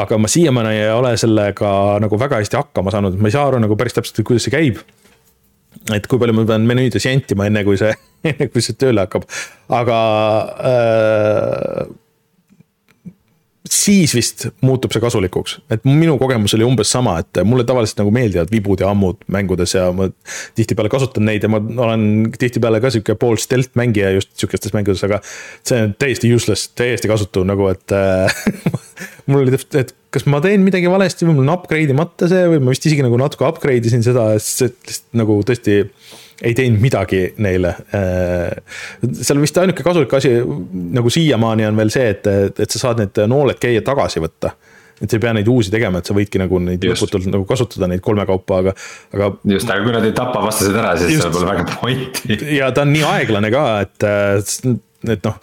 [0.00, 1.70] aga ma siiamaani ei ole sellega
[2.02, 4.82] nagu väga hästi hakkama saanud, ma ei saa aru nagu päris täpselt, kuidas see käib.
[5.94, 7.90] et kui palju ma pean menüüdes jentima, enne kui see,
[8.30, 9.26] enne kui see tööle hakkab,
[9.74, 9.98] aga
[10.70, 11.90] äh,
[13.70, 18.10] siis vist muutub see kasulikuks, et minu kogemus oli umbes sama, et mulle tavaliselt nagu
[18.14, 20.08] meeldivad vibud ja ammud mängudes ja ma
[20.58, 25.04] tihtipeale kasutan neid ja ma olen tihtipeale ka sihuke pool stealth mängija just sihukestes mängudes,
[25.06, 27.94] aga see on täiesti useless, täiesti kasutu nagu, et
[29.30, 32.48] mul oli täpselt, et kas ma teen midagi valesti või mul on upgrade imata see
[32.50, 35.84] või ma vist isegi nagu natuke upgrade isin seda, sest lihtsalt nagu tõesti
[36.40, 37.74] ei teinud midagi neile.
[37.96, 40.34] Äh, seal vist ainuke kasulik asi
[40.96, 44.54] nagu siiamaani on veel see, et, et sa saad need nooled käia tagasi võtta
[45.00, 47.88] et sa ei pea neid uusi tegema, et sa võidki nagu neid lõputult nagu kasutada
[47.88, 48.74] neid kolmekaupa, aga,
[49.16, 49.30] aga.
[49.48, 52.36] just, aga kui nad ei tapa vastased ära, siis seal pole väga pointi.
[52.58, 54.08] ja ta on nii aeglane ka, et
[55.08, 55.36] et noh,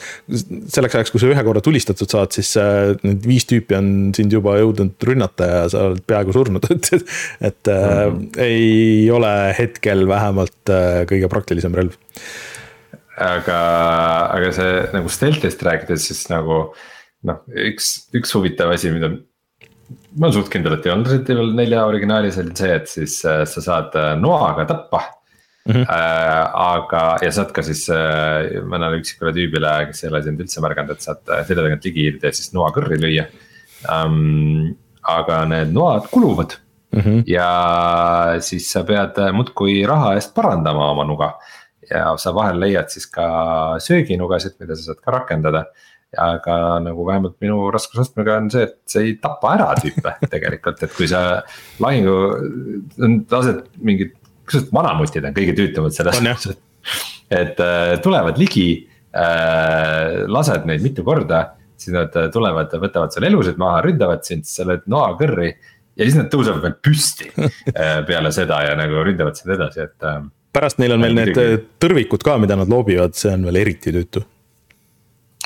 [0.70, 4.34] selleks ajaks, kui sa ühe korra tulistatud saad, siis äh, need viis tüüpi on sind
[4.34, 8.28] juba jõudnud rünnata ja sa oled peaaegu surnud, et, et mm -hmm.
[8.44, 11.98] ei ole hetkel vähemalt äh, kõige praktilisem relv.
[13.18, 13.60] aga,
[14.38, 16.76] aga see nagu stealth'ist rääkides, siis nagu
[17.26, 21.54] noh, üks, üks huvitav asi, mida ma olen suht kindel, et ei olnud Resident Evil
[21.58, 25.17] nelja originaalis oli see, et siis äh, sa saad noaga tappa
[25.68, 25.74] mm.
[25.74, 25.86] -hmm.
[25.90, 30.64] Äh, aga, ja saad ka siis äh, mõnele üksikule tüübile, kes ei ole sind üldse
[30.64, 33.28] märganud, et saad äh, selja tagant ligi hiilida ja siis noa kõrri lüüa
[33.92, 34.76] um,.
[35.08, 36.58] aga need noad kuluvad
[36.92, 37.24] mm -hmm.
[37.32, 37.52] ja
[38.44, 41.38] siis sa pead muudkui raha eest parandama oma nuga.
[41.90, 45.66] ja sa vahel leiad siis ka sööginugasid, mida sa saad ka rakendada
[46.16, 50.94] aga nagu vähemalt minu raskusastmega on see, et see ei tapa ära tüüpe tegelikult, et
[50.96, 51.44] kui sa
[51.84, 52.16] lahingu,
[53.32, 54.16] lased mingit
[54.48, 56.58] kusjuures vanamutid on kõige tüütumad selles mõttes,
[57.34, 58.68] et äh, tulevad ligi
[59.12, 61.44] äh,, lased neid mitu korda,
[61.78, 65.52] siis nad tulevad, võtavad seal elusid maha, ründavad sind, sa lööd noa kõrri.
[65.98, 70.08] ja siis nad tõusevad veel püsti äh, peale seda ja nagu ründavad sind edasi, et
[70.08, 70.24] äh,.
[70.56, 71.62] pärast neil on veel need midagi...
[71.84, 74.24] tõrvikud ka, mida nad loobivad, see on veel eriti tüütu.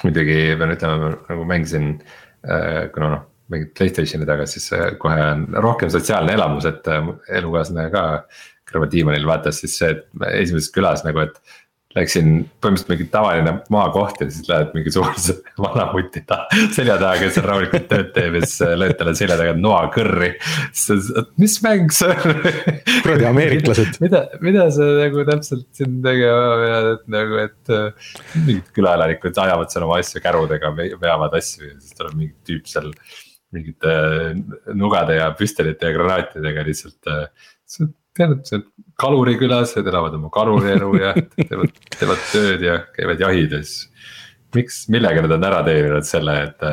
[0.05, 1.91] muidugi pean ütlema, nagu mängisin
[2.45, 4.69] äh,, kuna noh mingit Playstationi taga, siis
[5.01, 6.85] kohe on rohkem sotsiaalne elamus, et
[7.35, 8.03] elukaaslane ka
[8.71, 11.39] kõrval diivanil vaatas siis see, et esimeses külas nagu, et
[11.91, 15.33] Läksin põhimõtteliselt mingi tavaline maakoht ja siis lähed mingi suurse
[15.63, 19.35] vana muti ta selja taha, kes seal rahulikult tööd teeb ja siis lööd talle selja
[19.39, 20.29] taga noa kõrri.
[20.77, 22.39] siis ta, mis mäng see on?
[23.03, 28.71] kuradi ameeriklased mida, mida sa nagu täpselt siin tegema pead, et nagu, et äh, mingid
[28.77, 30.71] külaelanikud ajavad seal oma asju kärudega,
[31.01, 32.93] veavad asju ja siis tuleb mingi tüüp seal.
[33.51, 34.37] mingite äh,
[34.79, 37.25] nugade ja püstolite ja granaatidega lihtsalt äh,
[38.17, 38.61] tead, see
[39.01, 43.89] kalurikülas, nad elavad oma kalurielu ja teevad, teevad tööd ja käivad jahid ja siis.
[44.55, 46.65] miks, millega nad on ära teeninud selle, et,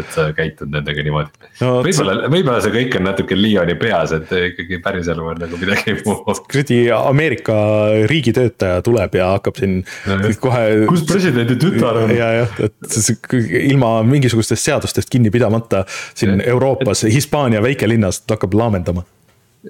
[0.00, 1.28] et sa käitud nendega niimoodi
[1.60, 1.74] no,.
[1.84, 6.42] võib-olla, võib-olla see kõik on natuke Leoni peas, et ikkagi päriselu on nagu midagi muud.
[6.48, 7.58] kuradi Ameerika
[8.10, 10.64] riigitöötaja tuleb ja hakkab siin no, kohe.
[10.90, 12.16] kus presidendi tütar on?
[12.16, 18.56] ja, jah, et ilma mingisugustest seadustest kinni pidamata siin ja, Euroopas et..., Hispaania väikelinnas hakkab
[18.56, 19.04] laamendama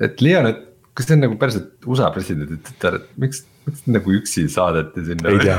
[0.01, 4.12] et Leon, et kas see on nagu päriselt USA presidendi tütar, et miks, miks nagu
[4.15, 5.31] üksi saadeti sinna?
[5.31, 5.57] ei tea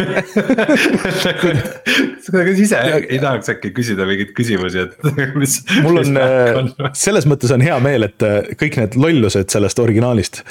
[2.50, 4.94] kas ise ei tahaks äkki küsida mingeid küsimusi, et
[5.42, 5.62] mis.
[5.86, 10.44] mul on, äh, selles mõttes on hea meel, et äh, kõik need lollused sellest originaalist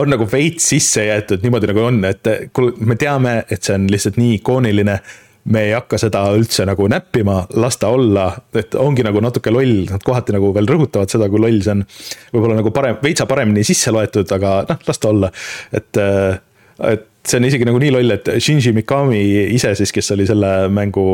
[0.00, 3.76] on nagu veits sisse jäetud niimoodi nagu on, et äh, kuule, me teame, et see
[3.76, 4.96] on lihtsalt nii ikooniline
[5.44, 8.28] me ei hakka seda üldse nagu näppima, las ta olla,
[8.58, 11.86] et ongi nagu natuke loll, nad kohati nagu veel rõhutavad seda, kui loll see on.
[12.34, 15.32] võib-olla nagu parem, veitsa paremini sisse loetud, aga noh, las ta olla,
[15.74, 16.02] et,
[16.92, 19.22] et see on isegi nagu nii loll, et Shinji Mikami
[19.54, 21.04] ise siis, kes oli selle mängu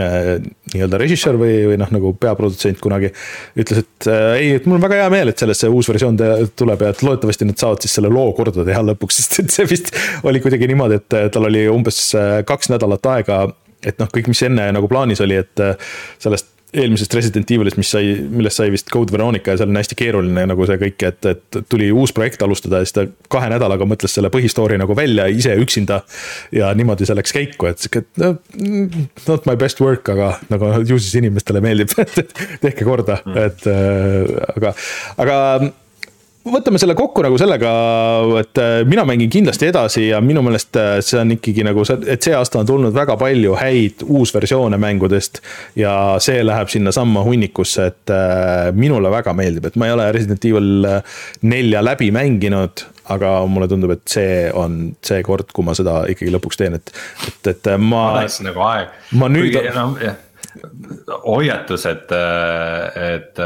[0.00, 0.38] äh,
[0.72, 3.12] nii-öelda režissöör või, või noh, nagu peaprodutsent kunagi.
[3.60, 6.16] ütles, et äh, ei, et mul on väga hea meel, et sellest see uus versioon
[6.56, 9.68] tuleb ja et loodetavasti nad saavad siis selle loo korda teha lõpuks, sest et see
[9.68, 9.92] vist
[10.28, 13.44] oli kuidagi niimoodi, et tal oli umbes äh, kaks nädalat aega
[13.86, 17.90] et noh, kõik, mis enne nagu plaanis oli, et äh, sellest eelmisest Resident Evilist, mis
[17.92, 21.28] sai, millest sai vist Code Veronica ja seal on hästi keeruline nagu see kõik, et,
[21.28, 25.28] et tuli uus projekt alustada ja siis ta kahe nädalaga mõtles selle põhistory nagu välja
[25.28, 26.00] ise üksinda.
[26.52, 28.32] ja niimoodi see läks käiku, et sihuke, et no
[29.28, 31.92] not my best work, aga nagu ju siis inimestele meeldib
[32.64, 34.74] tehke korda, et äh, aga,
[35.20, 35.38] aga
[36.48, 37.72] võtame selle kokku nagu sellega,
[38.40, 42.00] et äh, mina mängin kindlasti edasi ja minu meelest äh, see on ikkagi nagu see,
[42.10, 45.42] et see aasta on tulnud väga palju häid uusversioone mängudest.
[45.78, 50.44] ja see läheb sinnasamma hunnikusse, et äh, minule väga meeldib, et ma ei ole Resident
[50.48, 50.88] Evil
[51.42, 52.88] nelja läbi mänginud.
[53.12, 56.92] aga mulle tundub, et see on see kord, kui ma seda ikkagi lõpuks teen, et,
[57.26, 57.88] et, et ma.
[57.88, 59.00] ma läheks nagu aeg.
[59.18, 59.58] ma nüüd.
[59.62, 60.20] enam jah
[61.24, 62.14] hoiatus, et,
[63.02, 63.42] et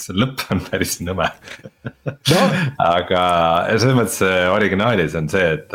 [0.00, 1.28] see lõpp on päris nõme
[2.06, 2.44] no.
[2.82, 3.24] aga
[3.74, 4.20] selles mõttes
[4.54, 5.74] originaalis on see, et,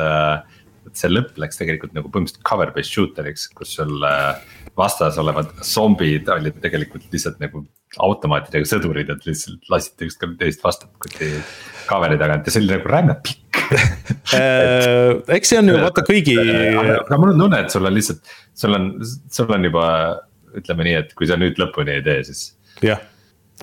[0.90, 4.00] et see lõpp läks tegelikult nagu põhimõtteliselt cover based shooter'iks, kus sul
[4.80, 7.66] vastas olevad zombid olid tegelikult lihtsalt nagu
[7.98, 11.32] automaatidega sõdurid, et lihtsalt lasite ükskord teist vastupidi
[11.90, 13.62] cover'i tagant ja see oli nagu räme pikk
[14.38, 16.36] äh, eks see on ju vaata kõigi.
[16.38, 18.90] aga mul on tunne, et sul on lihtsalt, sul on,
[19.34, 19.86] sul on juba
[20.58, 22.50] ütleme nii, et kui sa nüüd lõpuni ei tee, siis.
[22.86, 23.02] jah,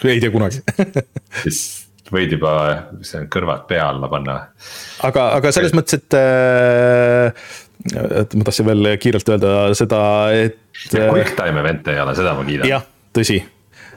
[0.04, 0.62] ei tee kunagi
[1.44, 1.60] siis
[2.12, 2.52] võid juba
[3.32, 4.38] kõrvad pea alla panna.
[5.06, 5.80] aga, aga selles või...
[5.82, 7.46] mõttes, et äh,
[8.22, 10.00] et ma tahtsin veel kiirelt öelda seda,
[10.34, 10.58] et.
[10.90, 12.68] Quick time event'e ei ole, seda ma kiidan.
[12.70, 12.84] jah,
[13.14, 13.40] tõsi.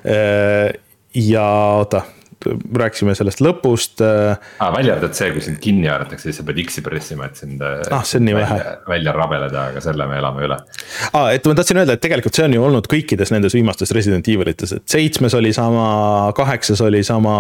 [0.06, 0.70] Äh,
[1.18, 1.46] ja
[1.80, 2.06] oota
[2.48, 4.38] rääkisime sellest lõpust ah,.
[4.76, 8.04] välja arvatud see, kui sind kinni haaratakse, siis sa pead X-i pressima, et sind ah,
[8.08, 8.76] see on nii välja, vähe.
[8.88, 11.30] välja rabeleda, aga selle me elame üle ah,.
[11.34, 14.76] et ma tahtsin öelda, et tegelikult see on ju olnud kõikides nendes viimastes Resident Evilites,
[14.78, 15.90] et seitsmes oli sama,
[16.38, 17.40] kaheksas oli sama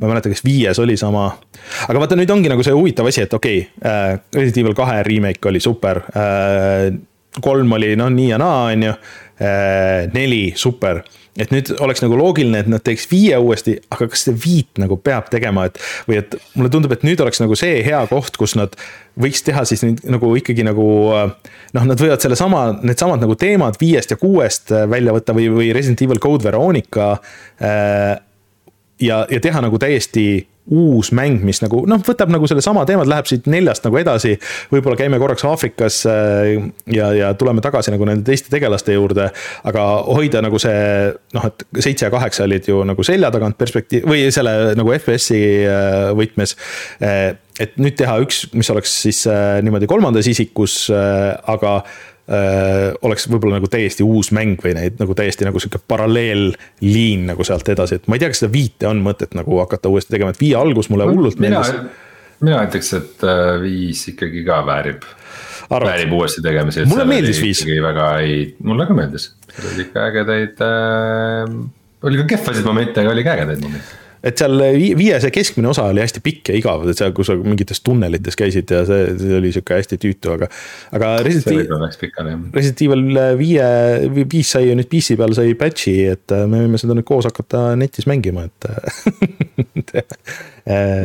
[0.00, 1.26] ma ei mäleta, kas viies oli sama.
[1.88, 5.02] aga vaata, nüüd ongi nagu see huvitav asi, et okei okay, äh,, Resident Evil kahe
[5.06, 6.92] remake oli super äh,.
[7.40, 10.08] kolm oli noh, nii ja naa, on ju äh,.
[10.14, 11.02] neli, super
[11.40, 14.98] et nüüd oleks nagu loogiline, et nad teeks viie uuesti, aga kas seda viit nagu
[15.00, 15.78] peab tegema, et.
[16.08, 18.76] või et mulle tundub, et nüüd oleks nagu see hea koht, kus nad
[19.20, 20.86] võiks teha siis nüüd nagu ikkagi nagu.
[21.72, 26.04] noh, nad võivad sellesama, needsamad nagu teemad viiest ja kuuest välja võtta või, või Resident
[26.04, 27.14] Evil Code Veronica
[27.60, 28.20] äh,.
[29.00, 33.28] ja, ja teha nagu täiesti uus mäng, mis nagu noh, võtab nagu sellesama teemat, läheb
[33.28, 34.34] siit neljast nagu edasi.
[34.72, 36.54] võib-olla käime korraks Aafrikas äh,
[36.92, 39.28] ja, ja tuleme tagasi nagu nende teiste tegelaste juurde.
[39.68, 44.08] aga hoida nagu see noh, et seitse ja kaheksa olid ju nagu selja tagant perspektiiv
[44.08, 46.56] või selle nagu FPS-i äh, võtmes.
[47.02, 51.74] Äh, et nüüd teha üks, mis oleks siis niimoodi kolmandas isikus aga
[52.30, 57.46] äh, oleks võib-olla nagu täiesti uus mäng või neid nagu täiesti nagu sihuke paralleelliin nagu
[57.46, 60.34] sealt edasi, et ma ei tea, kas seda viite on mõtet nagu hakata uuesti tegema,
[60.34, 61.74] et viie algus mulle hullult meeldis.
[62.42, 65.08] mina ütleks, et äh, viis ikkagi ka väärib
[65.72, 66.84] väärib uuesti tegemist.
[66.90, 67.64] mulle meeldis viis.
[67.64, 71.58] väga ei, mulle ka meeldis, seal oli ikka ägedaid äh,,
[72.02, 74.54] oli ka kehvasid momente, aga oli ka ägedaid momente et seal
[74.98, 78.36] viie see keskmine osa oli hästi pikk ja igav, et seal, kus sa mingites tunnelites
[78.38, 80.46] käisid ja see, see oli sihuke hästi tüütu, aga.
[80.94, 81.66] aga Resident Evil,
[82.54, 83.02] Resident Evil
[83.40, 83.66] viie,
[84.22, 87.26] viis sai ju nüüd PC peal sai patch'i, et äh, me võime seda nüüd koos
[87.28, 88.60] hakata netis mängima, et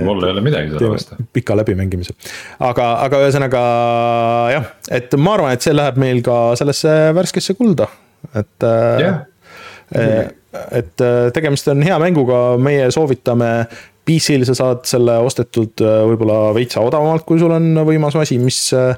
[0.06, 1.12] mul ei ole midagi selle vastu.
[1.34, 2.12] pika läbimängimise,
[2.62, 3.62] aga, aga ühesõnaga
[4.54, 7.86] jah, et ma arvan, et see läheb meil ka sellesse värskesse kulda,
[8.38, 8.58] et
[9.02, 9.18] yeah
[10.76, 13.52] et äh, tegemist on hea mänguga, meie soovitame.
[14.08, 18.62] PC-l sa saad selle ostetud äh, võib-olla veitsa odavamalt, kui sul on võimas asi, mis
[18.72, 18.96] äh,.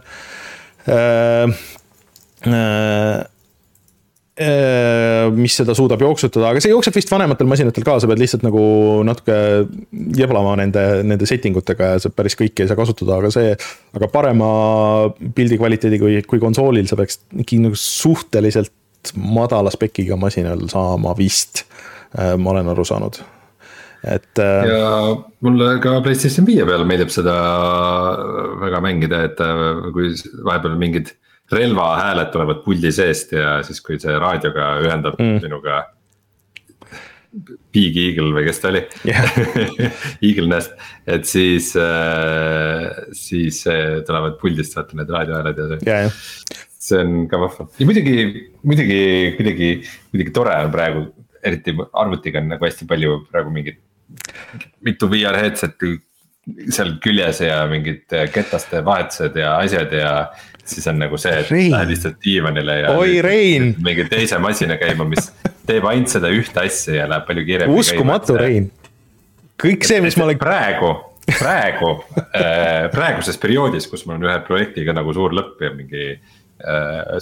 [4.39, 8.45] Äh, mis seda suudab jooksutada, aga see jookseb vist vanematel masinatel ka, sa pead lihtsalt
[8.45, 8.61] nagu
[9.03, 9.35] natuke
[10.15, 13.51] jeblama nende, nende setting utega ja sa päris kõike ei saa kasutada, aga see.
[13.99, 14.47] aga parema
[15.35, 18.71] pildi kvaliteedi kui, kui konsoolil, sa peaks ikkagi nagu suhteliselt
[19.15, 21.65] madala spekiga masinal saama vist,
[22.17, 23.21] äh, ma olen aru saanud
[24.03, 24.39] et.
[24.39, 24.89] Äh, ja
[25.43, 27.35] mulle ka Playstation viie peal meeldib seda
[28.63, 30.11] väga mängida, et äh, kui
[30.45, 31.13] vahepeal mingid
[31.53, 35.39] relvahääled tulevad puldi seest ja siis, kui see raadioga ühendab mm.
[35.47, 35.85] minuga.
[37.73, 39.35] Big Eagle või kes ta oli yeah.
[40.25, 40.71] Eagle Nest,
[41.05, 41.67] et siis
[43.13, 43.59] siis
[44.07, 46.23] tulevad puldist vaata need raadiohääled ja see yeah,
[46.89, 48.17] see on ka vahva ja muidugi,
[48.63, 48.99] muidugi
[49.37, 49.71] kuidagi,
[50.11, 51.05] kuidagi tore on praegu,
[51.45, 53.81] eriti arvutiga on nagu hästi palju praegu mingit.
[54.81, 55.97] mitu VR headset'i
[56.73, 60.13] seal küljes ja mingid ketaste vahetused ja asjad ja
[60.65, 62.95] siis on nagu see, et lähed lihtsalt diivanile ja.
[62.97, 63.73] oi Rein.
[63.83, 65.31] mingi teise masina käima, mis
[65.69, 67.83] teeb ainult seda ühte asja ja läheb palju kiiremini.
[67.83, 68.69] uskumatu Rein,
[69.61, 70.41] kõik see, mis ma olen.
[70.41, 70.91] praegu,
[71.29, 76.38] praegu äh, praeguses perioodis, kus mul on ühe projektiga nagu suur lõpp ja mingi äh,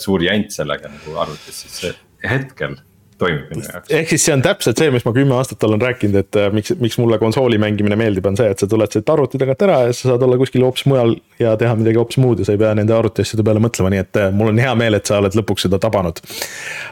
[0.02, 2.78] suur jant sellega nagu arvutis, siis hetkel
[3.18, 3.92] toimib minu jaoks.
[3.94, 6.74] ehk siis see on täpselt see, mis ma kümme aastat olen rääkinud, et äh, miks,
[6.82, 9.96] miks mulle konsooli mängimine meeldib, on see, et sa tuled siit arvuti tagant ära ja
[9.96, 12.74] sa saad olla kuskil hoopis mujal ja teha midagi hoopis muud ja sa ei pea
[12.78, 15.68] nende arvutiasjade peale mõtlema, nii et äh, mul on hea meel, et sa oled lõpuks
[15.68, 16.22] seda tabanud.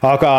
[0.05, 0.33] aga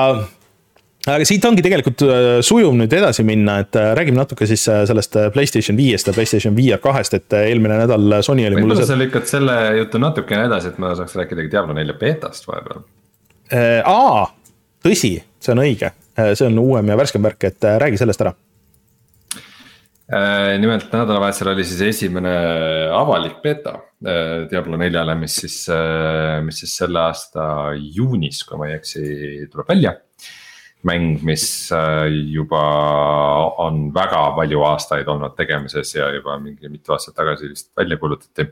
[1.14, 4.82] aga siit ongi tegelikult äh, sujuv nüüd edasi minna, et äh, räägime natuke siis äh,
[4.88, 8.58] sellest Playstation viiest ja Playstation VR kahest, et eelmine nädal Sony oli.
[8.58, 12.82] võib-olla sa lükkad selle jutu natukene edasi, et ma saaks rääkida Diablo nelja beetast vahepeal.
[13.86, 14.24] aa,
[14.82, 15.92] tõsi, see on õige,
[16.32, 18.34] see on uuem ja värskem värk, et räägi sellest ära
[20.62, 22.30] nimelt nädalavahetusel oli siis esimene
[22.94, 23.72] avalik beeta
[24.46, 25.56] Diablo neljale, mis siis,
[26.46, 29.02] mis siis selle aasta juunis, kui ma ei eksi,
[29.50, 29.96] tuleb välja
[30.86, 31.44] mäng, mis
[31.74, 32.62] äh, juba
[33.62, 38.46] on väga palju aastaid olnud tegemises ja juba mingi mitu aastat tagasi vist välja kuulutati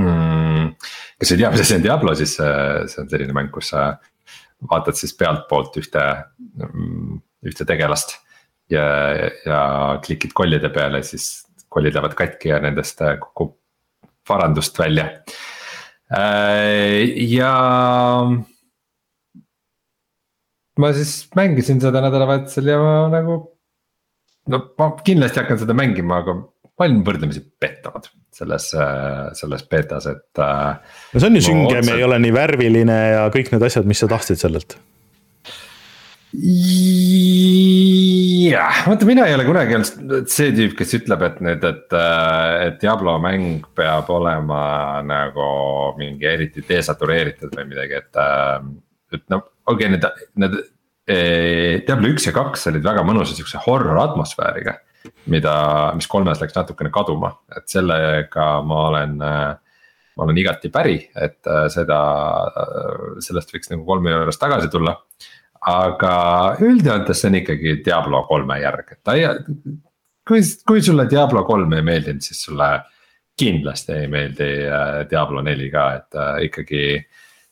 [0.00, 0.72] mm,.
[1.20, 3.92] kes ei tea, mis asi on Diablo, siis see, on selline mäng, kus sa
[4.70, 6.04] vaatad siis pealtpoolt ühte,
[6.68, 8.18] mm, ühte tegelast.
[8.70, 8.84] ja,
[9.46, 9.62] ja
[10.04, 13.58] klikid kollide peale, siis kollid lähevad katki ja nendest kukub
[14.28, 15.08] varandust välja.
[16.12, 17.52] Äh, ja
[20.80, 23.40] ma siis mängisin seda nädalavahetusel ja ma nagu.
[24.52, 26.38] no ma kindlasti hakkan seda mängima, aga
[26.82, 28.70] ma olin võrdlemisi pettunud selles,
[29.38, 30.40] selles betas, et.
[30.40, 31.98] Äh, no see on ju süngem otseselt...
[31.98, 34.78] ei ole nii värviline ja kõik need asjad, mis sa tahtsid sellelt.
[38.48, 42.54] jah, vaata mina ei ole kunagi olnud see tüüp, kes ütleb, et nüüd, et, äh,
[42.70, 44.62] et Diablo mäng peab olema
[45.04, 45.50] nagu
[46.00, 48.24] mingi eriti desatureeritud või midagi, et.
[49.18, 50.06] Et no okei okay,, need,
[50.42, 50.56] need
[51.06, 54.78] eh, Diablo üks ja kaks olid väga mõnusa siukse horror atmosfääriga.
[55.26, 55.52] mida,
[55.98, 59.56] mis kolmes läks natukene kaduma, et sellega ma olen äh,
[60.16, 61.98] ma olen igati päri, et äh, seda,
[63.24, 64.96] sellest võiks nagu kolme juures tagasi tulla.
[65.62, 66.12] aga
[66.58, 69.28] üldjoontes see on ikkagi Diablo kolme järg, et ta ei,
[70.26, 72.70] kui, kui sulle Diablo kolm ei meeldinud, siis sulle
[73.38, 74.48] kindlasti ei meeldi
[75.10, 76.18] Diablo neli ka, et
[76.48, 76.82] ikkagi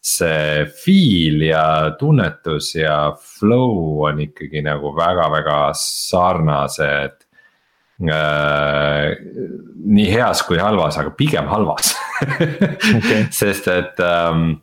[0.01, 1.64] see feel ja
[2.01, 7.18] tunnetus ja flow on ikkagi nagu väga-väga sarnased
[8.09, 9.12] äh,.
[9.85, 11.93] nii heas kui halvas, aga pigem halvas
[12.97, 13.27] okay.
[13.28, 14.55] sest et ähm,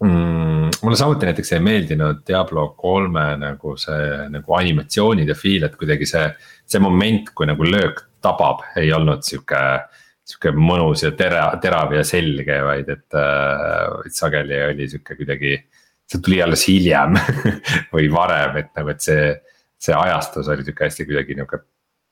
[0.00, 5.76] mm, mulle samuti näiteks ei meeldinud Diablo kolme nagu see nagu animatsioonid ja feel, et
[5.76, 6.24] kuidagi see,
[6.64, 9.60] see moment, kui nagu löök tabab, ei olnud sihuke
[10.28, 15.58] sihuke mõnus ja tera, terav ja selge, vaid et äh, sageli oli sihuke kuidagi.
[16.10, 17.14] see tuli alles hiljem
[17.94, 19.34] või varem, et nagu, et see,
[19.78, 21.60] see ajastus oli sihuke hästi kuidagi nihuke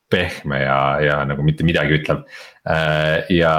[0.08, 2.22] pehme ja, ja nagu mitte midagi ütlev
[2.64, 3.26] äh,.
[3.28, 3.52] ja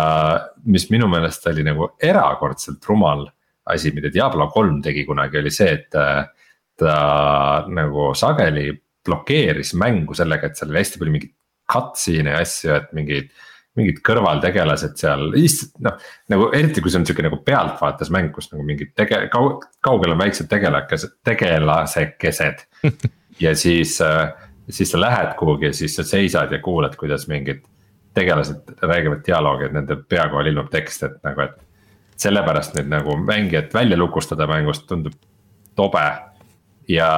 [0.65, 3.27] mis minu meelest oli nagu erakordselt rumal
[3.69, 6.23] asi, mida Diablo kolm tegi kunagi, oli see, et äh,
[6.79, 6.95] ta
[7.69, 8.71] nagu sageli
[9.05, 11.35] blokeeris mängu sellega, et seal oli hästi palju mingeid
[11.69, 13.29] cutscene'e ja asju, et mingid
[13.79, 15.95] mingid kõrvaltegelased seal, lihtsalt noh,
[16.31, 20.13] nagu eriti kui see on sihuke nagu pealtvaates mäng, kus nagu mingid tege-, kau-, kaugel
[20.15, 22.63] on väiksed tegelakesed, tegelasekesed
[23.45, 24.29] ja siis, äh,
[24.69, 27.63] siis sa lähed kuhugi ja siis sa seisad ja kuulad, kuidas mingid
[28.17, 31.57] tegelased räägivad dialoogi, et nende pea kohal ilmub tekst, et nagu, et.
[32.19, 35.13] sellepärast nüüd nagu mängijat välja lukustada mängust tundub
[35.79, 36.03] tobe
[36.89, 37.11] ja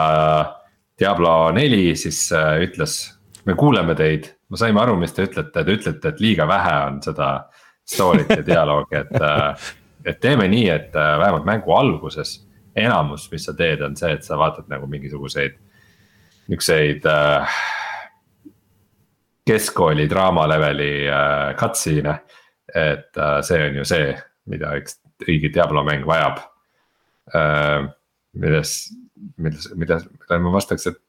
[1.00, 3.00] Diablo neli siis äh, ütles,
[3.46, 7.00] me kuuleme teid me saime aru, mis te ütlete, te ütlete, et liiga vähe on
[7.04, 7.30] seda
[7.88, 9.16] story't ja dialoogi, et.
[9.22, 9.70] Äh,
[10.06, 12.40] et teeme nii, et äh, vähemalt mängu alguses
[12.76, 15.60] enamus, mis sa teed, on see, et sa vaatad nagu mingisuguseid,
[16.50, 17.60] niukseid äh,.
[19.46, 22.16] keskkooli draama leveli äh, cutscene'e,
[22.74, 24.16] et äh, see on ju see,
[24.50, 24.98] mida üks
[25.28, 26.42] õige Diablo mäng vajab
[27.36, 27.86] äh,.
[28.34, 28.76] milles,
[29.38, 31.02] milles, mida, mida ma vastaks, et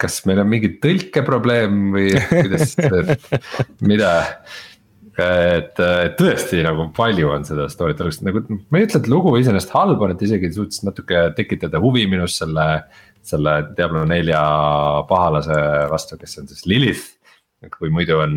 [0.00, 2.76] kas meil on mingi tõlkeprobleem või kuidas
[3.90, 4.12] mida
[5.14, 5.78] et
[6.18, 10.14] tõesti nagu palju on seda storytelling'it nagu ma ei ütle, et lugu iseenesest halb on,
[10.14, 12.68] et isegi suutis natuke tekitada huvi minus selle.
[13.24, 14.40] selle Diablo nelja
[15.08, 15.54] pahalase
[15.88, 17.06] vastu, kes on siis Lilith.
[17.78, 18.34] kui muidu on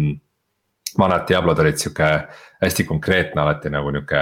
[0.98, 2.08] vanad Diablod olid sihuke
[2.62, 4.22] hästi konkreetne alati nagu nihuke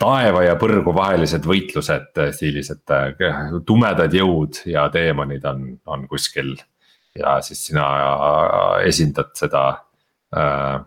[0.00, 6.06] taeva ja põrgu vahelised võitlused äh, stiilis, et äh, tumedad jõud ja teemonid on, on
[6.08, 6.56] kuskil.
[7.18, 7.84] ja siis sina
[8.86, 9.64] esindad seda
[10.36, 10.78] äh,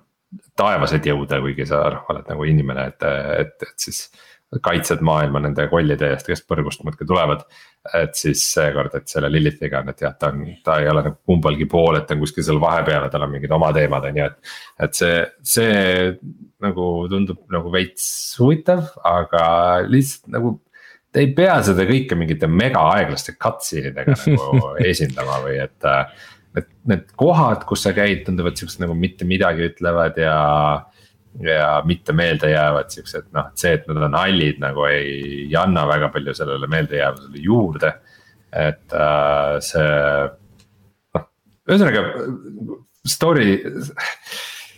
[0.57, 3.07] taevaseid jõude, kuigi sa oled nagu inimene, et,
[3.43, 4.05] et, et siis
[4.59, 7.45] kaitsed maailma nende kollide eest, kes põrgust muudkui tulevad.
[7.97, 11.15] et siis seekord, et selle Lilithiga on, et jah, ta on, ta ei ole nagu
[11.25, 14.19] kumbalgi pool, et ta on kuskil seal vahepeal ja tal on mingid oma teemad, on
[14.19, 14.51] ju, et.
[14.85, 15.15] et see,
[15.53, 15.79] see
[16.61, 18.05] nagu tundub nagu veits
[18.37, 19.45] huvitav, aga
[19.87, 20.59] lihtsalt nagu
[21.11, 25.91] te ei pea seda kõike mingite mega aeglaste cutscene idega nagu esindama või et.
[26.59, 30.35] et need kohad, kus sa käid, tunduvad siuksed nagu mitte midagi ütlevad ja
[31.39, 35.11] ja mitte meeldejäävad siuksed noh, et see, et nad on hallid nagu ei,
[35.45, 37.93] ei anna väga palju sellele meeldejäävusele juurde.
[38.51, 39.91] et äh, see
[41.15, 41.27] noh,
[41.71, 42.03] ühesõnaga
[43.07, 43.53] story,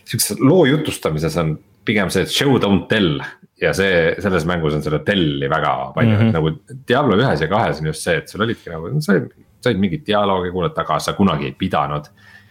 [0.05, 1.55] sihukeses loo jutustamises on
[1.87, 3.17] pigem see, et show don't tell.
[3.61, 6.29] ja see, selles mängus on seda tell'i väga palju mm, -hmm.
[6.29, 9.17] et nagu Diablo ühes ja kahes on just see, et sul olidki nagu, sa
[9.63, 12.09] said mingit dialoogi kuulata, aga sa kunagi ei pidanud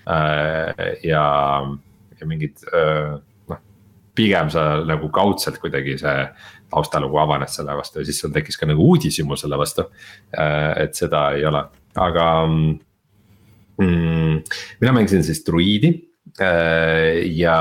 [0.09, 0.97] äh,.
[1.05, 1.27] ja,
[2.21, 3.19] ja mingid äh,
[4.15, 6.17] pigem sa nagu kaudselt kuidagi see
[6.73, 9.89] taustalugu avanes selle vastu ja siis sul tekkis ka nagu uudishimu selle vastu.
[10.37, 11.65] Äh, et seda ei ole,
[12.01, 14.39] aga mm,
[14.83, 15.93] mina mängisin siis druiidi
[16.41, 17.57] äh, ja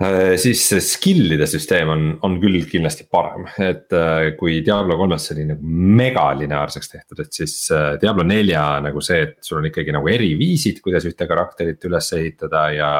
[0.00, 3.92] äh, siis see skill'ide süsteem on, on küll kindlasti parem, et
[4.40, 7.60] kui Diablo kolmes oli nagu megalineaarseks tehtud, et siis
[8.00, 12.66] Diablo nelja nagu see, et sul on ikkagi nagu eriviisid, kuidas ühte karakterit üles ehitada
[12.76, 12.90] ja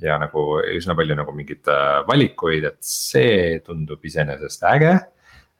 [0.00, 4.94] ja nagu üsna palju nagu mingeid äh, valikuid, et see tundub iseenesest äge.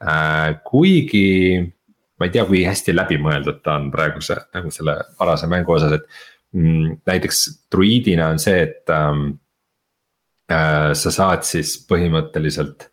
[0.02, 1.60] Äh, kuigi
[2.18, 6.06] ma ei tea, kui hästi läbimõeldud ta on praeguse nagu selle varase mängu osas, et
[6.54, 7.42] mm, näiteks
[7.72, 9.26] druiidina on see, et ähm,
[10.52, 12.88] äh, sa saad siis põhimõtteliselt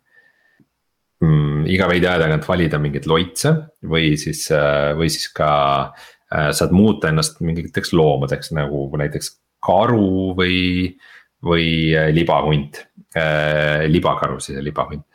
[1.22, 3.54] mm, iga veidi aja tagant valida mingeid loitse
[3.86, 5.52] või siis äh,, või siis ka
[5.86, 10.58] äh, saad muuta ennast mingiteks loomadeks nagu näiteks karu või
[10.90, 11.08] äh,
[11.44, 12.82] või äh, libahunt,
[13.16, 15.06] äh, libakaru siis ja libahunt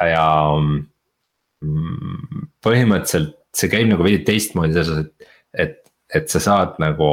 [0.00, 0.26] ja
[0.56, 5.78] mm, põhimõtteliselt see käib nagu veidi teistmoodi selles osas, et, et,
[6.14, 7.10] et sa saad nagu.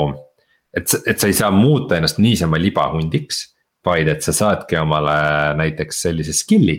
[0.77, 3.41] et, et sa ei saa muuta ennast niisama libahundiks,
[3.85, 5.17] vaid et sa saadki omale
[5.57, 6.77] näiteks sellise skill'i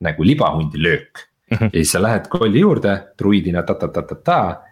[0.00, 1.56] nagu libahundi löök mm.
[1.56, 1.70] -hmm.
[1.72, 4.62] ja siis sa lähed kolli juurde, druidina ta-ta-ta-ta-ta.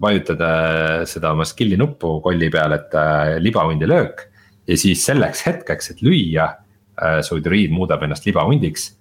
[0.00, 2.90] vajutad äh, seda oma skill'i nuppu kolli peal, et
[3.38, 4.31] libahundi löök
[4.68, 8.92] ja siis selleks hetkeks, et lüüa äh,, su druiid muudab ennast libahundiks,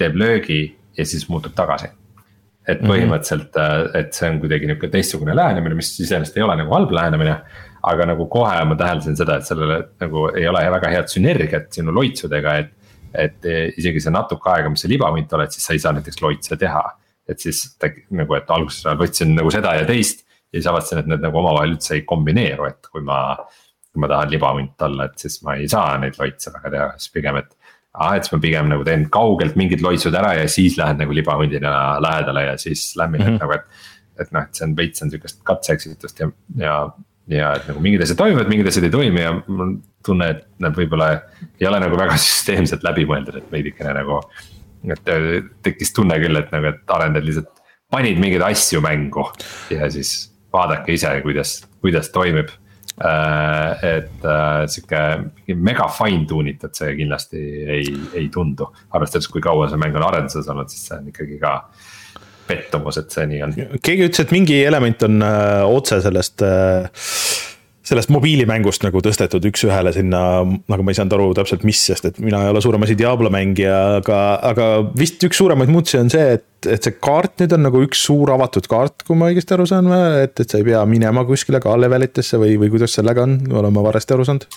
[0.00, 0.62] teeb löögi
[0.96, 1.88] ja siis muutub tagasi.
[2.64, 2.88] et mhm.
[2.90, 3.96] põhimõtteliselt mm, -hmm.
[3.98, 7.40] et see on kuidagi nihuke teistsugune lähenemine, mis iseenesest ei ole nagu halb lähenemine.
[7.82, 11.92] aga nagu kohe ma täheldasin seda, et sellele nagu ei ole väga head sünergiat sinu
[11.94, 12.70] loitsudega, et.
[13.14, 13.44] et
[13.78, 16.82] isegi see natuke aega, mis sa libahunt oled, siis sa ei saa näiteks loitse teha.
[17.28, 21.06] et siis ta, nagu, et alguses võtsin nagu seda ja teist ja siis avastasin, et
[21.06, 23.36] need nagu omavahel üldse ei kombineeru, et kui ma
[23.94, 27.14] kui ma tahan libahunt olla, et siis ma ei saa neid loitse väga teha, siis
[27.14, 27.52] pigem, et.
[27.94, 31.14] aa, et siis ma pigem nagu teen kaugelt mingid loitsud ära ja siis lähen nagu
[31.14, 33.34] libahundina lähedale ja siis lämmin mm, -hmm.
[33.34, 34.24] et nagu, et.
[34.24, 36.74] et noh, et see on veits on sihukest katse-eksitust ja, ja,
[37.30, 39.76] ja et nagu mingid asjad toimivad, mingid asjad ei toimi ja mul
[40.06, 41.12] tunne, et nad võib-olla
[41.60, 44.20] ei ole nagu väga süsteemselt läbi mõeldud, et veidikene nagu.
[44.90, 45.14] et
[45.62, 49.30] tekkis tunne küll, et nagu, et arendajad lihtsalt panid mingeid asju mängu
[49.70, 52.63] ja siis vaadake ise, kuidas, kuidas toimib Äh,
[52.94, 55.00] et äh, sihuke
[55.58, 57.40] mega fine tune itud see kindlasti
[57.78, 61.40] ei, ei tundu, arvestades, kui kaua see mäng on arenduses olnud, siis see on ikkagi
[61.42, 61.56] ka
[62.46, 63.56] pettumus, et see nii on.
[63.82, 66.86] keegi ütles, et mingi element on äh, otse sellest äh,
[67.84, 70.20] sellest mobiilimängust nagu tõstetud üks-ühele sinna,
[70.72, 73.28] nagu ma ei saanud aru täpselt, mis, sest et mina ei ole suurem asi Diablo
[73.32, 74.20] mängija, aga,
[74.52, 78.06] aga vist üks suuremaid muutusi on see, et, et see kaart nüüd on nagu üks
[78.06, 79.90] suur avatud kaart, kui ma õigesti aru saan,
[80.22, 83.36] et, et sa ei pea minema kuskile ka level itesse või, või kuidas sellega on,
[83.52, 84.48] olen ma valesti aru saanud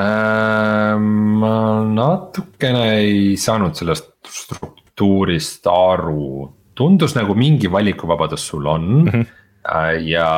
[0.00, 0.96] äh,?
[1.42, 1.54] ma
[1.84, 6.48] natukene ei saanud sellest struktuurist aru,
[6.78, 10.04] tundus nagu mingi valikuvabadus sul on mm -hmm.
[10.08, 10.28] ja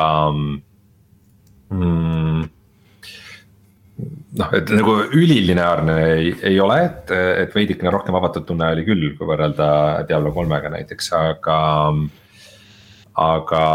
[1.73, 2.43] mm,
[4.39, 7.13] noh, et nagu ülilineaarne ei, ei ole, et,
[7.45, 9.69] et veidikene rohkem avatud tunne oli küll, kui võrrelda
[10.09, 11.57] Diablo kolmega näiteks, aga.
[13.25, 13.65] aga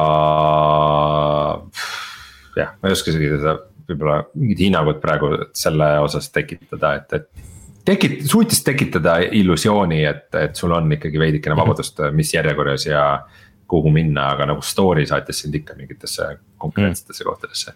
[2.61, 3.57] jah, ma ei oska isegi seda
[3.91, 7.47] võib-olla mingit hinnangut praegu selle osas tekitada, et, et.
[7.89, 13.05] tekit-, suutis tekitada illusiooni, et, et sul on ikkagi veidikene vabadust, mis järjekorras ja
[13.71, 16.27] kuhu minna, aga nagu story saatis sind ikka mingitesse
[16.61, 17.31] konkreetsetesse mm.
[17.31, 17.75] kohtadesse.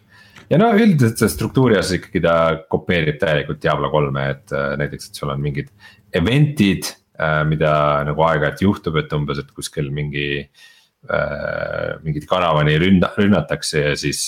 [0.51, 2.37] ja no üldiselt see struktuuri osas ikkagi ta
[2.71, 5.73] kopeerib täielikult Diablo kolme, et äh, näiteks, et sul on mingid
[6.15, 7.43] event'id äh,.
[7.49, 7.75] mida
[8.07, 11.93] nagu aeg-ajalt juhtub, et umbes, et kuskil mingi äh,.
[12.05, 14.27] mingit karavani rünna-, rünnatakse ja siis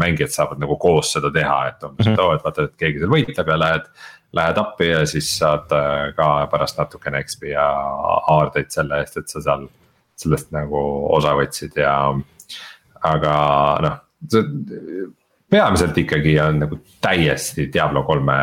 [0.00, 2.20] mängijad saavad nagu koos seda teha, et umbes mm, -hmm.
[2.20, 3.90] et oo, et vaata, et keegi seal võitleb ja lähed
[4.32, 5.70] lähed appi ja siis saad
[6.16, 7.64] ka pärast natukene XP ja
[8.34, 9.68] aardeid selle eest, et sa seal
[10.18, 10.80] sellest nagu
[11.14, 11.94] osa võtsid ja.
[13.06, 13.32] aga
[13.84, 14.44] noh, see
[15.48, 18.38] peamiselt ikkagi on nagu täiesti Diablo kolme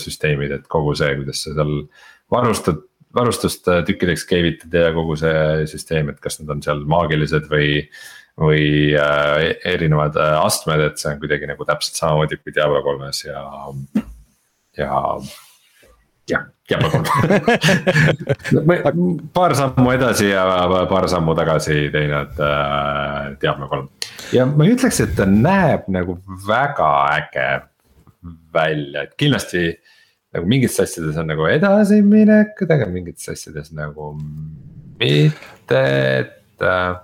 [0.00, 1.76] süsteemid, et kogu see, kuidas sa seal
[2.30, 2.86] varustad
[3.16, 7.84] varustust tükkideks keevitad ja kogu see süsteem, et kas nad on seal maagilised või.
[8.40, 13.24] või äh, erinevad äh, astmed, et see on kuidagi nagu täpselt samamoodi kui Diablo kolmes
[13.26, 13.42] ja,
[14.78, 15.00] ja
[16.30, 17.04] jah, Diablo kolm
[19.34, 20.44] paar sammu edasi ja
[20.90, 23.88] paar sammu tagasi teinud äh, Diablo kolm.
[24.36, 27.48] ja ma ei ütleks, et ta näeb nagu väga äge
[28.54, 29.68] välja, et kindlasti
[30.34, 34.12] nagu mingites asjades on nagu edasiminekud, aga mingites asjades nagu
[35.00, 35.84] mitte,
[36.20, 36.98] et äh,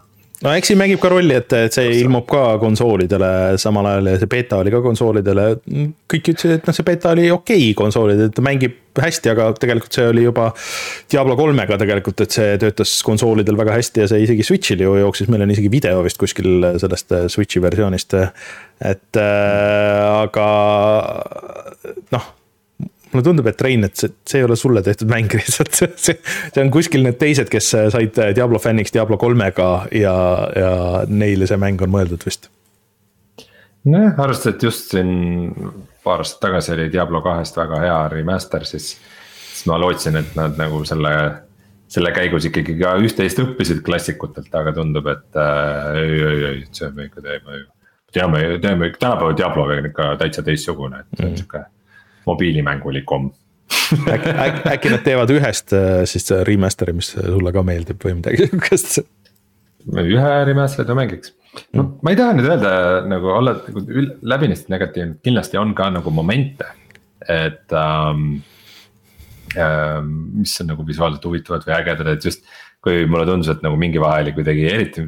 [0.44, 3.30] no eks siin mängib ka rolli, et, et see ilmub ka konsoolidele
[3.60, 5.46] samal ajal ja see beeta oli ka konsoolidele.
[6.12, 9.96] kõik ütlesid, et noh, see beeta oli okei okay konsoolidel, ta mängib hästi, aga tegelikult
[9.96, 10.50] see oli juba
[11.12, 15.30] Diablo kolmega tegelikult, et see töötas konsoolidel väga hästi ja see isegi Switch'il ju jooksis,
[15.32, 18.16] meil on isegi video vist kuskil sellest Switch'i versioonist.
[18.84, 20.48] et äh, aga
[22.12, 22.35] noh
[23.12, 26.18] mulle tundub, et Rein, et see, see ei ole sulle tehtud mäng lihtsalt, see, see,
[26.52, 30.16] see on kuskil need teised, kes said Diablo fänniks Diablo kolmega ja,
[30.56, 30.74] ja
[31.08, 32.50] neile see mäng on mõeldud vist.
[33.86, 35.12] nojah, arvestades, et just siin
[36.06, 38.94] paar aastat tagasi oli Diablo kahest väga hea remaster, siis,
[39.48, 41.16] siis ma lootsin, et nad nagu selle
[41.90, 46.90] selle käigus ikkagi ka üht-teist õppisid klassikutelt, aga tundub, et äh, ei, ei, ei, see
[46.96, 47.66] me ikka teeme ju.
[48.16, 51.68] teame, teeme tänapäeva Diablo on ikka täitsa teistsugune, et see on mm.
[52.26, 53.30] Sihuke mobeilimängulikum
[54.12, 58.46] äkki, äkki, äkki nad teevad ühest äh, siis remaster'i, mis sulle ka meeldib või midagi
[58.46, 59.00] sihukest?
[59.86, 61.32] ühe remaster'i ma mängiks.
[61.72, 61.92] no mm.
[62.02, 62.74] ma ei taha nüüd öelda
[63.06, 63.84] nagu olla nagu
[64.22, 66.68] läbinisti negatiivne, kindlasti on ka nagu momente,
[67.22, 68.42] et ähm,.
[69.56, 70.08] Ähm,
[70.42, 72.42] mis on nagu visuaalselt huvitavad või ägedad, et just
[72.84, 75.04] kui mulle tundus, et nagu mingi vahe oli kuidagi eriti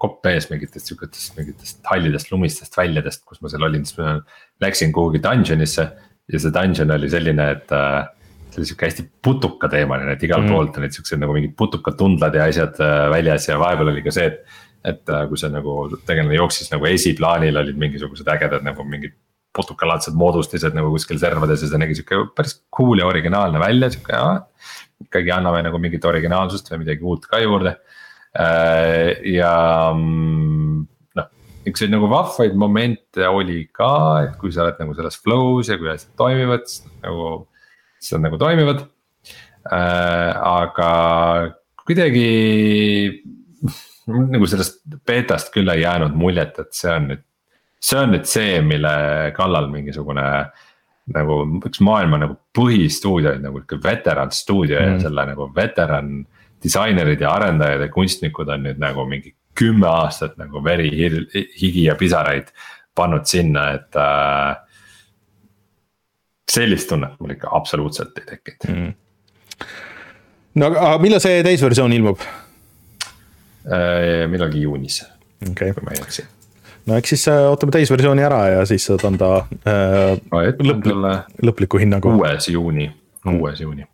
[0.00, 4.16] kopp ees mingitest sihukestest, mingitest hallidest lumistest väljadest, kus ma seal olin, siis ma
[4.64, 5.86] läksin kuhugi dungeon'isse
[6.30, 8.02] ja see dungeon oli selline, et äh,
[8.52, 10.54] see oli sihuke hästi putukateemaline, et igalt mm.
[10.54, 14.28] poolt olid siuksed nagu mingid putukatundlad ja asjad äh, väljas ja vahepeal oli ka see,
[14.30, 14.60] et.
[14.82, 15.74] et äh, kui see nagu
[16.06, 19.14] tegelane jooksis nagu esiplaanil olid mingisugused ägedad nagu mingid
[19.54, 24.18] putukalaadsed moodustised nagu kuskil servades ja see nägi sihuke päris cool ja originaalne välja, sihuke
[25.04, 27.76] ikkagi anname nagu mingit originaalsust või midagi uut ka juurde.
[29.28, 29.54] ja
[31.68, 33.92] üks nagu vahvaid momente oli ka,
[34.26, 37.28] et kui sa oled nagu selles flow's ja kui asjad toimivad, siis nagu,
[38.00, 38.84] siis nad nagu toimivad
[39.70, 40.32] äh,.
[40.42, 40.90] aga
[41.82, 42.28] kuidagi
[44.06, 47.22] nagu sellest betast küll ei jäänud muljet, et see on nüüd
[47.82, 48.94] see on nüüd see, mille
[49.36, 50.26] kallal mingisugune
[51.12, 54.86] nagu üks maailma nagu põhistuudioid nagu ikka veteran stuudio mm.
[54.86, 56.12] ja selle nagu veteran
[56.62, 60.90] disainerid ja arendajad ja kunstnikud on nüüd nagu mingi kümme aastat nagu veri,
[61.60, 62.46] higi ja pisaraid
[62.94, 64.56] pannud sinna, et äh,.
[66.52, 68.92] sellist tunnet mul ikka absoluutselt ei tekkinud mm..
[70.60, 72.28] no aga millal see täisversioon ilmub äh,?
[74.28, 74.96] millalgi juunis
[75.50, 76.22] okay., kui ma ei eksi
[76.86, 79.30] no eks siis äh, ootame täisversiooni ära ja siis saad anda
[79.68, 80.88] äh, lõplik,
[81.46, 82.14] lõpliku hinnangu.
[82.18, 82.88] kuues juuni,
[83.24, 83.86] kuues juuni.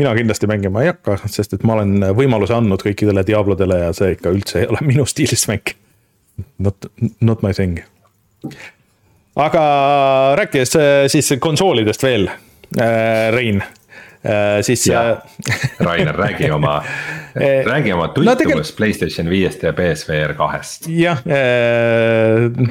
[0.00, 4.14] Mina kindlasti mängima ei hakka, sest et ma olen võimaluse andnud kõikidele Diablodele ja see
[4.16, 5.74] ikka üldse ei ole minu stiilis mäng.
[6.62, 6.88] Not,
[7.20, 7.82] not my thing.
[9.36, 9.62] aga
[10.36, 10.72] rääkides
[11.12, 12.26] siis konsoolidest veel,
[12.80, 13.62] äh, Rein
[14.24, 14.90] Äh, siis.
[14.90, 15.16] Äh,
[15.78, 16.84] Rainer, räägi oma
[17.64, 18.62] räägi oma tutvumus no, tegel...
[18.76, 20.86] Playstation viiest ja BSVR kahest.
[20.88, 21.18] jah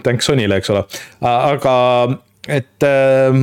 [0.03, 0.85] thanks Sonyle, eks ole,
[1.27, 1.73] aga
[2.47, 3.35] et äh,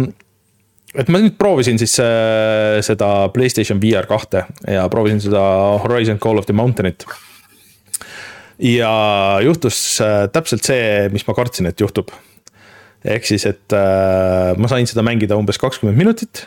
[0.96, 5.42] et ma nüüd proovisin siis äh, seda Playstation VR kahte ja proovisin seda
[5.84, 7.04] Horizon Call of the Mountain'it.
[8.58, 8.92] ja
[9.44, 12.12] juhtus äh, täpselt see, mis ma kartsin, et juhtub.
[13.04, 16.46] ehk siis, et äh, ma sain seda mängida umbes kakskümmend minutit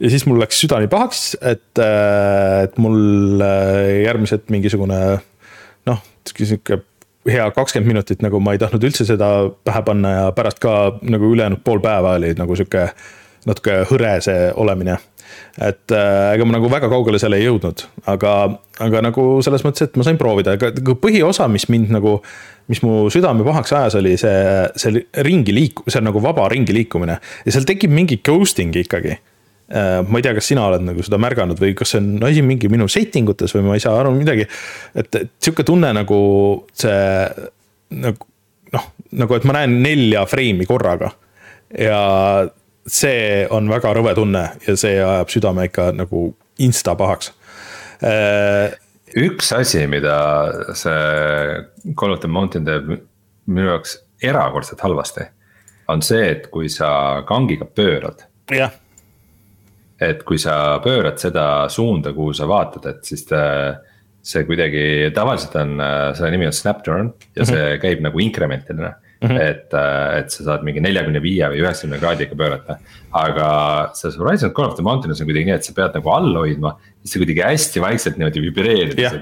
[0.00, 5.00] ja siis mul läks südani pahaks, et, äh, et mul äh, järgmised mingisugune
[5.88, 6.82] noh, sihuke
[7.28, 9.30] hea kakskümmend minutit nagu ma ei tahtnud üldse seda
[9.64, 12.88] pähe panna ja pärast ka nagu ülejäänud pool päeva oli nagu sihuke
[13.48, 14.98] natuke hõre see olemine.
[15.60, 18.34] et äh, ega ma nagu väga kaugele seal ei jõudnud, aga,
[18.82, 22.18] aga nagu selles mõttes, et ma sain proovida, aga põhiosa, mis mind nagu,
[22.70, 24.38] mis mu südame pahaks ajas, oli see,
[24.80, 29.18] see ringi liik-, see on nagu vaba ringi liikumine ja seal tekib mingi ghosting ikkagi
[29.70, 32.42] Äh, ma ei tea, kas sina oled nagu seda märganud või kas see on asi
[32.42, 34.42] mingi minu setting utes või ma ei saa aru midagi.
[34.98, 36.16] et, et sihuke tunne nagu
[36.74, 36.96] see
[38.02, 38.26] nagu
[38.74, 38.88] noh,
[39.22, 41.12] nagu et ma näen nelja freimi korraga.
[41.78, 42.00] ja
[42.90, 46.30] see on väga rõve tunne ja see ajab südame ikka nagu
[46.60, 47.32] insta pahaks.
[48.04, 48.76] Äh,
[49.20, 50.16] üks asi, mida
[50.74, 52.94] see Call of the Mountain teeb
[53.50, 55.28] minu jaoks erakordselt halvasti.
[55.90, 58.26] on see, et kui sa kangiga pöörad.
[58.50, 58.70] jah
[60.00, 63.42] et kui sa pöörad seda suunda, kuhu sa vaatad, et siis ta,
[64.24, 65.74] see kuidagi, tavaliselt on,
[66.16, 67.80] selle nimi on Snapturn ja see mm -hmm.
[67.80, 69.28] käib nagu inkrementidena mm.
[69.28, 69.40] -hmm.
[69.40, 69.74] et,
[70.18, 72.78] et sa saad mingi neljakümne viie või üheksakümne kraadiga pöörata.
[73.12, 73.46] aga
[73.94, 76.76] selles Horizon Call of the Mountain'is on kuidagi nii, et sa pead nagu all hoidma,
[77.02, 79.20] siis see kuidagi hästi vaikselt niimoodi vibreerides yeah..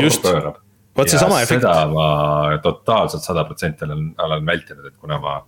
[0.00, 0.24] just,
[0.96, 1.62] vot seesama efekt.
[1.62, 2.08] seda ma
[2.62, 5.40] totaalselt sada protsenti olen, olen vältinud, et kuna ma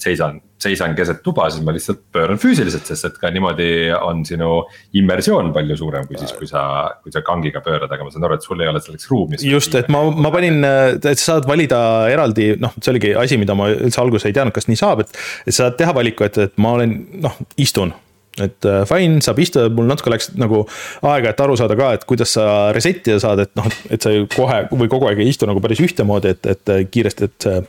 [0.00, 4.62] seisan, seisan keset tuba, siis ma lihtsalt pööran füüsiliselt, sest et ka niimoodi on sinu
[4.98, 6.62] immersioon palju suurem kui siis, kui sa,
[7.02, 9.40] kui sa kangiga pöörad, aga ma saan aru, et sul ei ole selleks ruumi.
[9.46, 11.80] just, et ma, ma panin, et sa saad valida
[12.12, 15.22] eraldi, noh, see oligi asi, mida ma üldse alguses ei teadnud, kas nii saab, et.
[15.46, 17.94] et sa saad teha valiku, et, et ma olen, noh, istun
[18.42, 20.62] et uh, fine, saab istuda, mul natuke läks nagu
[21.08, 24.12] aega, et aru saada ka, et kuidas sa reset ida saad, et noh, et sa
[24.12, 27.62] ju kohe või kogu aeg ei istu nagu päris ühtemoodi, et, et kiiresti, et see,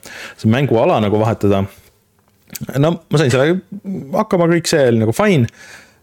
[0.44, 1.64] see mänguala nagu vahetada
[2.80, 3.58] no ma sain sellega
[4.16, 5.48] hakkama, kõik see oli nagu fine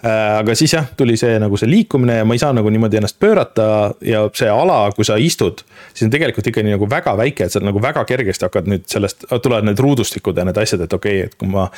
[0.05, 3.01] äh, aga siis jah, tuli see nagu see liikumine ja ma ei saa nagu niimoodi
[3.01, 3.67] ennast pöörata
[4.05, 7.63] ja see ala, kui sa istud, siis on tegelikult ikkagi nagu väga väike, et sa
[7.65, 11.31] nagu väga kergesti hakkad nüüd sellest, tulevad need ruudustikud ja need asjad, et okei okay,,
[11.31, 11.71] et kui ma.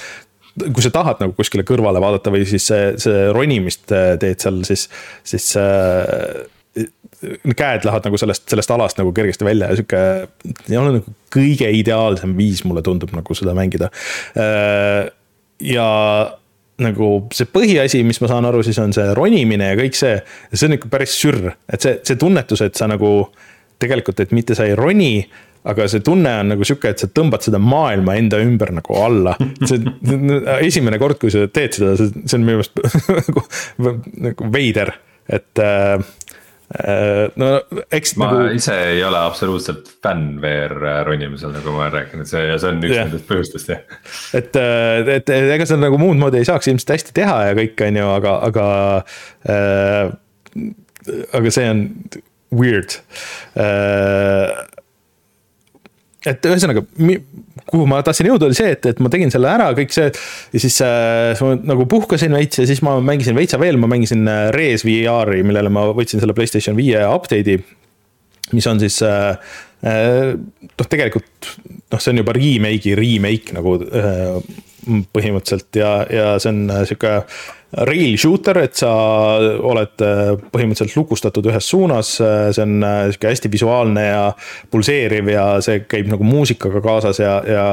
[0.57, 4.63] kui sa tahad nagu kuskile kõrvale vaadata või siis see, see ronimist äh, teed seal,
[4.65, 4.89] siis,
[5.25, 6.47] siis äh,
[7.57, 10.03] käed lähevad nagu sellest, sellest alast nagu kergesti välja ja sihuke.
[10.71, 13.91] ei ole nagu kõige ideaalsem viis, mulle tundub nagu seda mängida.
[14.39, 15.09] Äh,
[15.65, 15.89] ja
[16.83, 20.19] nagu see põhiasi, mis ma saan aru, siis on see ronimine ja kõik see.
[20.53, 23.13] see on ikka päris sürr, et see, see tunnetus, et sa nagu
[23.81, 25.27] tegelikult, et mitte sa ei roni
[25.67, 29.35] aga see tunne on nagu sihuke, et sa tõmbad seda maailma enda ümber nagu alla.
[29.67, 29.81] see
[30.63, 32.79] esimene kord, kui sa teed seda, see on minu meelest
[33.19, 33.45] nagu,
[34.29, 34.95] nagu veider,
[35.27, 35.97] et äh,
[37.39, 37.51] no
[37.95, 38.55] eks ma nagu...
[38.59, 40.75] ise ei ole absoluutselt fänn VR
[41.07, 43.07] ronimisel, nagu ma olen rääkinud, see ja see on üks yeah.
[43.07, 43.99] nendest põhjustest jah.
[44.35, 47.59] et, äh, et, et ega seda nagu muud moodi ei saaks ilmselt hästi teha ja
[47.59, 48.67] kõik, on ju, aga, aga
[49.55, 50.15] äh,.
[51.39, 51.85] aga see on
[52.51, 52.99] weird
[53.55, 54.67] äh,
[56.27, 56.83] et ühesõnaga,
[57.71, 60.11] kuhu ma tahtsin jõuda, oli see, et, et ma tegin selle ära, kõik see.
[60.55, 64.27] ja siis äh, ma nagu puhkasin veits ja siis ma mängisin veitsa veel, ma mängisin
[64.31, 67.59] äh, Res VR-i, millele ma võtsin selle Playstation viie update'i.
[68.55, 69.35] mis on siis äh,
[69.87, 71.53] äh, noh, tegelikult
[71.93, 74.41] noh, see on juba remake'i remake nagu äh,
[74.87, 77.21] põhimõtteliselt ja, ja see on äh, sihuke
[77.73, 78.91] rail shooter, et sa
[79.41, 80.05] oled
[80.53, 82.79] põhimõtteliselt lukustatud ühes suunas, see on
[83.11, 84.23] sihuke hästi visuaalne ja
[84.71, 87.67] pulseeriv ja see käib nagu muusikaga kaasas ja, ja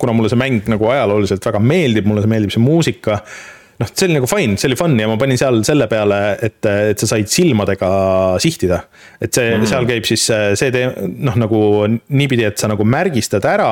[0.00, 3.20] kuna mulle see mäng nagu ajalooliselt väga meeldib, mulle meeldib see muusika
[3.78, 6.58] noh, see oli nagu fine, see oli fun ja ma panin seal selle peale, et,
[6.66, 7.90] et sa said silmadega
[8.42, 8.80] sihtida.
[9.20, 9.70] et see mm, -hmm.
[9.70, 10.90] seal käib siis see tee-,
[11.28, 11.60] noh, nagu
[12.08, 13.70] niipidi, et sa nagu märgistad ära,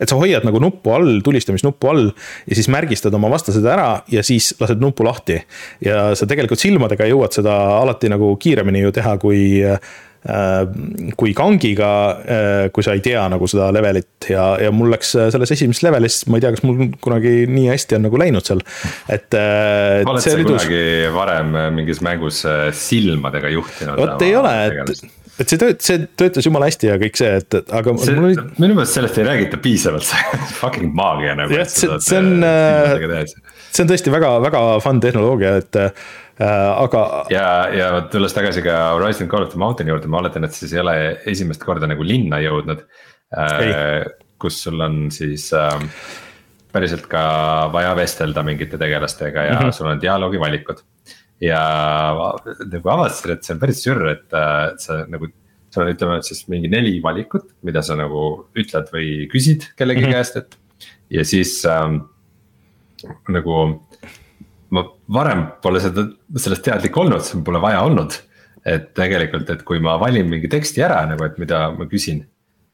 [0.00, 4.24] et sa hoiad nagu nuppu all, tulistamisnuppu all ja siis märgistad oma vastased ära ja
[4.26, 5.40] siis lased nupu lahti.
[5.84, 9.64] ja sa tegelikult silmadega jõuad seda alati nagu kiiremini ju teha, kui
[10.26, 10.64] Äh,
[11.14, 11.88] kui kangiga,
[12.26, 15.84] äh, kui sa ei tea nagu seda levelit ja, ja mul läks äh, selles esimeses
[15.86, 18.64] levelis, ma ei tea, kas mul kunagi nii hästi on nagu läinud seal,
[19.12, 19.36] et.
[19.36, 20.80] oled sa kunagi
[21.14, 22.42] varem mingis mängus
[22.74, 24.00] silmadega juhtinud?
[24.00, 25.06] vot ei ole, et
[25.40, 27.94] et see tööt-, see töötas jumala hästi ja kõik see, et, et aga.
[27.94, 28.36] Oli...
[28.58, 31.56] minu meelest sellest ei räägita piisavalt, see on fucking maagia nagu.
[31.56, 32.46] jah, see, see on,
[33.70, 35.82] see on tõesti väga, väga fun tehnoloogia, et
[36.36, 37.24] Äh, aga.
[37.32, 40.74] ja, ja tulles tagasi ka Horizon Call of the Mountain'i juurde, ma oletan, et siis
[40.74, 40.96] ei ole
[41.32, 42.82] esimest korda nagu linna jõudnud.
[43.40, 44.04] Äh,
[44.40, 45.78] kus sul on siis äh,
[46.72, 47.22] päriselt ka
[47.72, 49.78] vaja vestelda mingite tegelastega ja mm -hmm.
[49.78, 50.84] sul on dialoogivalikud.
[51.40, 51.60] Ja
[52.64, 54.36] nagu avastasin, et see on päris sürr, et
[54.82, 55.28] sa nagu
[55.76, 58.22] sul on, ütleme siis mingi neli valikut, mida sa nagu
[58.56, 60.14] ütled või küsid kellegi mm -hmm.
[60.16, 60.56] käest, et.
[61.10, 62.00] ja siis ähm,
[63.28, 63.58] nagu
[64.70, 66.06] ma varem pole seda,
[66.36, 68.22] sellest teadlik olnud, see pole vaja olnud.
[68.66, 72.24] et tegelikult, et kui ma valin mingi teksti ära nagu, et mida ma küsin.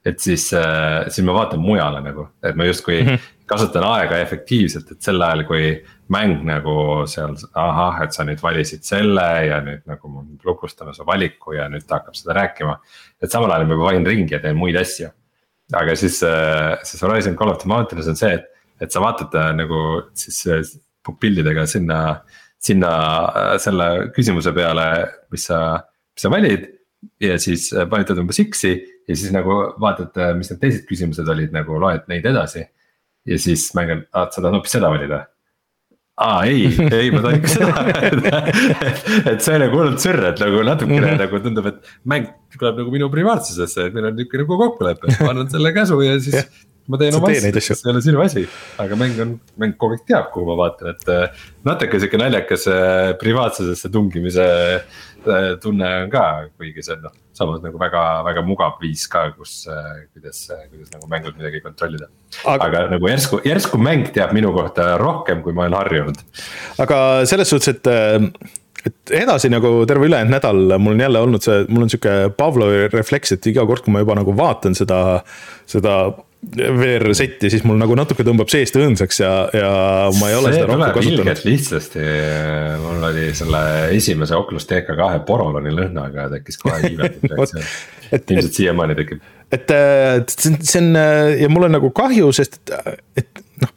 [0.05, 3.19] et siis, äh, siis ma vaatan mujale nagu, et ma justkui mm -hmm.
[3.47, 6.75] kasutan aega efektiivselt, et sel ajal, kui mäng nagu
[7.11, 11.69] seal, ahah, et sa nüüd valisid selle ja nüüd nagu ma lukustame su valiku ja
[11.73, 12.77] nüüd ta hakkab seda rääkima.
[13.23, 15.11] et samal ajal ma juba valin ringi ja teen muid asju.
[15.73, 18.45] aga siis, äh, siis Horizon Call of the Mountains on see, et,
[18.81, 19.81] et sa vaatad äh, nagu
[20.15, 20.79] siis
[21.21, 21.99] pildidega sinna,
[22.59, 22.93] sinna
[23.27, 24.87] äh, selle küsimuse peale,
[25.33, 25.83] mis sa,
[26.15, 26.69] mis sa valid.
[27.21, 28.77] ja siis äh, vajutad umbes X-i
[29.09, 32.67] ja siis nagu vaatad, äh, mis need teised küsimused olid, nagu loed neid edasi.
[33.27, 35.25] ja siis mäng on, aa, sa tahad hoopis seda valida
[36.21, 40.61] aa ei, ei ma tahan ikka seda et, et see nagu hullult sürr, et nagu
[40.67, 41.23] natukene mm -hmm.
[41.25, 42.29] nagu tundub, et mäng
[42.59, 46.19] tuleb nagu minu privaatsusesse, et meil on nihuke nagu kokkulepe, ma annan selle käsu ja
[46.21, 46.45] siis
[46.91, 48.43] ma teen oma asju, see ei ole sinu asi,
[48.83, 52.67] aga mäng on, mäng kogu aeg teab, kuhu ma vaatan, et äh, natuke sihuke naljakas
[52.69, 55.03] äh, privaatsusesse tungimise äh,
[55.63, 56.25] tunne on ka,
[56.59, 59.63] kuigi see on noh, samas nagu väga, väga mugav viis ka, kus,
[60.15, 62.09] kuidas, kuidas nagu mängult midagi kontrollida.
[62.45, 66.25] aga, aga nagu järsku, järsku mäng teab minu kohta rohkem, kui ma olen harjunud.
[66.83, 67.93] aga selles suhtes, et
[68.83, 72.89] et edasi nagu terve ülejäänud nädal mul on jälle olnud see, mul on sihuke Pavlovi
[72.91, 74.99] refleks, et iga kord, kui ma juba nagu vaatan seda,
[75.71, 75.97] seda
[76.43, 79.69] VR-setti, siis mul nagu natuke tõmbab seest õõnsaks ja, ja
[80.19, 81.43] ma ei ole see seda rohkem kasutanud.
[81.47, 82.07] lihtsasti,
[82.83, 83.63] mul oli selle
[83.95, 87.69] esimese Oculus TK2 poroloni lõhnaga tekkis kohe iivetud reaktsioon
[88.19, 89.23] ilmselt siiamaani tekib.
[89.55, 90.99] et, et see on
[91.39, 93.75] ja mul on nagu kahju, sest et, et noh,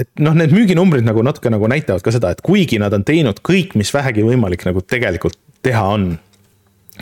[0.00, 3.44] et noh, need müüginumbrid nagu natuke nagu näitavad ka seda, et kuigi nad on teinud
[3.46, 6.14] kõik, mis vähegi võimalik nagu tegelikult teha on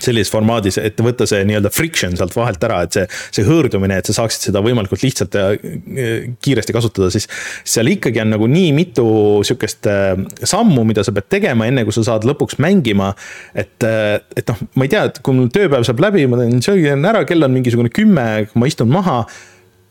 [0.00, 3.04] sellises formaadis, et võtta see nii-öelda friction sealt vahelt ära, et see,
[3.36, 5.50] see hõõrdumine, et sa saaksid seda võimalikult lihtsalt ja
[6.42, 7.28] kiiresti kasutada, siis
[7.68, 9.06] seal ikkagi on nagu nii mitu
[9.44, 10.14] sihukest äh,
[10.48, 13.12] sammu, mida sa pead tegema, enne kui sa saad lõpuks mängima.
[13.54, 16.64] et, äh, et noh, ma ei tea, et kui mul tööpäev saab läbi, ma teen
[16.64, 19.22] söögi ära, kell on mingisugune kümme, ma istun maha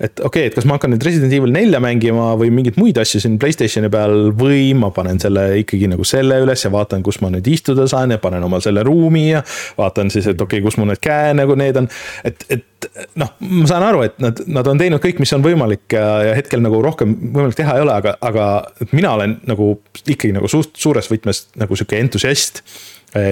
[0.02, 2.98] et okei okay,, et kas ma hakkan nüüd Resident Evil nelja mängima või mingeid muid
[3.02, 7.22] asju siin Playstationi peal või ma panen selle ikkagi nagu selle üles ja vaatan, kus
[7.22, 9.44] ma nüüd istuda saan ja panen omal selle ruumi ja
[9.78, 11.90] vaatan siis, et okei okay,, kus mul need käe nagu need on.
[12.28, 12.90] et, et
[13.22, 16.38] noh, ma saan aru, et nad, nad on teinud kõik, mis on võimalik ja, ja
[16.38, 18.48] hetkel nagu rohkem võimalik teha ei ole, aga, aga
[18.96, 22.64] mina olen nagu ikkagi nagu suht suures võtmes nagu sihuke entusiast.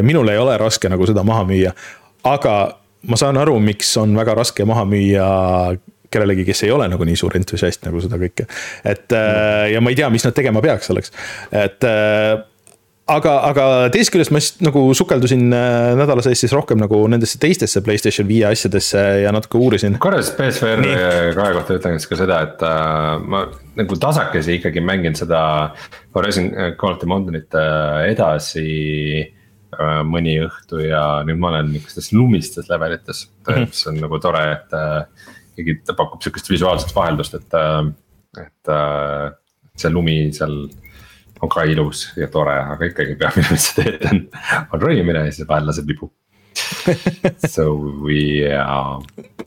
[0.04, 1.74] minul ei ole raske nagu seda maha müüa,
[2.28, 2.56] aga
[3.10, 5.30] ma saan aru, miks on väga raske maha müüa
[6.10, 8.48] kellelegi, kes ei ole nagu nii suur entusiast nagu seda kõike.
[8.84, 9.74] et mm.
[9.74, 11.14] ja ma ei tea, mis nad tegema peaks selleks,
[11.52, 12.40] et äh,
[13.10, 17.40] aga, aga teisest küljest ma siis nagu sukeldusin äh, nädala sees siis rohkem nagu nendesse
[17.42, 19.98] teistesse Playstation viie asjadesse ja natuke uurisin.
[20.02, 20.84] korra siis PSVR
[21.38, 23.46] kahe kohta ütlen siis ka seda, et äh, ma
[23.80, 25.42] nagu tasakesi ikkagi mängin seda
[26.16, 27.60] Horizon Call of the Mountain'it
[28.10, 28.68] edasi
[29.24, 33.70] äh, mõni õhtu ja nüüd ma olen niisugustes lumistes levelites mm, -hmm.
[33.70, 35.28] mis on nagu tore, et äh,
[35.60, 39.26] ikkagi ta pakub sihukest visuaalset vaheldust, et, äh, et äh,
[39.80, 40.56] see lumi seal
[41.40, 44.26] on ka ilus ja tore, aga ikkagi peamine, mis sa teed, on,
[44.74, 46.12] on ronimine ja siis vahel laseb vibu.
[47.48, 47.72] So
[48.10, 49.00] yeah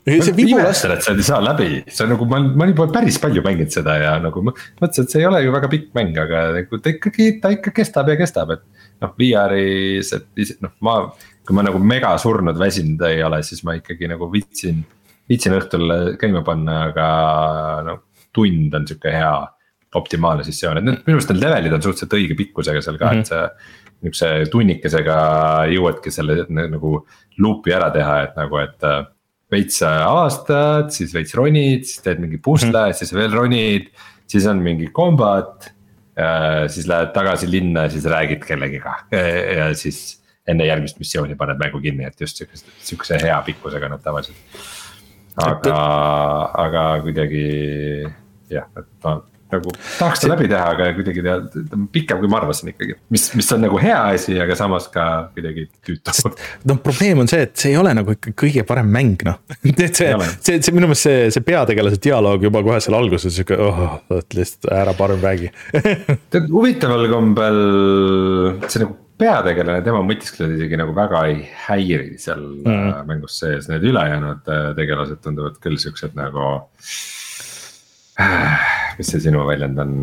[0.03, 3.19] see vibulas, et sa ei saa läbi, see on nagu ma, ma olen juba päris
[3.23, 6.17] palju mänginud seda ja nagu ma mõtlesin, et see ei ole ju väga pikk mäng,
[6.19, 8.65] aga nagu ta ikkagi, ta ikka kestab ja kestab, et.
[9.03, 10.97] noh, VR-is, et noh, ma,
[11.47, 14.83] kui ma nagu mega surnud väsinud ei ole, siis ma ikkagi nagu viitsin.
[15.29, 17.07] Viitsin õhtul käima panna, aga
[17.87, 18.01] noh,
[18.35, 19.33] tund on sihuke hea
[19.97, 23.17] optimaalne sessioon, et need minu meelest need levelid on suhteliselt õige pikkusega seal ka mm,
[23.17, 23.25] -hmm.
[23.25, 23.81] et sa.
[24.03, 25.13] Niukse tunnikesega
[25.71, 26.89] jõuadki selle nagu
[27.39, 29.05] loop'i ära teha, et nagu, et äh,
[29.53, 32.97] veits avastad, siis veits ronid, siis teed mingi pusle mm, -hmm.
[32.99, 33.87] siis veel ronid,
[34.27, 35.71] siis on mingi kombat.
[36.69, 38.91] siis lähed tagasi linna ja siis räägid kellegiga
[39.57, 44.03] ja siis enne järgmist missiooni paned mängu kinni, et just sihukese, sihukese hea pikkusega nad
[44.03, 44.37] tavaliselt.
[45.41, 45.77] Aga,
[46.65, 47.45] aga kuidagi
[48.53, 49.19] jah, et ma
[49.53, 52.95] nagu tahaks ta läbi teha, aga kuidagi ta ta on pikem, kui ma arvasin ikkagi,
[53.13, 55.05] mis, mis on nagu hea asi, aga samas ka
[55.35, 56.33] kuidagi tüütu.
[56.69, 59.39] noh, probleem on see, et see ei ole nagu ikka kõige parem mäng, noh.
[59.99, 63.59] see ole., see, see minu meelest see, see peategelase dialoog juba kohe seal alguses sihuke,
[63.61, 63.95] oh,
[64.33, 65.51] lihtsalt ära parem räägi
[66.33, 67.63] tead huvitaval kombel
[68.67, 73.03] see nagu peategelane, tema mõtisklused isegi nagu väga ei häiri seal mm.
[73.09, 76.49] mängus sees, need ülejäänud äh, tegelased tunduvad küll siuksed nagu.
[78.99, 79.93] mis see sinu väljend on?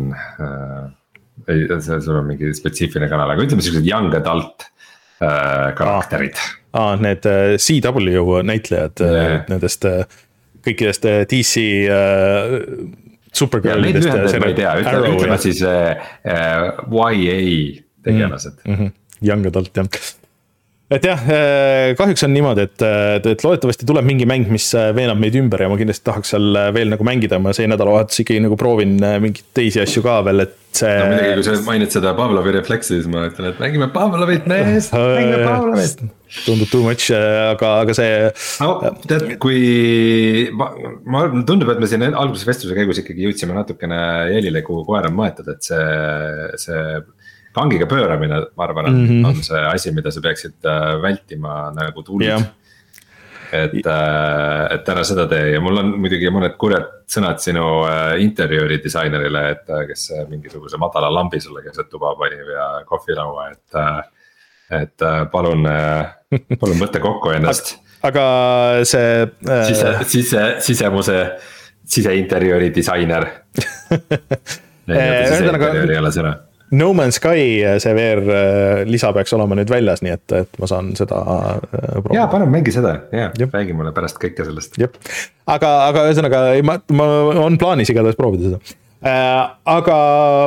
[1.47, 4.67] ei, see, sul on mingi spetsiifiline kanal, aga ütleme siuksed young adult
[5.23, 6.41] äh, karakterid
[6.73, 9.37] aa, need äh, CW näitlejad yeah.
[9.51, 10.03] nendest äh,
[10.65, 12.57] kõikidest äh, DC äh,
[13.35, 14.07] supergirlidest.
[14.07, 17.39] lühendeid ma ei tea, ütleme, ütleme siis äh, äh, YA
[18.05, 18.75] tegelased mm.
[18.75, 18.91] -hmm.
[19.21, 19.87] Young adult jah.
[20.91, 21.21] et jah,
[21.95, 22.83] kahjuks on niimoodi, et,
[23.31, 26.57] et loodetavasti tuleb mingi mäng, mis äh, veenab meid ümber ja ma kindlasti tahaks seal
[26.57, 30.43] äh, veel nagu mängida, ma see nädalavahetus ikkagi nagu proovin mingeid teisi asju ka veel,
[30.47, 33.87] et see no muidugi, kui sa mainid seda Pavlovi refleksi, siis ma ütlen, et mängime
[33.93, 36.03] Pavlovit mees, mängime Pavlovit.
[36.45, 38.11] tundub too much, aga, aga see
[38.63, 39.61] no tead, kui
[40.57, 40.73] ma,
[41.05, 44.03] ma, tundub, et me siin alguses vestluse käigus ikkagi jõudsime natukene
[44.33, 45.89] jälile, kuhu koer on maetud, et see,
[46.67, 46.85] see.
[47.55, 49.27] Kangiga pööramine, ma arvan, on mm, -hmm.
[49.27, 52.43] on see asi, mida sa peaksid äh, vältima nagu tuld Jah.
[53.51, 58.79] et, et ära seda tee ja mul on muidugi mõned kurjad sõnad sinu äh, interjööri
[58.83, 63.75] disainerile, et äh, kes äh, mingisuguse madala lambi sulle keset tuba pani ja kohvilaua, et
[63.75, 64.01] äh,.
[64.81, 65.67] et äh, palun,
[66.59, 68.25] palun võta kokku ennast aga
[68.87, 71.17] see äh, sise, sise, sisemuse,
[71.93, 73.27] siseinterjööri disainer.
[74.87, 76.37] ühesõnaga-.
[76.71, 80.69] No Man's Sky see VR äh, lisa peaks olema nüüd väljas, nii et, et ma
[80.71, 82.27] saan seda äh, ja proovida.
[82.31, 84.79] palun mängi seda ja räägi mulle pärast kõike sellest.
[84.79, 87.09] aga, aga ühesõnaga ei, ma, ma
[87.43, 88.61] on plaanis igatahes proovida seda
[89.03, 89.41] äh,.
[89.73, 89.97] aga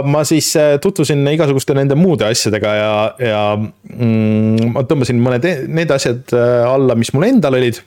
[0.09, 5.59] ma siis äh, tutvusin igasuguste nende muude asjadega ja, ja mm, ma tõmbasin mõned e-
[5.69, 7.83] need asjad äh, alla, mis mul endal olid.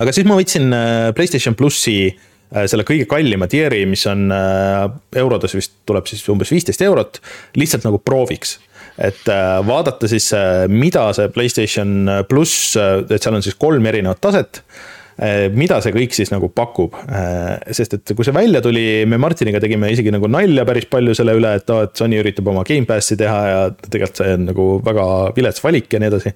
[0.00, 4.84] aga siis ma võtsin äh, Playstation plussi äh, selle kõige kallima tier'i, mis on äh,
[5.22, 7.20] eurodes vist tuleb siis umbes viisteist eurot,
[7.58, 8.58] lihtsalt nagu prooviks
[9.00, 10.26] et äh, vaadata siis,
[10.68, 14.64] mida see Playstation pluss, et seal on siis kolm erinevat taset.
[15.52, 16.94] mida see kõik siis nagu pakub,
[17.76, 21.34] sest et kui see välja tuli, me Martiniga tegime isegi nagu nalja päris palju selle
[21.36, 25.04] üle, et aa, et Sony üritab oma Gamepassi teha ja tegelikult see on nagu väga
[25.36, 26.32] vilets valik ja nii edasi.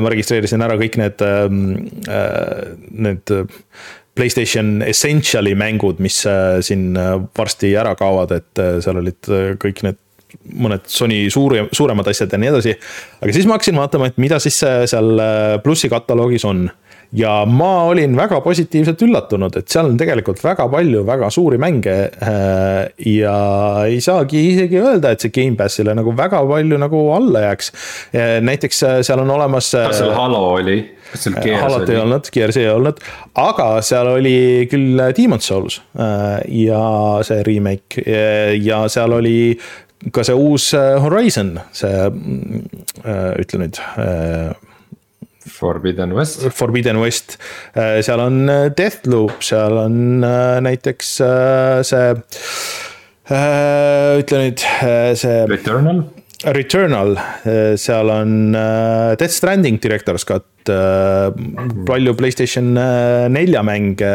[0.00, 1.26] ma registreerisin ära kõik need,
[3.04, 3.36] need
[4.16, 9.30] Playstation Essential'i mängud, mis äh, siin äh, varsti ära kaovad, et äh, seal olid
[9.62, 10.00] kõik need
[10.56, 12.74] mõned Sony suuri, suuremad asjad ja nii edasi.
[13.22, 15.20] aga siis ma hakkasin vaatama, et mida siis seal
[15.64, 16.66] plussi kataloogis on.
[17.12, 21.96] Ja ma olin väga positiivselt üllatunud, et seal on tegelikult väga palju väga suuri mänge.
[23.06, 23.36] ja
[23.86, 27.72] ei saagi isegi öelda, et see Gamepassile nagu väga palju nagu alla jääks.
[28.40, 29.70] näiteks äh, seal on olemas.
[29.72, 30.78] kas seal Halo oli?
[31.12, 32.02] kas seal Gears Halot ei oli?
[32.02, 33.00] olnud, Gears ei olnud,
[33.34, 34.36] aga seal oli
[34.70, 36.84] küll Demon's Souls äh, ja
[37.26, 38.06] see remake
[38.62, 39.58] ja- seal oli
[40.12, 41.90] ka see uus äh, Horizon, see,
[43.40, 43.78] ütle nüüd,
[45.46, 46.46] Forbidden West.
[46.52, 47.38] Forbidden West.
[48.02, 52.14] seal on äh, Deathloop, seal on äh, näiteks äh, see,
[53.26, 54.62] ütle nüüd,
[55.18, 56.04] see Returnal.
[56.44, 57.14] Returnal,
[57.80, 60.44] seal on äh, Death Stranding Director's Cut,
[61.86, 62.74] palju Playstation
[63.32, 64.10] nelja mänge.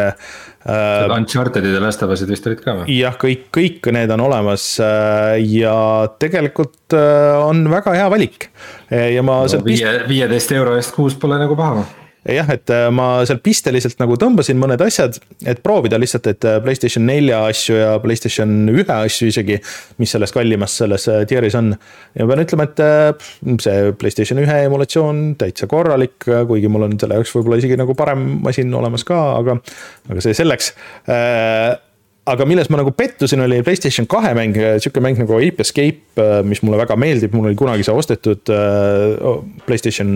[0.61, 2.97] Uncharted'id ja Last of Us'id vist olid ka või?
[2.99, 5.77] jah, kõik, kõik need on olemas ja
[6.21, 8.51] tegelikult on väga hea valik.
[8.91, 11.87] ja ma pist-, viie, viieteist euro eest kuus pole nagu paha.
[12.29, 15.17] Jah, et äh, ma seal pisteliselt nagu tõmbasin mõned asjad,
[15.47, 19.57] et proovida lihtsalt, et äh, Playstation nelja asju ja Playstation ühe asju isegi,
[20.01, 21.73] mis selles kallimas selles äh, tier'is on.
[22.17, 27.33] ja pean ütlema, et see Playstation ühe emulatsioon täitsa korralik, kuigi mul on selle jaoks
[27.37, 29.57] võib-olla isegi nagu parem masin olemas ka, aga,
[30.11, 30.75] aga see selleks
[32.29, 34.53] aga milles ma nagu pettusin, oli Playstation kahe mäng,
[34.83, 38.51] sihuke mäng nagu Ape Escape, äh, mis mulle väga meeldib, mul oli kunagi see ostetud
[38.53, 39.31] äh,
[39.65, 40.11] Playstation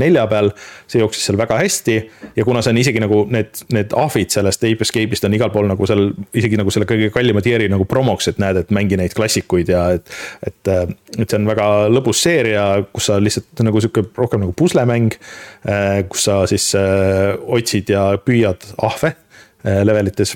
[0.00, 0.48] nelja peal.
[0.88, 1.96] see jooksis seal väga hästi
[2.36, 5.68] ja kuna see on isegi nagu need, need ahvid sellest Ape Escape'ist on igal pool
[5.68, 9.16] nagu seal isegi nagu selle kõige kallima tier'i nagu promoks, et näed, et mängi neid
[9.16, 10.08] klassikuid ja et.
[10.46, 10.86] et, äh,
[11.18, 12.64] et see on väga lõbus seeria,
[12.96, 15.12] kus sa lihtsalt nagu sihuke rohkem nagu puslemäng.
[16.08, 19.12] kus sa siis otsid ja püüad ahve
[19.62, 20.32] levelites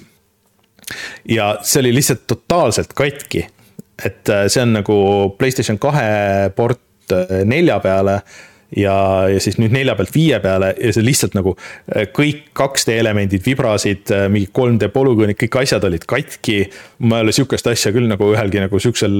[1.29, 3.47] ja see oli lihtsalt totaalselt katki.
[4.05, 4.97] et äh, see on nagu
[5.39, 8.21] Playstation kahe port äh, nelja peale
[8.77, 8.97] ja,
[9.31, 13.45] ja siis nüüd nelja pealt viie peale ja see lihtsalt nagu äh, kõik 2D elemendid
[13.47, 16.67] vibrasid, mingi 3D polügoonid, kõik asjad olid katki.
[17.09, 19.17] ma ei ole sihukest asja küll nagu ühelgi nagu sihukesel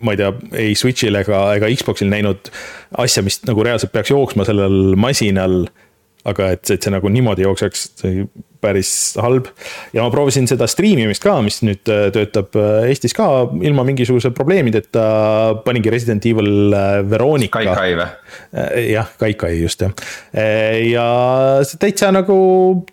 [0.00, 2.50] ma ei tea, ei Switch'il ega, ega Xbox'il näinud
[3.02, 5.64] asja, mis nagu reaalselt peaks jooksma sellel masinal
[6.28, 8.24] aga et, et see nagu niimoodi jookseks, see
[8.60, 8.90] päris
[9.20, 9.50] halb.
[9.92, 13.28] ja ma proovisin seda striimimist ka, mis nüüd äh, töötab äh, Eestis ka
[13.62, 15.04] ilma mingisuguse probleemideta.
[15.64, 17.60] paningi Resident Evil äh, Veronica.
[17.60, 18.08] Kaikai või?
[18.92, 19.94] jah, Kaikai just jah.
[20.34, 21.06] ja
[21.66, 22.38] see täitsa nagu,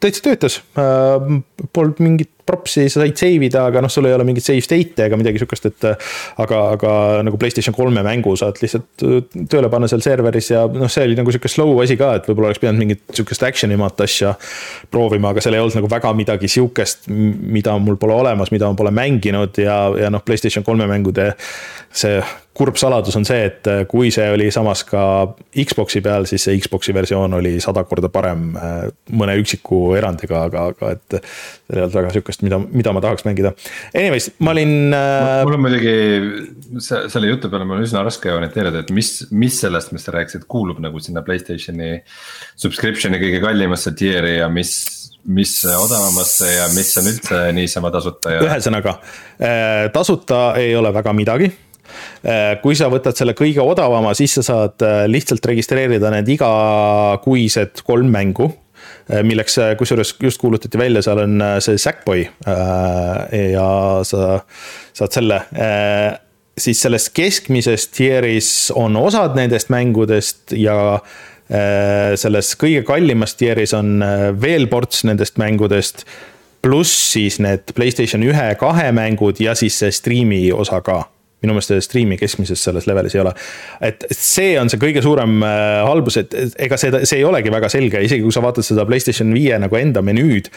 [0.01, 0.61] täitsa töötas.
[1.75, 5.07] Polnud mingit propsi, sa said save ida, aga noh, sul ei ole mingit save state'e
[5.07, 5.87] ega midagi sihukest, et.
[6.41, 6.91] aga, aga
[7.25, 9.17] nagu Playstation kolme mängu saad lihtsalt äh,
[9.51, 12.51] tööle panna seal serveris ja noh, see oli nagu sihuke slow asi ka, et võib-olla
[12.51, 14.35] oleks pidanud mingit sihukest action imat asja
[14.93, 18.77] proovima, aga seal ei olnud nagu väga midagi sihukest, mida mul pole olemas, mida ma
[18.77, 21.33] pole mänginud ja, ja noh, Playstation kolme mängude
[21.95, 22.19] see
[22.55, 25.01] kurb saladus on see, et äh, kui see oli samas ka
[25.51, 28.77] Xbox'i peal, siis see Xbox'i versioon oli sada korda parem äh,
[29.11, 31.17] mõne üksiku erandiga, aga, aga et.
[31.65, 33.51] seal ei olnud väga sihukest, mida, mida ma tahaks mängida.
[33.91, 35.41] Anyways, ma olin äh....
[35.47, 35.95] mul on muidugi
[36.85, 40.47] selle jutu peale mul on üsna raske orienteeruda, et mis, mis sellest, mis sa rääkisid,
[40.51, 41.97] kuulub nagu sinna Playstationi.
[42.61, 44.77] Subscription'i kõige kallimasse tier'i ja mis
[45.25, 48.43] mis odavamasse ja mis on üldse niisama tasuta ja.
[48.45, 48.99] ühesõnaga,
[49.89, 51.49] tasuta ei ole väga midagi
[52.61, 58.09] kui sa võtad selle kõige odavama, siis sa saad äh, lihtsalt registreerida need igakuised kolm
[58.13, 62.25] mängu äh, milleks kusjuures just kuulutati välja, seal on see Sackboy
[63.51, 63.69] ja
[64.07, 64.39] sa
[64.95, 65.39] saad selle.
[66.57, 70.77] siis selles keskmises tier'is on osad nendest mängudest ja
[72.17, 73.99] selles kõige kallimas tier'is on
[74.41, 76.05] veel ports nendest mängudest.
[76.61, 81.03] pluss siis need Playstation ühe, kahe mängud ja siis see striimi osa ka
[81.45, 83.35] minu meelest striimi keskmises selles levelis ei ole.
[83.85, 86.33] et see on see kõige suurem äh, halbus, et
[86.67, 89.79] ega see, see ei olegi väga selge, isegi kui sa vaatad seda Playstation viie nagu
[89.79, 90.51] enda menüüd.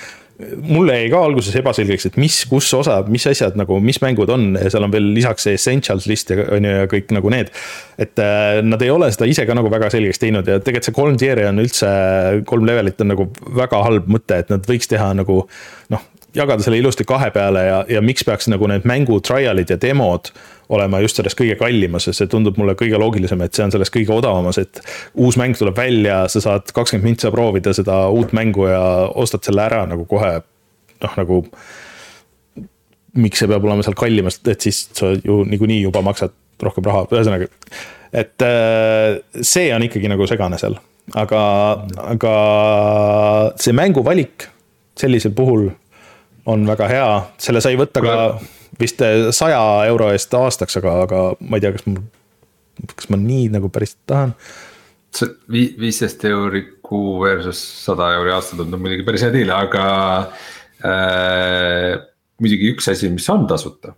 [0.62, 4.52] mulle jäi ka alguses ebaselgeks, et mis, kus osa, mis asjad nagu, mis mängud on
[4.54, 7.50] ja seal on veel lisaks see essentials list ja on ju ja kõik nagu need.
[7.98, 11.00] et äh, nad ei ole seda ise ka nagu väga selgeks teinud ja tegelikult see
[11.00, 11.88] kolm tier'i on üldse,
[12.46, 13.26] kolm levelit on nagu
[13.58, 15.42] väga halb mõte, et nad võiks teha nagu
[15.94, 16.06] noh
[16.36, 20.32] jagada selle ilusti kahe peale ja, ja miks peaks nagu need mängu trial'id ja demod
[20.68, 23.92] olema just selles kõige kallimas ja see tundub mulle kõige loogilisem, et see on selles
[23.92, 24.80] kõige odavamas, et.
[25.16, 28.82] uus mäng tuleb välja, sa saad kakskümmend mintsa proovida seda uut mängu ja
[29.14, 30.34] ostad selle ära nagu kohe
[31.02, 31.44] noh, nagu.
[33.18, 37.06] miks see peab olema seal kallimas, et siis sa ju niikuinii juba maksad rohkem raha,
[37.10, 37.48] ühesõnaga.
[38.12, 40.76] et äh, see on ikkagi nagu segane seal,
[41.16, 41.42] aga,
[42.12, 42.36] aga
[43.56, 44.50] see mänguvalik
[44.98, 45.70] sellisel puhul
[46.48, 48.14] on väga hea, selle sai võtta ka
[48.80, 52.02] vist eh, saja euro eest aastaks, aga, aga ma ei tea, kas mul,
[52.94, 54.34] kas ma nii nagu päris tahan.
[55.18, 55.30] see
[55.80, 59.84] viisteist euri kuu versus sada euri aasta tundub muidugi päris hea deal, aga
[60.84, 61.94] äh,
[62.38, 63.94] muidugi üks asi, mis on tasuta.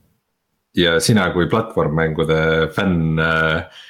[0.77, 3.83] ja sina kui platvormmängude fänn äh,,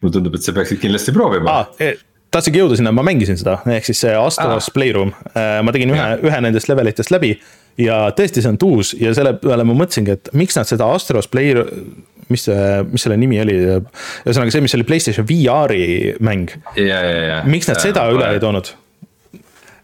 [0.00, 1.96] mulle tundub, et sa peaksid kindlasti proovima ah, e
[2.30, 4.74] tahtsingi jõuda sinna, ma mängisin seda, ehk siis see Astros ah.
[4.74, 7.34] Playroom, äh, ma tegin ühe, ühe nendest levelitest läbi
[7.80, 11.28] ja tõesti, see on tuus ja selle peale ma mõtlesingi, et miks nad seda Astros
[11.30, 11.56] Play,
[12.30, 13.56] mis see, mis selle nimi oli,
[14.26, 16.54] ühesõnaga see, mis oli Playstation VR-i mäng.
[17.48, 18.74] miks nad ja, seda ja, üle ei toonud?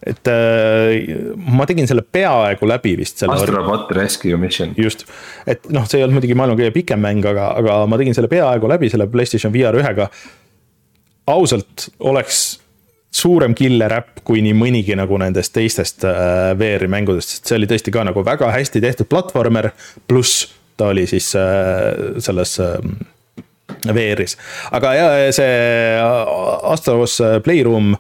[0.07, 1.17] et äh,
[1.51, 3.25] ma tegin selle peaaegu läbi vist.
[3.27, 4.75] Astrobot Rescue Mission.
[4.79, 5.03] just,
[5.49, 8.31] et noh, see ei olnud muidugi maailma kõige pikem mäng, aga, aga ma tegin selle
[8.31, 10.11] peaaegu läbi selle Playstation VR ühega.
[11.27, 12.45] ausalt oleks
[13.17, 17.69] suurem killer äpp kui nii mõnigi nagu nendest teistest äh, VR-i mängudest, sest see oli
[17.71, 19.71] tõesti ka nagu väga hästi tehtud platvormer.
[20.09, 22.77] pluss ta oli siis äh, selles äh,
[23.87, 24.37] VR-is,
[24.75, 25.49] aga ja see
[26.71, 27.95] Astros Playroom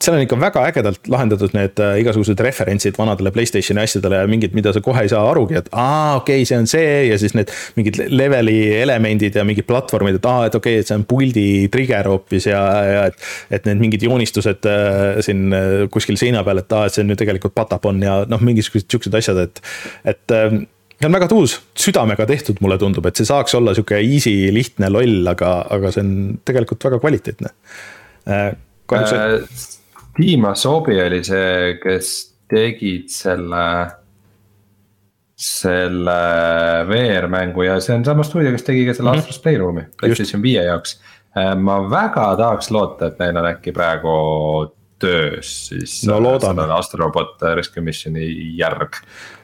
[0.00, 4.54] seal on ikka väga ägedalt lahendatud need äh, igasugused referentsid vanadele Playstationi asjadele ja mingid,
[4.56, 7.34] mida sa kohe ei saa arugi, et aa, okei okay,, see on see ja siis
[7.36, 11.04] need mingid leveli elemendid ja mingid platvormid, et aa, et okei okay,, et see on
[11.08, 13.26] puldi trigger hoopis ja, ja et.
[13.58, 17.12] et need mingid joonistused äh, siin äh, kuskil seina peal, et aa, et see on
[17.12, 19.60] ju tegelikult patapon ja noh, mingisugused siuksed asjad, et,
[20.14, 20.62] et äh,
[20.96, 24.88] see on väga tuus, südamega tehtud, mulle tundub, et see saaks olla sihuke easy, lihtne,
[24.92, 26.16] loll, aga, aga see on
[26.48, 27.52] tegelikult väga kvaliteetne
[28.32, 28.48] äh,.
[28.90, 29.76] kahjuks äh,
[30.20, 32.12] Team Asobi oli see, kes
[32.50, 33.64] tegid selle.
[35.40, 36.14] selle
[36.84, 39.22] VR-mängu ja see on sama stuudio, kes tegi ka selle mm -hmm.
[39.24, 40.98] Astros Playroom'i, PlayStation viie jaoks.
[41.32, 44.16] Äh, ma väga tahaks loota, et neil on äkki praegu
[45.00, 46.66] töös siis no, loodame.
[46.76, 48.28] Astrobot Rescue Missioni
[48.58, 49.00] järg.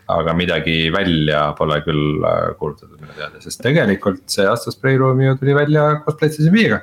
[0.07, 5.33] aga midagi välja pole küll äh, kuulutatud minu teada, sest tegelikult see Astros Playroom ju
[5.41, 6.81] tuli välja koos PlayStation viiega.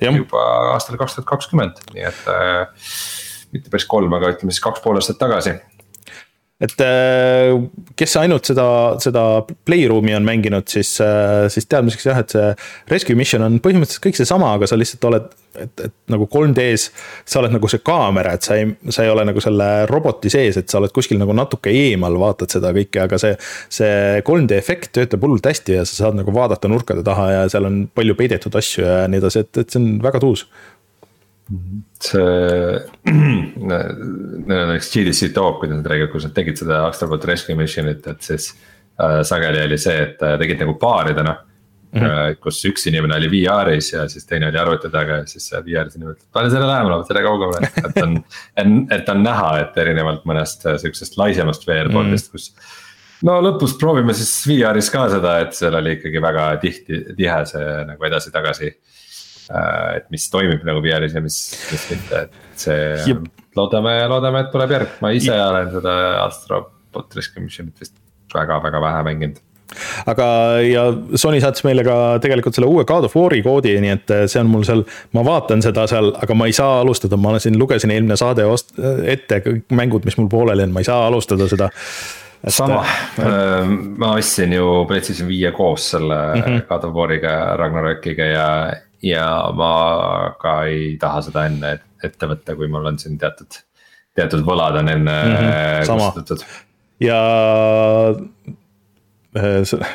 [0.00, 0.42] juba
[0.74, 2.66] aastal kaks tuhat kakskümmend, nii et äh,
[3.56, 5.56] mitte päris kolm, aga ütleme siis kaks pool aastat tagasi
[6.56, 7.52] et äh,
[8.00, 8.66] kes ainult seda,
[9.02, 9.22] seda
[9.68, 12.46] playroom'i on mänginud, siis, äh, siis teadmiseks jah, et see
[12.88, 15.26] rescue mission on põhimõtteliselt kõik seesama, aga sa lihtsalt oled,
[15.60, 16.86] et, et nagu 3D-s.
[17.28, 20.56] sa oled nagu see kaamera, et sa ei, sa ei ole nagu selle roboti sees,
[20.56, 23.34] et sa oled kuskil nagu natuke eemal, vaatad seda kõike, aga see.
[23.76, 27.68] see 3D efekt töötab hullult hästi ja sa saad nagu vaadata nurkade taha ja seal
[27.68, 30.46] on palju peidetud asju ja nii edasi, et, et see on väga tuus
[32.02, 32.78] see,
[33.70, 38.06] neil on üks GDC talk, kuidas nad räägivad, kus nad tegid seda Astrobot Rescue Missionit,
[38.06, 38.52] et siis
[38.98, 39.20] äh,.
[39.26, 42.00] sageli oli see, et äh, tegid nagu paaridena mm.
[42.00, 42.38] -hmm.
[42.42, 46.16] kus üks inimene oli VR-is ja siis teine oli arvuti taga ja siis VR-is inimene
[46.16, 48.18] ütleb, pane selle lähemale, selle kaugemale, et on.
[48.90, 52.50] et on näha, et erinevalt mõnest äh, sihukesest laisemast VR-pordist mm, -hmm.
[52.50, 57.40] kus no lõpus proovime siis VR-is ka seda, et seal oli ikkagi väga tihti, tihe
[57.46, 59.05] see nagu edasi-tagasi äh, Äh,
[59.50, 61.40] et mis toimib nagu VR-is ja mis,
[61.72, 63.26] mis mitte, et see Jep.
[63.58, 65.44] loodame, loodame, et tuleb järg, ma ise Jep.
[65.48, 66.62] olen seda Astro
[66.96, 67.94] Rescue Missionit vist
[68.34, 69.42] väga-väga vähe mänginud
[70.06, 70.26] aga,
[70.64, 70.84] ja
[71.18, 74.50] Sony saatis meile ka tegelikult selle uue God of War'i koodi, nii et see on
[74.50, 74.84] mul seal,
[75.16, 78.46] ma vaatan seda seal, aga ma ei saa alustada, ma siin lugesin eelmine saade
[79.16, 81.70] ette kõik mängud, mis mul pooleli on, ma ei saa alustada seda
[82.52, 82.82] sama
[83.18, 83.66] äh,,
[83.98, 86.66] ma ostsin ju PlayStation viie koos selle mm -hmm.
[86.68, 88.48] God of War'iga, Ragnarokiga ja,
[89.04, 89.72] ja ma
[90.40, 93.60] ka ei taha seda enne ette võtta, kui mul on siin teatud,
[94.16, 96.44] teatud võlad on enne mm -hmm, kustutatud.
[97.00, 97.18] ja
[99.36, 99.86] äh,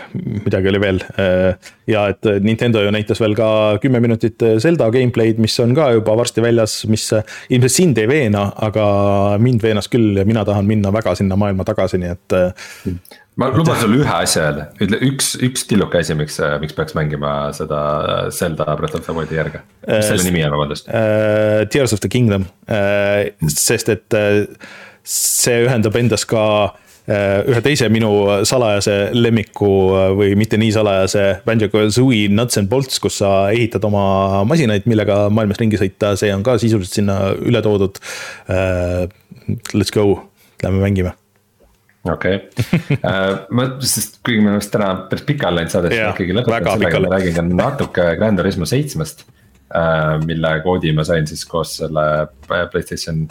[0.46, 5.40] midagi oli veel äh, ja et Nintendo ju näitas veel ka kümme minutit Zelda gameplay'd,
[5.40, 7.10] mis on ka juba varsti väljas, mis
[7.50, 11.64] ilmselt sind ei veena, aga mind veenas küll ja mina tahan minna väga sinna maailma
[11.64, 12.40] tagasi, nii et.
[13.42, 16.96] Äh, ma luban sulle ühe asja öelda, ütle üks, üks tilluke asi, miks, miks peaks
[16.98, 17.82] mängima seda
[18.36, 20.92] Zelda Breath of the Wild'i järge, mis selle nimi on, vabandust?
[20.92, 21.66] uh,?
[21.74, 22.46] Tears of the Kingdom.
[22.70, 24.44] Uh,, sest et uh,
[25.08, 26.46] see ühendab endas ka
[27.12, 28.12] ühe teise minu
[28.48, 29.72] salajase lemmiku
[30.16, 35.60] või mitte nii salajase Banjo-Kazooie Nuts and Bolts, kus sa ehitad oma masinaid, millega maailmas
[35.60, 37.98] ringi sõita, see on ka sisuliselt sinna üle toodud.
[39.74, 40.06] Let's go,
[40.62, 41.18] lähme mängime
[42.10, 42.98] okei okay.
[42.98, 46.80] uh,, ma, sest kuigi me vist täna päris pikalt läinud saade, siis ma ikkagi lõpetan
[46.80, 50.18] sellega, ma räägin ka natuke Grand Turismo seitsmest uh,.
[50.26, 52.06] mille koodi ma sain siis koos selle
[52.48, 53.28] Playstation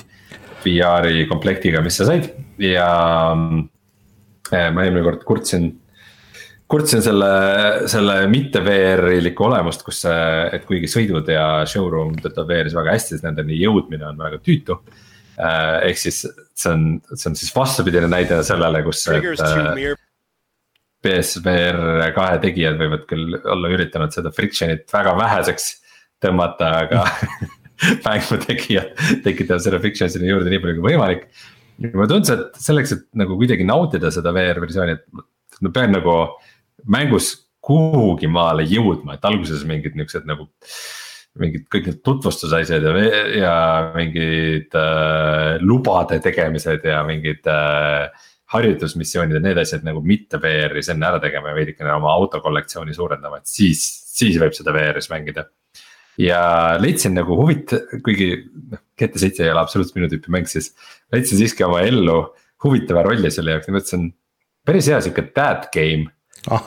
[0.64, 2.30] VR-i komplektiga, mis sa said
[2.62, 2.88] ja
[3.34, 3.60] uh,
[4.50, 5.70] ma eelmine kord kurtsin
[6.70, 7.28] kurtsin selle,
[7.90, 13.24] selle mitte VR-ilikku olemust, kus, et kuigi sõidud ja showroom töötab VR-is väga hästi, siis
[13.26, 15.06] nendeni jõudmine on väga tüütu Äh,
[15.38, 19.06] ehk siis see on, see on siis vastupidine näide sellele, kus.
[21.00, 25.70] PSVR äh, kahe tegijad võivad küll olla üritanud seda friction'it väga väheseks
[26.20, 27.06] tõmmata, aga
[28.06, 28.92] mängu tegijad
[29.24, 31.24] tekitavad selle friction sinna juurde nii palju kui võimalik.
[31.80, 35.96] ja mulle tundus, et selleks, et nagu kuidagi nautida seda VR versiooni, et ma pean
[35.96, 36.16] nagu
[36.84, 37.32] mängus
[37.64, 40.50] kuhugi maale jõudma, et alguses mingid niuksed nagu
[41.38, 42.94] mingid kõik need tutvustusasjad ja,
[43.38, 43.54] ja
[43.94, 48.10] mingid äh, lubade tegemised ja mingid äh,
[48.50, 53.38] harjutusmissioonid ja need asjad nagu mitte VR-is enne ära tegema ja veidikene oma autokollektsiooni suurendama,
[53.40, 55.46] et siis, siis võib seda VR-is mängida.
[56.20, 56.40] ja
[56.82, 58.32] leidsin nagu huvit-, kuigi
[58.72, 60.72] noh, GT7 ei ole absoluutselt minu tüüpi mäng, siis
[61.14, 62.24] leidsin siiski oma ellu
[62.64, 64.10] huvitava rolli selle jaoks, mõtlesin
[64.66, 66.10] päris hea sihuke dad game.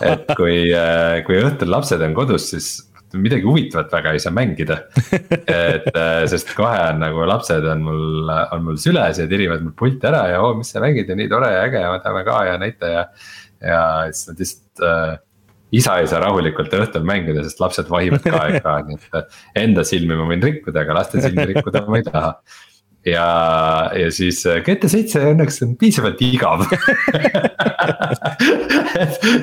[0.06, 2.68] et kui, äh, kui õhtul lapsed on kodus, siis
[3.20, 4.80] midagi huvitavat väga ei saa mängida.
[5.48, 9.76] et äh, sest kohe on nagu lapsed on mul, on mul süles ja tirivad mul
[9.78, 12.40] pulti ära ja oo, mis sa mängid ja nii tore ja äge ja võtame ka
[12.50, 13.06] ja näita ja.
[13.62, 15.14] ja siis nad lihtsalt äh,
[15.74, 20.28] isa ei saa rahulikult õhtul mängida, sest lapsed vahivad ka ekraani, et enda silmi ma
[20.30, 22.36] võin rikkuda, aga laste silmi rikkuda ma ei taha.
[23.06, 26.64] Ja, ja siis äh, GT7 õnneks on piisavalt igav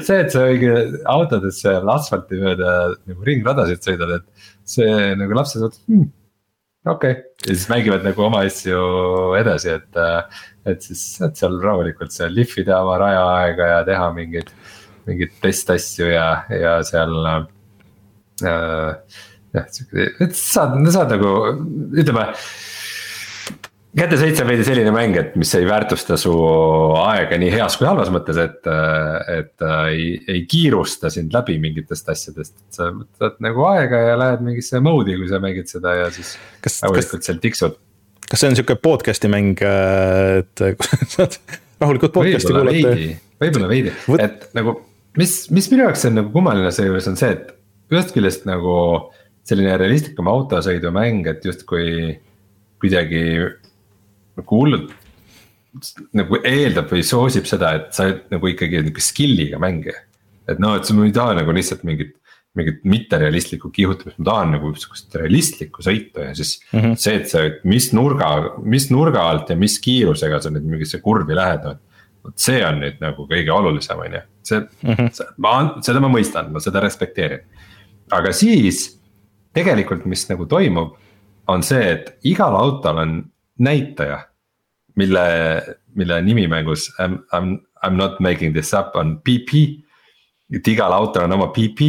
[0.07, 0.71] see, et sa mingi
[1.11, 6.09] autodes seal asfalti mööda nagu ringradasid sõidad, et see nagu lapsed mõtlevad hmm,
[6.95, 8.81] okei okay., ja siis mängivad nagu oma asju
[9.41, 10.01] edasi, et.
[10.69, 14.51] et siis saad seal rahulikult seal lihvida oma rajaaega ja teha mingeid,
[15.09, 18.91] mingeid testasju ja, ja seal äh,.
[19.53, 21.33] jah, sihuke, et saad, saad nagu
[21.91, 22.31] ütleme
[23.97, 26.33] käte seitse on veidi selline mäng, et mis ei väärtusta su
[27.01, 28.69] aega nii heas kui halvas mõttes, et,
[29.35, 32.55] et ei, ei kiirusta sind läbi mingitest asjadest.
[32.75, 36.37] sa võtad nagu aega ja lähed mingisse mode'i, kui sa mängid seda ja siis
[36.85, 37.79] rahulikult seal tiksud.
[38.31, 40.67] kas see on sihuke podcast'i mäng, et
[41.17, 41.41] saad
[41.83, 42.95] rahulikult podcast'i kuulata?
[43.41, 44.77] võib-olla veidi, et nagu
[45.19, 47.51] mis, mis minu jaoks on nagu kummaline seejuures on see, et
[47.91, 48.75] ühest küljest nagu
[49.51, 52.21] selline realistlikum autosõidumäng, et justkui
[52.81, 53.25] kuidagi
[54.41, 54.97] nagu hullult
[56.19, 60.07] nagu eeldab või soosib seda, et sa oled nagu ikkagi nihuke skill'iga mängija.
[60.51, 62.17] et noh, et sa ei taha nagu lihtsalt mingit,
[62.59, 66.81] mingit mitterealistlikku kihutamist, ma tahan nagu sihukest realistlikku sõitu ja siis mm.
[66.81, 66.97] -hmm.
[66.99, 68.31] see, et sa, mis nurga,
[68.65, 71.79] mis nurga alt ja mis kiirusega sa nüüd mingisse kurvi lähed, noh.
[72.25, 75.35] vot see on nüüd nagu kõige olulisem, on ju, see mm, -hmm.
[75.39, 75.55] ma,
[75.87, 77.47] seda ma mõistan, ma seda respekteerin.
[78.11, 78.99] aga siis
[79.55, 80.97] tegelikult, mis nagu toimub,
[81.47, 83.15] on see, et igal autol on
[83.59, 84.19] näitaja
[84.97, 85.27] mille,
[85.95, 87.53] mille nimi mängus I m, I m,
[87.83, 89.85] I m not making this up on PP.
[90.51, 91.81] et igal autol on oma PP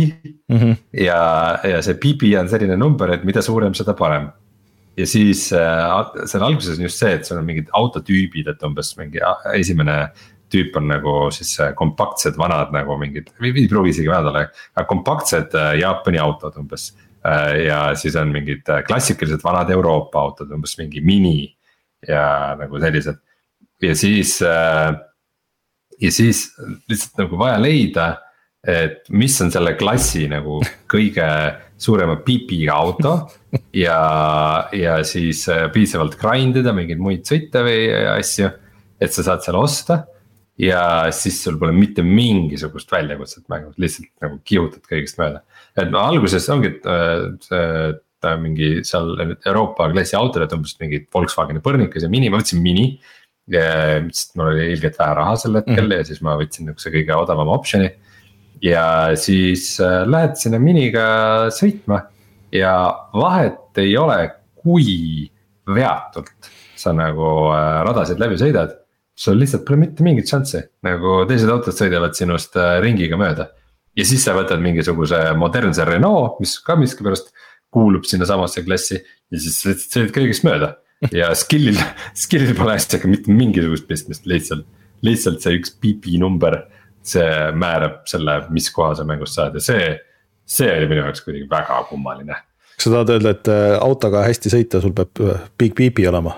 [0.48, 0.76] mm -hmm.
[0.94, 4.30] ja, ja see PP on selline number, et mida suurem, seda parem.
[4.98, 8.98] ja siis äh, seal alguses on just see, et sul on mingid autotüübid, et umbes
[8.98, 9.20] mingi
[9.54, 10.12] esimene
[10.50, 14.86] tüüp on nagu siis äh, kompaktsed vanad nagu mingid, ei pruugi isegi vanad olla, aga
[14.86, 16.94] kompaktsed äh, Jaapani autod umbes.
[17.66, 21.56] ja siis on mingid klassikalised vanad Euroopa autod, umbes mingi mini
[22.08, 22.26] ja
[22.60, 23.22] nagu sellised.
[23.82, 24.94] ja siis äh,,
[26.02, 26.48] ja siis
[26.90, 28.08] lihtsalt nagu vaja leida,
[28.68, 30.60] et mis on selle klassi nagu
[30.92, 31.28] kõige
[31.82, 33.16] suurema pipiga auto.
[33.74, 34.00] ja,
[34.74, 37.86] ja siis äh, piisavalt grind ida mingeid muid sõite või
[38.18, 38.52] asju,
[39.02, 40.04] et sa saad selle osta
[40.62, 40.84] ja
[41.16, 45.42] siis sul pole mitte mingisugust väljakutset mängus, lihtsalt nagu kihutad kõigest mööda.
[45.80, 47.50] et alguses ongi, et
[48.26, 49.16] äh, Äh, mingi seal
[49.46, 52.94] Euroopa klassi autod, et umbes mingi Volkswageni põrnikas ja mini, ma võtsin mini.
[53.52, 55.98] sest mul oli ilgelt vähe raha sel hetkel mm -hmm.
[55.98, 57.90] ja siis ma võtsin niukse kõige odavama optsiooni.
[58.62, 62.04] ja siis äh, lähed sinna miniga sõitma
[62.52, 62.74] ja
[63.14, 65.32] vahet ei ole, kui
[65.66, 68.78] veatult sa nagu äh, radasid läbi sõidad.
[69.16, 73.50] sul lihtsalt pole mitte mingit šanssi, nagu teised autod sõidavad sinust ringiga mööda.
[73.96, 77.34] ja siis sa võtad mingisuguse modernse Renault, mis ka miskipärast
[77.72, 80.76] kuulub sinnasamasse klassi ja siis sõidad kõigest mööda.
[81.16, 81.80] ja skill'il,
[82.18, 84.68] skill'il pole asjaga mitte mingisugust pistmist, lihtsalt,
[85.06, 86.64] lihtsalt see üks PP number.
[87.02, 89.86] see määrab selle, mis koha sa mängust saad ja see,
[90.46, 92.36] see oli minu jaoks kuidagi väga kummaline.
[92.76, 96.36] kas sa tahad öelda, et äh, autoga hästi sõita, sul peab äh, big PP olema?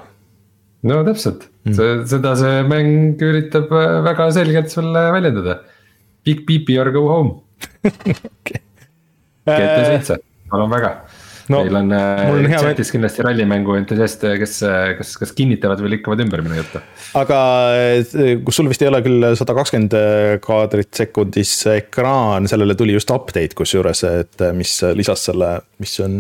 [0.87, 5.59] no täpselt mm., seda see mäng üritab äh, väga selgelt sulle väljendada.
[6.23, 7.33] Big PP or go home
[7.83, 8.61] okay..
[9.43, 10.93] GT7, palun väga
[11.51, 15.95] no, meil on, äh, on chatis kindlasti rallimängu entusiaste, kes, äh, kas, kas kinnitavad või
[15.95, 16.81] lükkavad ümber minu juttu.
[17.19, 17.39] aga
[17.77, 19.97] äh, kus sul vist ei ole küll sada kakskümmend
[20.43, 26.17] kaadrit sekundis ekraan, sellele tuli just update kusjuures, et mis lisas selle, mis on,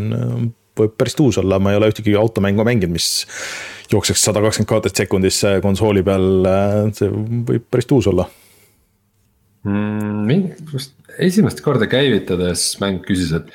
[0.79, 3.09] võib päris uus olla, ma ei ole ühtegi automängu mänginud, mis
[3.93, 6.47] jookseks sada kakskümmend kaadrit sekundis konsooli peal,
[6.97, 7.11] see
[7.47, 8.27] võib päris uus olla
[9.67, 10.29] mm,.
[11.23, 13.51] esimest korda käivitades mäng küsis, et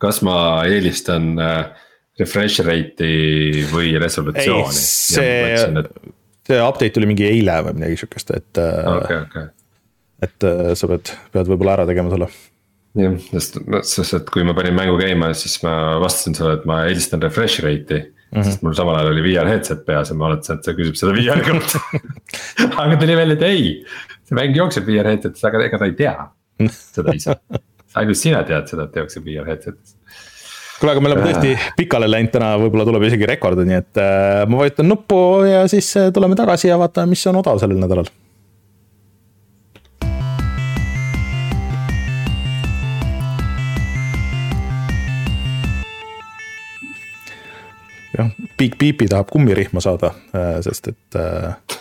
[0.00, 0.36] kas ma
[0.68, 1.88] eelistan äh,
[2.20, 4.76] refresh rate'i või resolutsiooni?
[4.76, 5.90] see, et...
[6.48, 9.24] see update tuli mingi eile või midagi sihukest, et okay,.
[9.26, 9.50] Okay.
[10.26, 12.30] et äh, sa pead, pead võib-olla ära tegema selle
[12.98, 16.82] jah, sest, sest et kui ma panin mängu käima, siis ma vastasin sulle, et ma
[16.88, 18.10] eelistan refresh rate'i mm.
[18.32, 18.46] -hmm.
[18.46, 21.16] sest mul samal ajal oli VR headset peas ja ma mõtlesin, et see küsib seda
[21.16, 21.82] VR kohta
[22.84, 23.72] aga tuli välja, et ei,
[24.24, 26.16] see mäng jookseb VR headset'is, aga ega ta ei tea
[26.96, 27.36] seda ise
[27.98, 29.96] ainult sina tead seda, et tehakse VR headset'is.
[30.80, 34.46] Kuule, aga me oleme tõesti pikale läinud täna, võib-olla tuleb isegi rekord, nii et äh,
[34.48, 38.08] ma vajutan nuppu ja siis äh, tuleme tagasi ja vaatame, mis on odav sellel nädalal.
[48.16, 51.76] jah, Big Beepi tahab kummirihma saada, äh, sest et äh,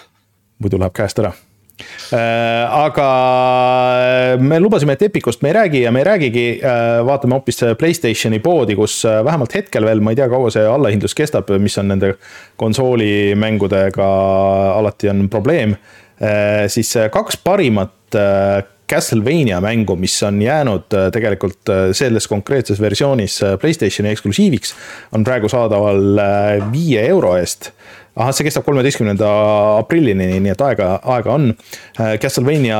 [0.59, 1.31] muidu läheb käest ära
[2.11, 3.07] aga
[4.41, 6.45] me lubasime, et Epicust me ei räägi ja me ei räägigi,
[7.05, 11.51] vaatame hoopis Playstationi poodi, kus vähemalt hetkel veel, ma ei tea, kaua see allahindlus kestab,
[11.61, 12.15] mis on nende
[12.59, 14.09] konsoolimängudega
[14.75, 15.75] alati on probleem.
[16.67, 18.17] siis kaks parimat
[18.89, 24.73] Castlevania mängu, mis on jäänud tegelikult selles konkreetses versioonis Playstationi eksklusiiviks,
[25.13, 26.01] on praegu saadaval
[26.73, 27.71] viie euro eest
[28.19, 29.27] ahah, see kestab kolmeteistkümnenda
[29.79, 31.49] aprillini, nii et aega, aega on.
[31.95, 32.79] Äh, Castlevania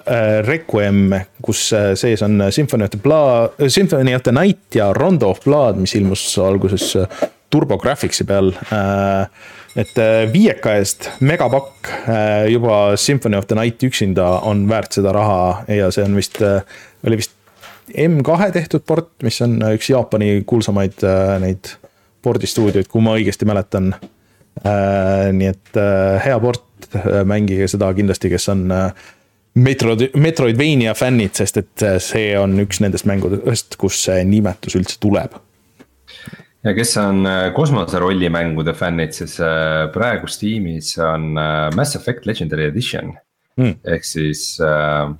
[0.00, 4.92] äh, Requiem, kus äh, sees on Symphony of the Blood, Symphony of the Night ja
[4.96, 6.92] Rondo of Blood, mis ilmus alguses
[7.50, 8.52] Turbo Graphicsi peal.
[9.74, 9.96] et
[10.30, 11.88] viieka eest megapakk,
[12.46, 17.18] juba Symphony of the Night üksinda on väärt seda raha ja see on vist, oli
[17.18, 17.34] vist
[17.90, 21.02] M2 tehtud port, mis on üks Jaapani kuulsamaid
[21.42, 21.74] neid
[22.22, 23.90] pordistuudioid, kui ma õigesti mäletan
[24.62, 28.68] nii et äh, hea port, äh, mängige seda kindlasti, kes on
[29.54, 35.36] Metroid, Metroidvania fännid, sest et see on üks nendest mängudest, kus see nimetus üldse tuleb.
[36.64, 39.36] ja kes on kosmose rollimängude fännid, siis
[39.94, 41.34] praegu Steamis on
[41.76, 43.12] Mass Effect Legendary Edition.
[43.54, 43.76] Mm.
[43.86, 45.12] ehk siis äh,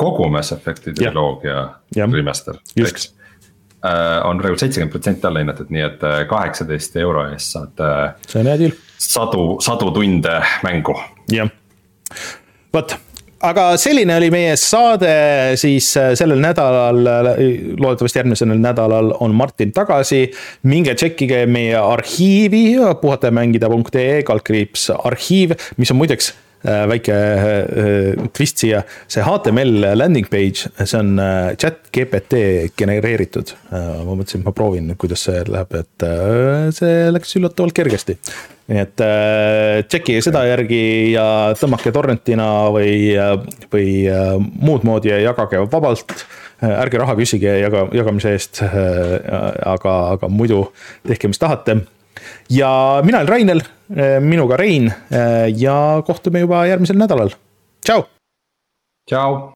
[0.00, 1.66] kogu Mass Effect'i triloogia
[1.96, 3.10] remaster, eks.
[3.10, 3.23] Äh,
[4.24, 7.80] on praegu seitsekümmend protsenti alla hinnatud, nii et äh, kaheksateist euro eest saad.
[7.84, 8.76] Äh, see on hea deal.
[8.98, 10.96] sadu, sadu tunde mängu.
[11.32, 11.50] jah,
[12.74, 12.96] vot
[13.44, 15.10] aga selline oli meie saade
[15.60, 17.02] siis sellel nädalal,
[17.76, 20.22] loodetavasti järgmisel nädalal on Martin tagasi.
[20.62, 22.64] minge tšekkige meie arhiivi,
[23.02, 30.70] puhatajamängida.ee kaldkriips arhiiv, mis on muideks Äh, väike äh, twist siia, see HTML landing page,
[30.80, 32.40] see on äh, chat GPT
[32.78, 33.54] genereeritud.
[33.74, 36.04] ma mõtlesin, et ma proovin, kuidas see läheb, et
[36.74, 38.16] see läks üllatavalt kergesti.
[38.70, 39.02] nii et
[39.90, 41.26] tšekkige seda järgi ja
[41.60, 43.12] tõmmake torrentina või,
[43.72, 43.88] või
[44.40, 46.24] muud moodi ja jagage vabalt
[46.64, 48.62] ärge raha küsige jaga, jagamise eest.
[48.64, 50.64] aga, aga muidu
[51.04, 51.82] tehke, mis tahate
[52.50, 53.60] ja mina olen Rainel,
[54.20, 57.34] minuga Rein eh, ja kohtume juba järgmisel nädalal.
[57.84, 58.04] tšau.
[59.08, 59.53] tšau.